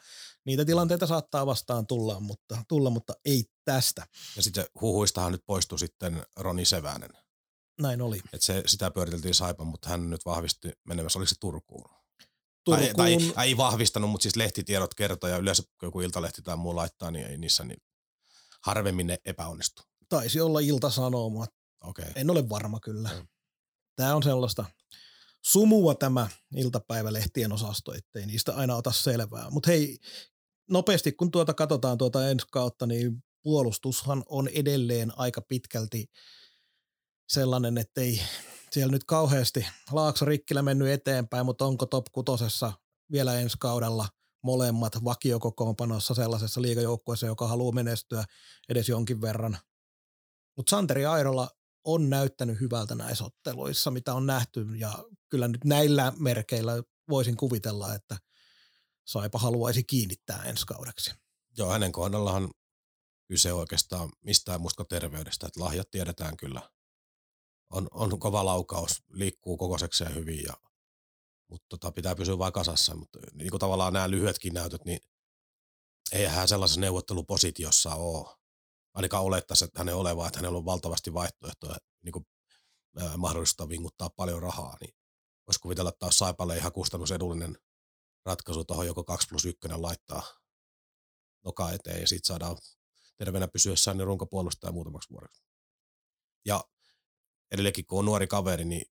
Niitä 0.46 0.66
tilanteita 0.66 1.08
saattaa 1.08 1.46
vastaan 1.46 1.88
tulla, 1.88 2.20
mutta, 2.20 2.64
tulla, 2.68 2.90
mutta 2.90 3.14
ei 3.26 3.44
tästä. 3.66 4.08
Ja 4.36 4.42
sitten 4.42 4.66
huhuistahan 4.82 5.32
nyt 5.32 5.44
poistui 5.46 5.80
sitten 5.80 6.24
Roni 6.36 6.66
Sevänen. 6.66 7.10
Näin 7.82 8.02
oli. 8.02 8.22
Et 8.34 8.42
se, 8.42 8.64
sitä 8.66 8.92
pyöriteltiin 8.92 9.34
Saipan, 9.34 9.68
mutta 9.68 9.90
hän 9.90 10.10
nyt 10.10 10.26
vahvisti 10.26 10.72
menemässä, 10.84 11.20
oliko 11.20 11.30
se 11.30 11.36
Turkuun? 11.40 11.90
Turkuun, 12.76 12.96
Tai, 12.96 13.18
tai 13.36 13.48
ei 13.48 13.58
vahvistanut, 13.58 14.10
mutta 14.10 14.24
siis 14.24 14.36
lehtitiedot 14.36 14.94
kertoi 14.94 15.30
ja 15.30 15.38
yleensä 15.38 15.64
kun 15.64 15.88
joku 15.88 16.02
iltalehti 16.02 16.42
tai 16.42 16.58
muu 16.58 16.76
laittaa, 16.76 17.12
niin 17.12 17.28
ei 17.28 17.38
niissä 17.38 17.64
niin 17.64 17.82
harvemmin 18.62 19.08
ne 19.08 19.18
epäonnistu. 19.26 19.82
taisi 20.10 20.42
olla 20.42 20.60
iltasanomat 20.60 21.50
Okei. 21.84 22.04
Okay. 22.04 22.22
En 22.22 22.30
ole 22.30 22.50
varma 22.50 22.80
kyllä. 22.80 23.10
Mm. 23.10 23.28
Tämä 23.96 24.16
on 24.16 24.24
sellaista 24.24 24.66
sumua 25.42 25.96
tämä 25.96 26.28
iltapäivälehtien 26.56 27.52
osasto, 27.52 27.94
ettei 27.94 28.26
niistä 28.26 28.56
aina 28.56 28.76
ota 28.76 28.92
selvää. 28.92 29.50
Mutta 29.50 29.72
hei, 29.72 29.98
nopeasti 30.70 31.12
kun 31.12 31.32
tuota 31.32 31.54
katsotaan 31.54 31.98
tuota 31.98 32.30
ensi 32.30 32.46
kautta, 32.52 32.86
niin 32.86 33.24
puolustushan 33.44 34.24
on 34.30 34.48
edelleen 34.48 35.20
aika 35.20 35.42
pitkälti 35.42 36.06
sellainen, 37.30 37.78
ettei 37.78 38.22
siellä 38.78 38.92
nyt 38.92 39.04
kauheasti 39.04 39.68
Laakso 39.92 40.26
Rikkilä 40.26 40.62
mennyt 40.62 40.88
eteenpäin, 40.88 41.46
mutta 41.46 41.66
onko 41.66 41.86
top 41.86 42.06
kutosessa 42.12 42.74
vielä 43.12 43.40
ensi 43.40 43.58
kaudella 43.60 44.08
molemmat 44.44 45.04
vakiokokoonpanossa 45.04 46.14
sellaisessa 46.14 46.62
liigajoukkueessa, 46.62 47.26
joka 47.26 47.48
haluaa 47.48 47.72
menestyä 47.72 48.24
edes 48.70 48.90
jonkin 48.90 49.22
verran. 49.22 49.58
Mutta 50.58 50.70
Santeri 50.70 51.06
Airola 51.06 51.50
on 51.84 52.10
näyttänyt 52.10 52.60
hyvältä 52.60 52.96
näissä 52.96 53.26
otteluissa, 53.26 53.92
mitä 53.92 54.14
on 54.14 54.26
nähty, 54.26 54.66
ja 54.76 55.06
kyllä 55.30 55.48
nyt 55.48 55.64
näillä 55.64 56.14
merkeillä 56.20 56.84
voisin 57.10 57.38
kuvitella, 57.38 57.94
että 57.94 58.18
Saipa 59.08 59.40
haluaisi 59.40 59.84
kiinnittää 59.84 60.44
ensi 60.44 60.66
kaudeksi. 60.66 61.14
Joo, 61.58 61.72
hänen 61.72 61.92
kohdallahan 61.92 62.50
kyse 63.28 63.54
oikeastaan 63.54 64.10
mistään 64.24 64.62
muusta 64.62 64.86
terveydestä, 64.86 65.48
että 65.48 65.60
lahjat 65.60 65.92
tiedetään 65.92 66.38
kyllä. 66.38 66.77
On, 67.70 67.88
on 67.92 68.20
kova 68.20 68.46
laukaus, 68.46 69.04
liikkuu 69.10 69.58
kokoisekseen 69.58 70.16
hyvin, 70.16 70.44
ja, 70.44 70.54
mutta 71.48 71.66
tota, 71.70 71.92
pitää 71.92 72.16
pysyä 72.16 72.38
vain 72.38 72.54
kasassa. 72.54 72.96
Mutta 72.96 73.20
niin 73.34 73.50
kuin 73.50 73.60
tavallaan 73.60 73.94
nämä 73.94 74.10
lyhyetkin 74.10 74.54
näytöt, 74.54 74.86
niin 74.86 75.00
eihän 76.12 76.36
hän 76.36 76.48
sellaisessa 76.48 76.82
neuvottelupositiossa 76.82 77.96
ole. 77.96 78.38
Ainakaan 78.94 79.24
olettaisi, 79.24 79.66
että 79.66 79.80
hänen 79.80 79.96
olevaa, 79.96 80.28
että 80.28 80.40
hänellä 80.40 80.58
on 80.58 80.66
valtavasti 80.66 81.14
vaihtoehtoja 81.14 81.78
niin 82.04 82.14
kuin, 82.14 82.26
äh, 83.02 83.18
mahdollista 83.18 83.70
vinguttaa 83.70 84.10
paljon 84.10 84.42
rahaa, 84.42 84.78
niin 84.82 84.96
voisi 85.48 85.60
kuvitella, 85.60 85.90
että 85.90 86.00
taas 86.00 86.18
Saipalle 86.18 86.58
ihan 86.58 86.72
kustannusedullinen 86.72 87.58
ratkaisu 88.26 88.66
tuohon 88.66 88.88
joko 88.88 89.04
2 89.04 89.28
plus 89.28 89.46
1 89.46 89.60
laittaa 89.76 90.24
noka 91.46 91.72
eteen 91.72 92.02
ja 92.02 92.08
siitä 92.08 92.28
saadaan 92.28 92.58
terveenä 93.18 93.48
pysyessään 93.48 93.98
niin 93.98 94.08
runkopuolustaja 94.08 94.72
muutamaksi 94.72 95.10
vuodeksi. 95.10 95.44
Ja 96.46 96.64
edelleenkin 97.52 97.86
kun 97.86 98.00
on 98.00 98.06
nuori 98.06 98.28
kaveri, 98.28 98.66
niin 98.66 98.92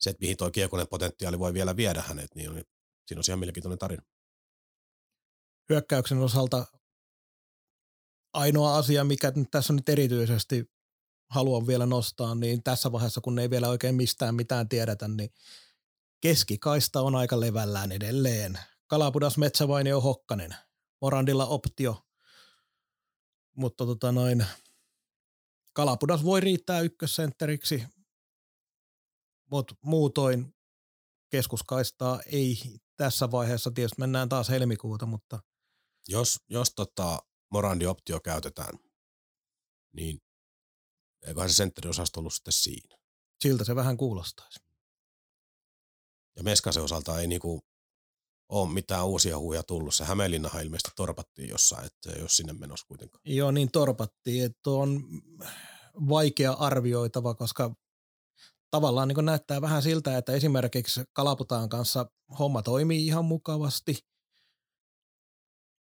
se, 0.00 0.10
että 0.10 0.20
mihin 0.20 0.36
tuo 0.36 0.50
kiekonen 0.50 0.88
potentiaali 0.88 1.38
voi 1.38 1.54
vielä 1.54 1.76
viedä 1.76 2.02
hänet, 2.02 2.34
niin 2.34 2.50
on, 2.50 2.62
siinä 3.06 3.20
on 3.20 3.24
ihan 3.28 3.38
mielenkiintoinen 3.38 3.78
tarina. 3.78 4.02
Hyökkäyksen 5.68 6.18
osalta 6.18 6.66
ainoa 8.32 8.76
asia, 8.76 9.04
mikä 9.04 9.32
nyt 9.36 9.50
tässä 9.50 9.72
nyt 9.72 9.88
erityisesti 9.88 10.70
haluan 11.30 11.66
vielä 11.66 11.86
nostaa, 11.86 12.34
niin 12.34 12.62
tässä 12.62 12.92
vaiheessa, 12.92 13.20
kun 13.20 13.38
ei 13.38 13.50
vielä 13.50 13.68
oikein 13.68 13.94
mistään 13.94 14.34
mitään 14.34 14.68
tiedetä, 14.68 15.08
niin 15.08 15.30
keskikaista 16.20 17.00
on 17.00 17.14
aika 17.14 17.40
levällään 17.40 17.92
edelleen. 17.92 18.58
Kalapudas, 18.86 19.38
Metsävainio, 19.38 20.00
Hokkanen. 20.00 20.54
Morandilla 21.00 21.46
optio, 21.46 22.06
mutta 23.56 23.86
tota 23.86 24.12
noin, 24.12 24.46
Kalapudas 25.74 26.24
voi 26.24 26.40
riittää 26.40 26.80
ykkössentteriksi, 26.80 27.84
mutta 29.50 29.74
muutoin 29.82 30.54
keskuskaistaa 31.30 32.20
ei 32.26 32.56
tässä 32.96 33.30
vaiheessa, 33.30 33.70
tietysti 33.70 34.00
mennään 34.00 34.28
taas 34.28 34.48
helmikuuta, 34.48 35.06
mutta 35.06 35.38
Jos, 36.08 36.40
jos 36.48 36.70
tota 36.76 37.18
Morandi-optio 37.50 38.20
käytetään, 38.20 38.78
niin 39.92 40.18
eiköhän 41.26 41.50
se 41.50 41.54
sentteriosasto 41.54 42.20
ollut 42.20 42.34
sitten 42.34 42.52
siinä. 42.52 42.96
siltä 43.42 43.64
se 43.64 43.74
vähän 43.74 43.96
kuulostaisi. 43.96 44.60
Ja 46.36 46.42
Meskasen 46.42 46.82
osalta 46.82 47.20
ei 47.20 47.26
niinku 47.26 47.62
ole 48.48 48.72
mitään 48.72 49.06
uusia 49.06 49.38
huuja 49.38 49.62
tullut. 49.62 49.94
Se 49.94 50.04
Hämeenlinnahan 50.04 50.62
ilmeisesti 50.62 50.90
torpattiin 50.96 51.48
jossain, 51.48 51.86
että 51.86 52.10
ole 52.20 52.28
sinne 52.28 52.52
menossa 52.52 52.86
kuitenkaan. 52.86 53.20
Joo, 53.24 53.50
niin 53.50 53.70
torpattiin, 53.70 54.44
että 54.44 54.70
on 54.70 55.04
vaikea 56.08 56.52
arvioitava, 56.52 57.34
koska 57.34 57.74
tavallaan 58.70 59.08
niin 59.08 59.24
näyttää 59.24 59.60
vähän 59.60 59.82
siltä, 59.82 60.18
että 60.18 60.32
esimerkiksi 60.32 61.00
Kalaputaan 61.12 61.68
kanssa 61.68 62.06
homma 62.38 62.62
toimii 62.62 63.06
ihan 63.06 63.24
mukavasti, 63.24 63.98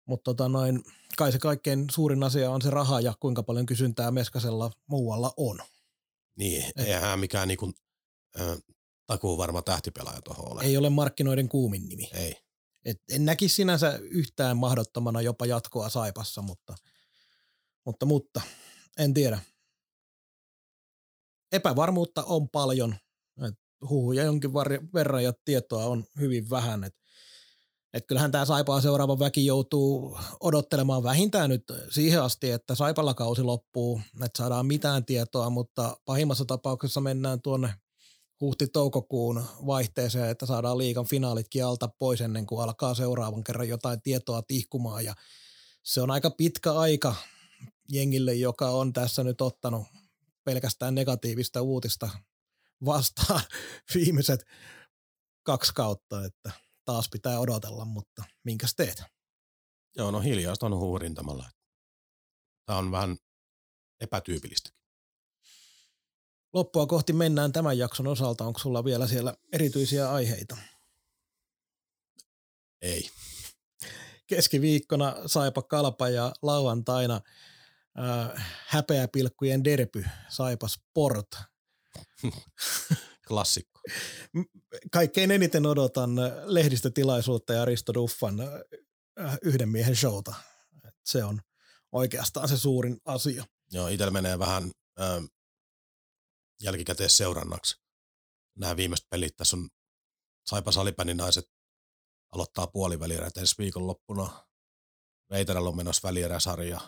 mutta 0.07 0.24
tota 0.24 0.49
noin, 0.49 0.84
kai 1.18 1.32
se 1.32 1.39
kaikkein 1.39 1.86
suurin 1.91 2.24
asia 2.24 2.51
on 2.51 2.62
se 2.62 2.70
raha 2.70 3.01
ja 3.01 3.14
kuinka 3.20 3.43
paljon 3.43 3.66
kysyntää 3.66 4.12
Meskasella 4.12 4.72
muualla 4.88 5.34
on. 5.38 5.60
Niin, 6.38 6.66
eihän 6.78 7.01
hän 7.01 7.20
mikään 7.20 7.47
niinku, 7.47 7.72
äh, 8.39 8.57
takuu 9.07 9.38
varma 9.38 9.62
tähtipelaaja 9.62 10.22
tuohon 10.22 10.51
ole. 10.51 10.62
Ei 10.64 10.78
ole 10.78 10.89
markkinoiden 10.89 11.49
kuumin 11.49 11.89
nimi. 11.89 12.10
Ei. 12.14 12.49
Et 12.86 12.97
en 13.11 13.25
näkisi 13.25 13.55
sinänsä 13.55 13.99
yhtään 14.01 14.57
mahdottomana 14.57 15.21
jopa 15.21 15.45
jatkoa 15.45 15.89
Saipassa, 15.89 16.41
mutta, 16.41 16.75
mutta, 17.86 18.05
mutta 18.05 18.41
en 18.97 19.13
tiedä. 19.13 19.39
Epävarmuutta 21.51 22.23
on 22.23 22.49
paljon. 22.49 22.95
Huhuja 23.89 24.23
jonkin 24.23 24.53
verran 24.93 25.23
ja 25.23 25.34
tietoa 25.45 25.86
on 25.86 26.05
hyvin 26.19 26.49
vähän. 26.49 26.84
Et, 26.84 26.95
et 27.93 28.07
kyllähän 28.07 28.32
tämä 28.32 28.45
Saipaa 28.45 28.82
seuraava 28.82 29.19
väki 29.19 29.45
joutuu 29.45 30.17
odottelemaan 30.39 31.03
vähintään 31.03 31.49
nyt 31.49 31.63
siihen 31.89 32.21
asti, 32.21 32.51
että 32.51 32.75
Saipalla 32.75 33.13
kausi 33.13 33.43
loppuu, 33.43 34.01
että 34.25 34.38
saadaan 34.38 34.65
mitään 34.65 35.05
tietoa, 35.05 35.49
mutta 35.49 35.97
pahimmassa 36.05 36.45
tapauksessa 36.45 37.01
mennään 37.01 37.41
tuonne 37.41 37.73
huhti-toukokuun 38.42 39.44
vaihteeseen, 39.66 40.30
että 40.30 40.46
saadaan 40.46 40.78
liigan 40.78 41.06
finaalitkin 41.06 41.66
alta 41.66 41.88
pois 41.88 42.22
ennen 42.22 42.46
kuin 42.46 42.62
alkaa 42.62 42.94
seuraavan 42.94 43.44
kerran 43.44 43.70
jotain 43.70 44.02
tietoa 44.02 44.42
tihkumaan 44.42 45.06
ja 45.06 45.14
se 45.84 46.02
on 46.02 46.12
aika 46.12 46.30
pitkä 46.30 46.74
aika 46.74 47.16
jengille, 47.90 48.34
joka 48.34 48.70
on 48.70 48.94
tässä 48.94 49.24
nyt 49.24 49.42
ottanut 49.42 49.88
pelkästään 50.44 50.96
negatiivista 50.96 51.62
uutista 51.62 52.10
vastaan 52.86 53.42
viimeiset 53.96 54.46
kaksi 55.44 55.74
kautta, 55.74 56.26
että 56.26 56.52
taas 56.86 57.10
pitää 57.10 57.40
odotella, 57.40 57.86
mutta 57.86 58.24
minkäs 58.44 58.76
teet? 58.76 59.04
Joo, 59.98 60.12
no 60.12 60.20
hiljaista 60.20 60.66
on 60.66 60.78
huurintamalla. 60.78 61.50
Tämä 62.66 62.80
on 62.80 62.92
vähän 62.92 63.18
epätyypillistä. 64.02 64.78
Loppua 66.54 66.86
kohti 66.86 67.14
mennään 67.14 67.52
tämän 67.52 67.78
jakson 67.78 68.08
osalta. 68.08 68.45
Onko 68.45 68.60
sulla 68.60 68.84
vielä 68.84 69.08
siellä 69.08 69.34
erityisiä 69.54 70.12
aiheita? 70.12 70.58
Ei. 72.82 73.10
Keskiviikkona 74.28 75.16
Saipa 75.26 75.62
Kalpa 75.62 76.10
ja 76.10 76.34
lauantaina 76.41 77.22
äh, 78.00 78.47
häpeäpilkkujen 78.68 79.64
derpy 79.64 80.06
Saipa 80.30 80.68
Sport. 80.68 81.28
Klassikko. 83.28 83.82
Kaikkein 84.91 85.32
eniten 85.32 85.66
odotan 85.66 86.12
lehdistötilaisuutta 86.45 87.54
ja 87.54 87.66
Risto 87.66 87.93
Duffan 87.93 88.41
äh, 88.41 89.38
yhden 89.41 89.70
miehen 89.70 89.95
showta. 89.95 90.34
Se 91.06 91.24
on 91.24 91.41
oikeastaan 91.91 92.50
se 92.50 92.58
suurin 92.58 92.97
asia. 93.06 93.45
Joo, 93.72 93.88
itsellä 93.88 94.12
menee 94.12 94.39
vähän 94.39 94.72
ö, 95.00 95.22
jälkikäteen 96.62 97.10
seurannaksi. 97.10 97.76
Nämä 98.55 98.76
viimeiset 98.76 99.10
pelit, 99.10 99.38
tässä 99.38 99.57
on 99.57 99.70
Saipa 100.49 100.72
Salipänin 100.72 101.18
naiset 101.18 101.45
aloittaa 102.32 102.68
puolivälierät 102.68 103.38
ensi 103.38 103.55
viikonloppuna. 103.57 104.47
Veiterällä 105.30 105.70
on 105.70 105.78
menossa 105.78 106.07
välieräsarja. 106.07 106.80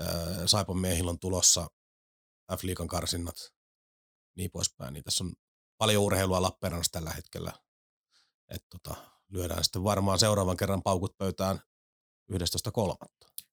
Öö, 0.00 0.48
Saipan 0.48 0.78
miehillä 0.78 1.10
on 1.10 1.18
tulossa 1.18 1.68
F-liikan 2.56 2.86
karsinnat, 2.86 3.36
niin 4.36 4.50
poispäin. 4.50 4.94
Niin 4.94 5.04
tässä 5.04 5.24
on 5.24 5.32
paljon 5.78 6.02
urheilua 6.02 6.42
Lappeenrannassa 6.42 6.92
tällä 6.92 7.10
hetkellä. 7.10 7.52
Et 8.48 8.64
tota, 8.68 8.96
lyödään 9.28 9.64
sitten 9.64 9.84
varmaan 9.84 10.18
seuraavan 10.18 10.56
kerran 10.56 10.82
paukut 10.82 11.18
pöytään 11.18 11.62
11.3. 12.32 13.08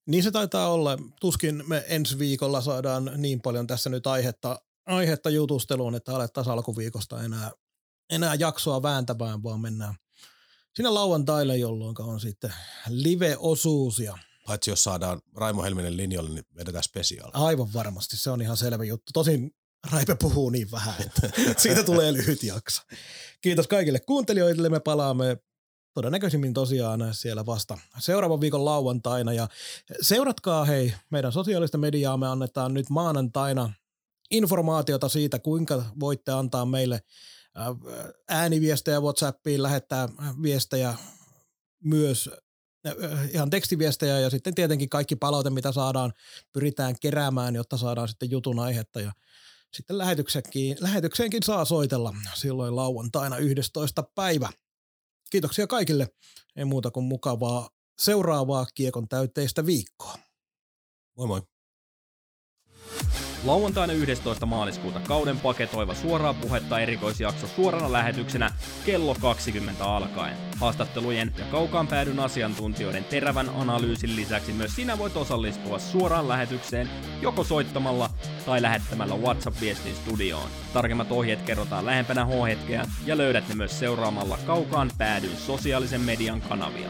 Niin 0.08 0.24
se 0.24 0.32
taitaa 0.32 0.72
olla. 0.72 0.98
Tuskin 1.22 1.64
me 1.68 1.86
ensi 1.88 2.20
viikolla 2.20 2.62
saadaan 2.62 3.12
niin 3.18 3.42
paljon 3.42 3.68
tässä 3.68 3.90
nyt 3.90 4.08
aihetta, 4.08 4.62
aihetta 4.86 5.30
jutusteluun, 5.30 5.96
että 5.96 6.16
alettaisiin 6.16 6.54
alkuviikosta 6.54 7.24
enää, 7.24 7.52
enää 8.10 8.36
jaksoa 8.36 8.84
vääntämään, 8.84 9.44
vaan 9.44 9.62
mennään 9.62 9.96
sinne 10.76 10.90
lauantaille, 10.90 11.58
jolloin 11.58 11.96
on 12.00 12.20
sitten 12.20 12.54
live-osuus 12.90 14.00
ja 14.00 14.18
Paitsi 14.48 14.72
jos 14.72 14.84
saadaan 14.84 15.22
Raimo 15.36 15.64
Helminen 15.64 15.98
linjoille, 15.98 16.30
niin 16.30 16.46
vedetään 16.56 16.84
spesiaali. 16.84 17.32
aivan 17.34 17.74
varmasti 17.74 18.18
se 18.18 18.30
on 18.30 18.42
ihan 18.42 18.58
selvä 18.58 18.84
juttu. 18.84 19.12
Tosin 19.14 19.52
Raipe 19.92 20.16
puhuu 20.16 20.50
niin 20.50 20.72
vähän, 20.72 20.96
että 21.00 21.30
siitä 21.62 21.84
tulee 21.84 22.14
lyhyt 22.14 22.44
jakso. 22.44 22.82
Kiitos 23.42 23.68
kaikille 23.68 24.00
kuuntelijoille. 24.00 24.70
Me 24.70 24.80
palaamme 24.80 25.38
todennäköisimmin 25.94 26.54
tosiaan 26.54 27.00
siellä 27.12 27.46
vasta 27.46 27.78
seuraavan 28.00 28.42
viikon 28.42 28.66
lauantaina. 28.66 29.34
Ja 29.34 29.48
seuratkaa 30.02 30.66
hei 30.66 30.94
meidän 31.10 31.32
sosiaalista 31.32 31.78
mediaa. 31.78 32.18
Me 32.18 32.28
annetaan 32.28 32.74
nyt 32.74 32.90
maanantaina 32.90 33.74
informaatiota 34.38 35.10
siitä, 35.10 35.40
kuinka 35.40 35.84
voitte 36.00 36.32
antaa 36.32 36.66
meille 36.66 37.00
ääniviestejä 38.30 39.00
WhatsAppiin, 39.00 39.64
lähettää 39.64 40.10
viestejä 40.42 40.96
myös 41.84 42.30
ihan 43.34 43.50
tekstiviestejä 43.50 44.20
ja 44.20 44.30
sitten 44.30 44.56
tietenkin 44.56 44.90
kaikki 44.90 45.16
palaute, 45.16 45.50
mitä 45.50 45.72
saadaan, 45.72 46.14
pyritään 46.54 46.96
keräämään, 47.02 47.56
jotta 47.56 47.78
saadaan 47.78 48.08
sitten 48.08 48.32
jutun 48.32 48.60
aihetta 48.60 49.02
ja 49.02 49.12
sitten 49.74 49.98
lähetykseenkin, 49.98 50.78
lähetykseenkin 50.80 51.44
saa 51.44 51.66
soitella 51.66 52.16
silloin 52.34 52.76
lauantaina 52.76 53.38
11. 53.38 54.04
päivä. 54.16 54.50
Kiitoksia 55.30 55.68
kaikille. 55.68 56.08
Ei 56.56 56.66
muuta 56.66 56.92
kuin 56.92 57.04
mukavaa 57.04 57.70
seuraavaa 58.00 58.66
kiekon 58.76 59.08
täyteistä 59.08 59.66
viikkoa. 59.66 60.16
Moi 61.18 61.28
moi. 61.28 61.42
Lauantaina 63.46 63.94
11. 63.94 64.46
maaliskuuta 64.46 65.00
kauden 65.00 65.40
paketoiva 65.40 65.94
suoraa 65.94 66.34
puhetta 66.34 66.80
erikoisjakso 66.80 67.48
suorana 67.48 67.92
lähetyksenä 67.92 68.52
kello 68.86 69.16
20 69.22 69.86
alkaen. 69.86 70.38
Haastattelujen 70.60 71.34
ja 71.38 71.46
kaukaan 71.46 71.88
päädyn 71.88 72.20
asiantuntijoiden 72.20 73.04
terävän 73.04 73.50
analyysin 73.50 74.16
lisäksi 74.16 74.54
myös 74.54 74.76
sinä 74.76 74.98
voit 74.98 75.18
osallistua 75.18 75.80
suoraan 75.80 76.28
lähetykseen 76.28 76.90
joko 77.22 77.44
soittamalla 77.44 78.10
tai 78.46 78.62
lähettämällä 78.62 79.16
WhatsApp-viestin 79.16 79.96
studioon. 79.96 80.50
Tarkemmat 80.74 81.12
ohjeet 81.12 81.42
kerrotaan 81.42 81.86
lähempänä 81.86 82.26
H-hetkeä 82.26 82.86
ja 83.06 83.18
löydät 83.18 83.48
ne 83.50 83.56
myös 83.56 83.80
seuraamalla 83.80 84.38
kaukaan 84.46 84.92
päädyn 84.98 85.38
sosiaalisen 85.38 86.02
median 86.02 86.42
kanavia. 86.42 86.90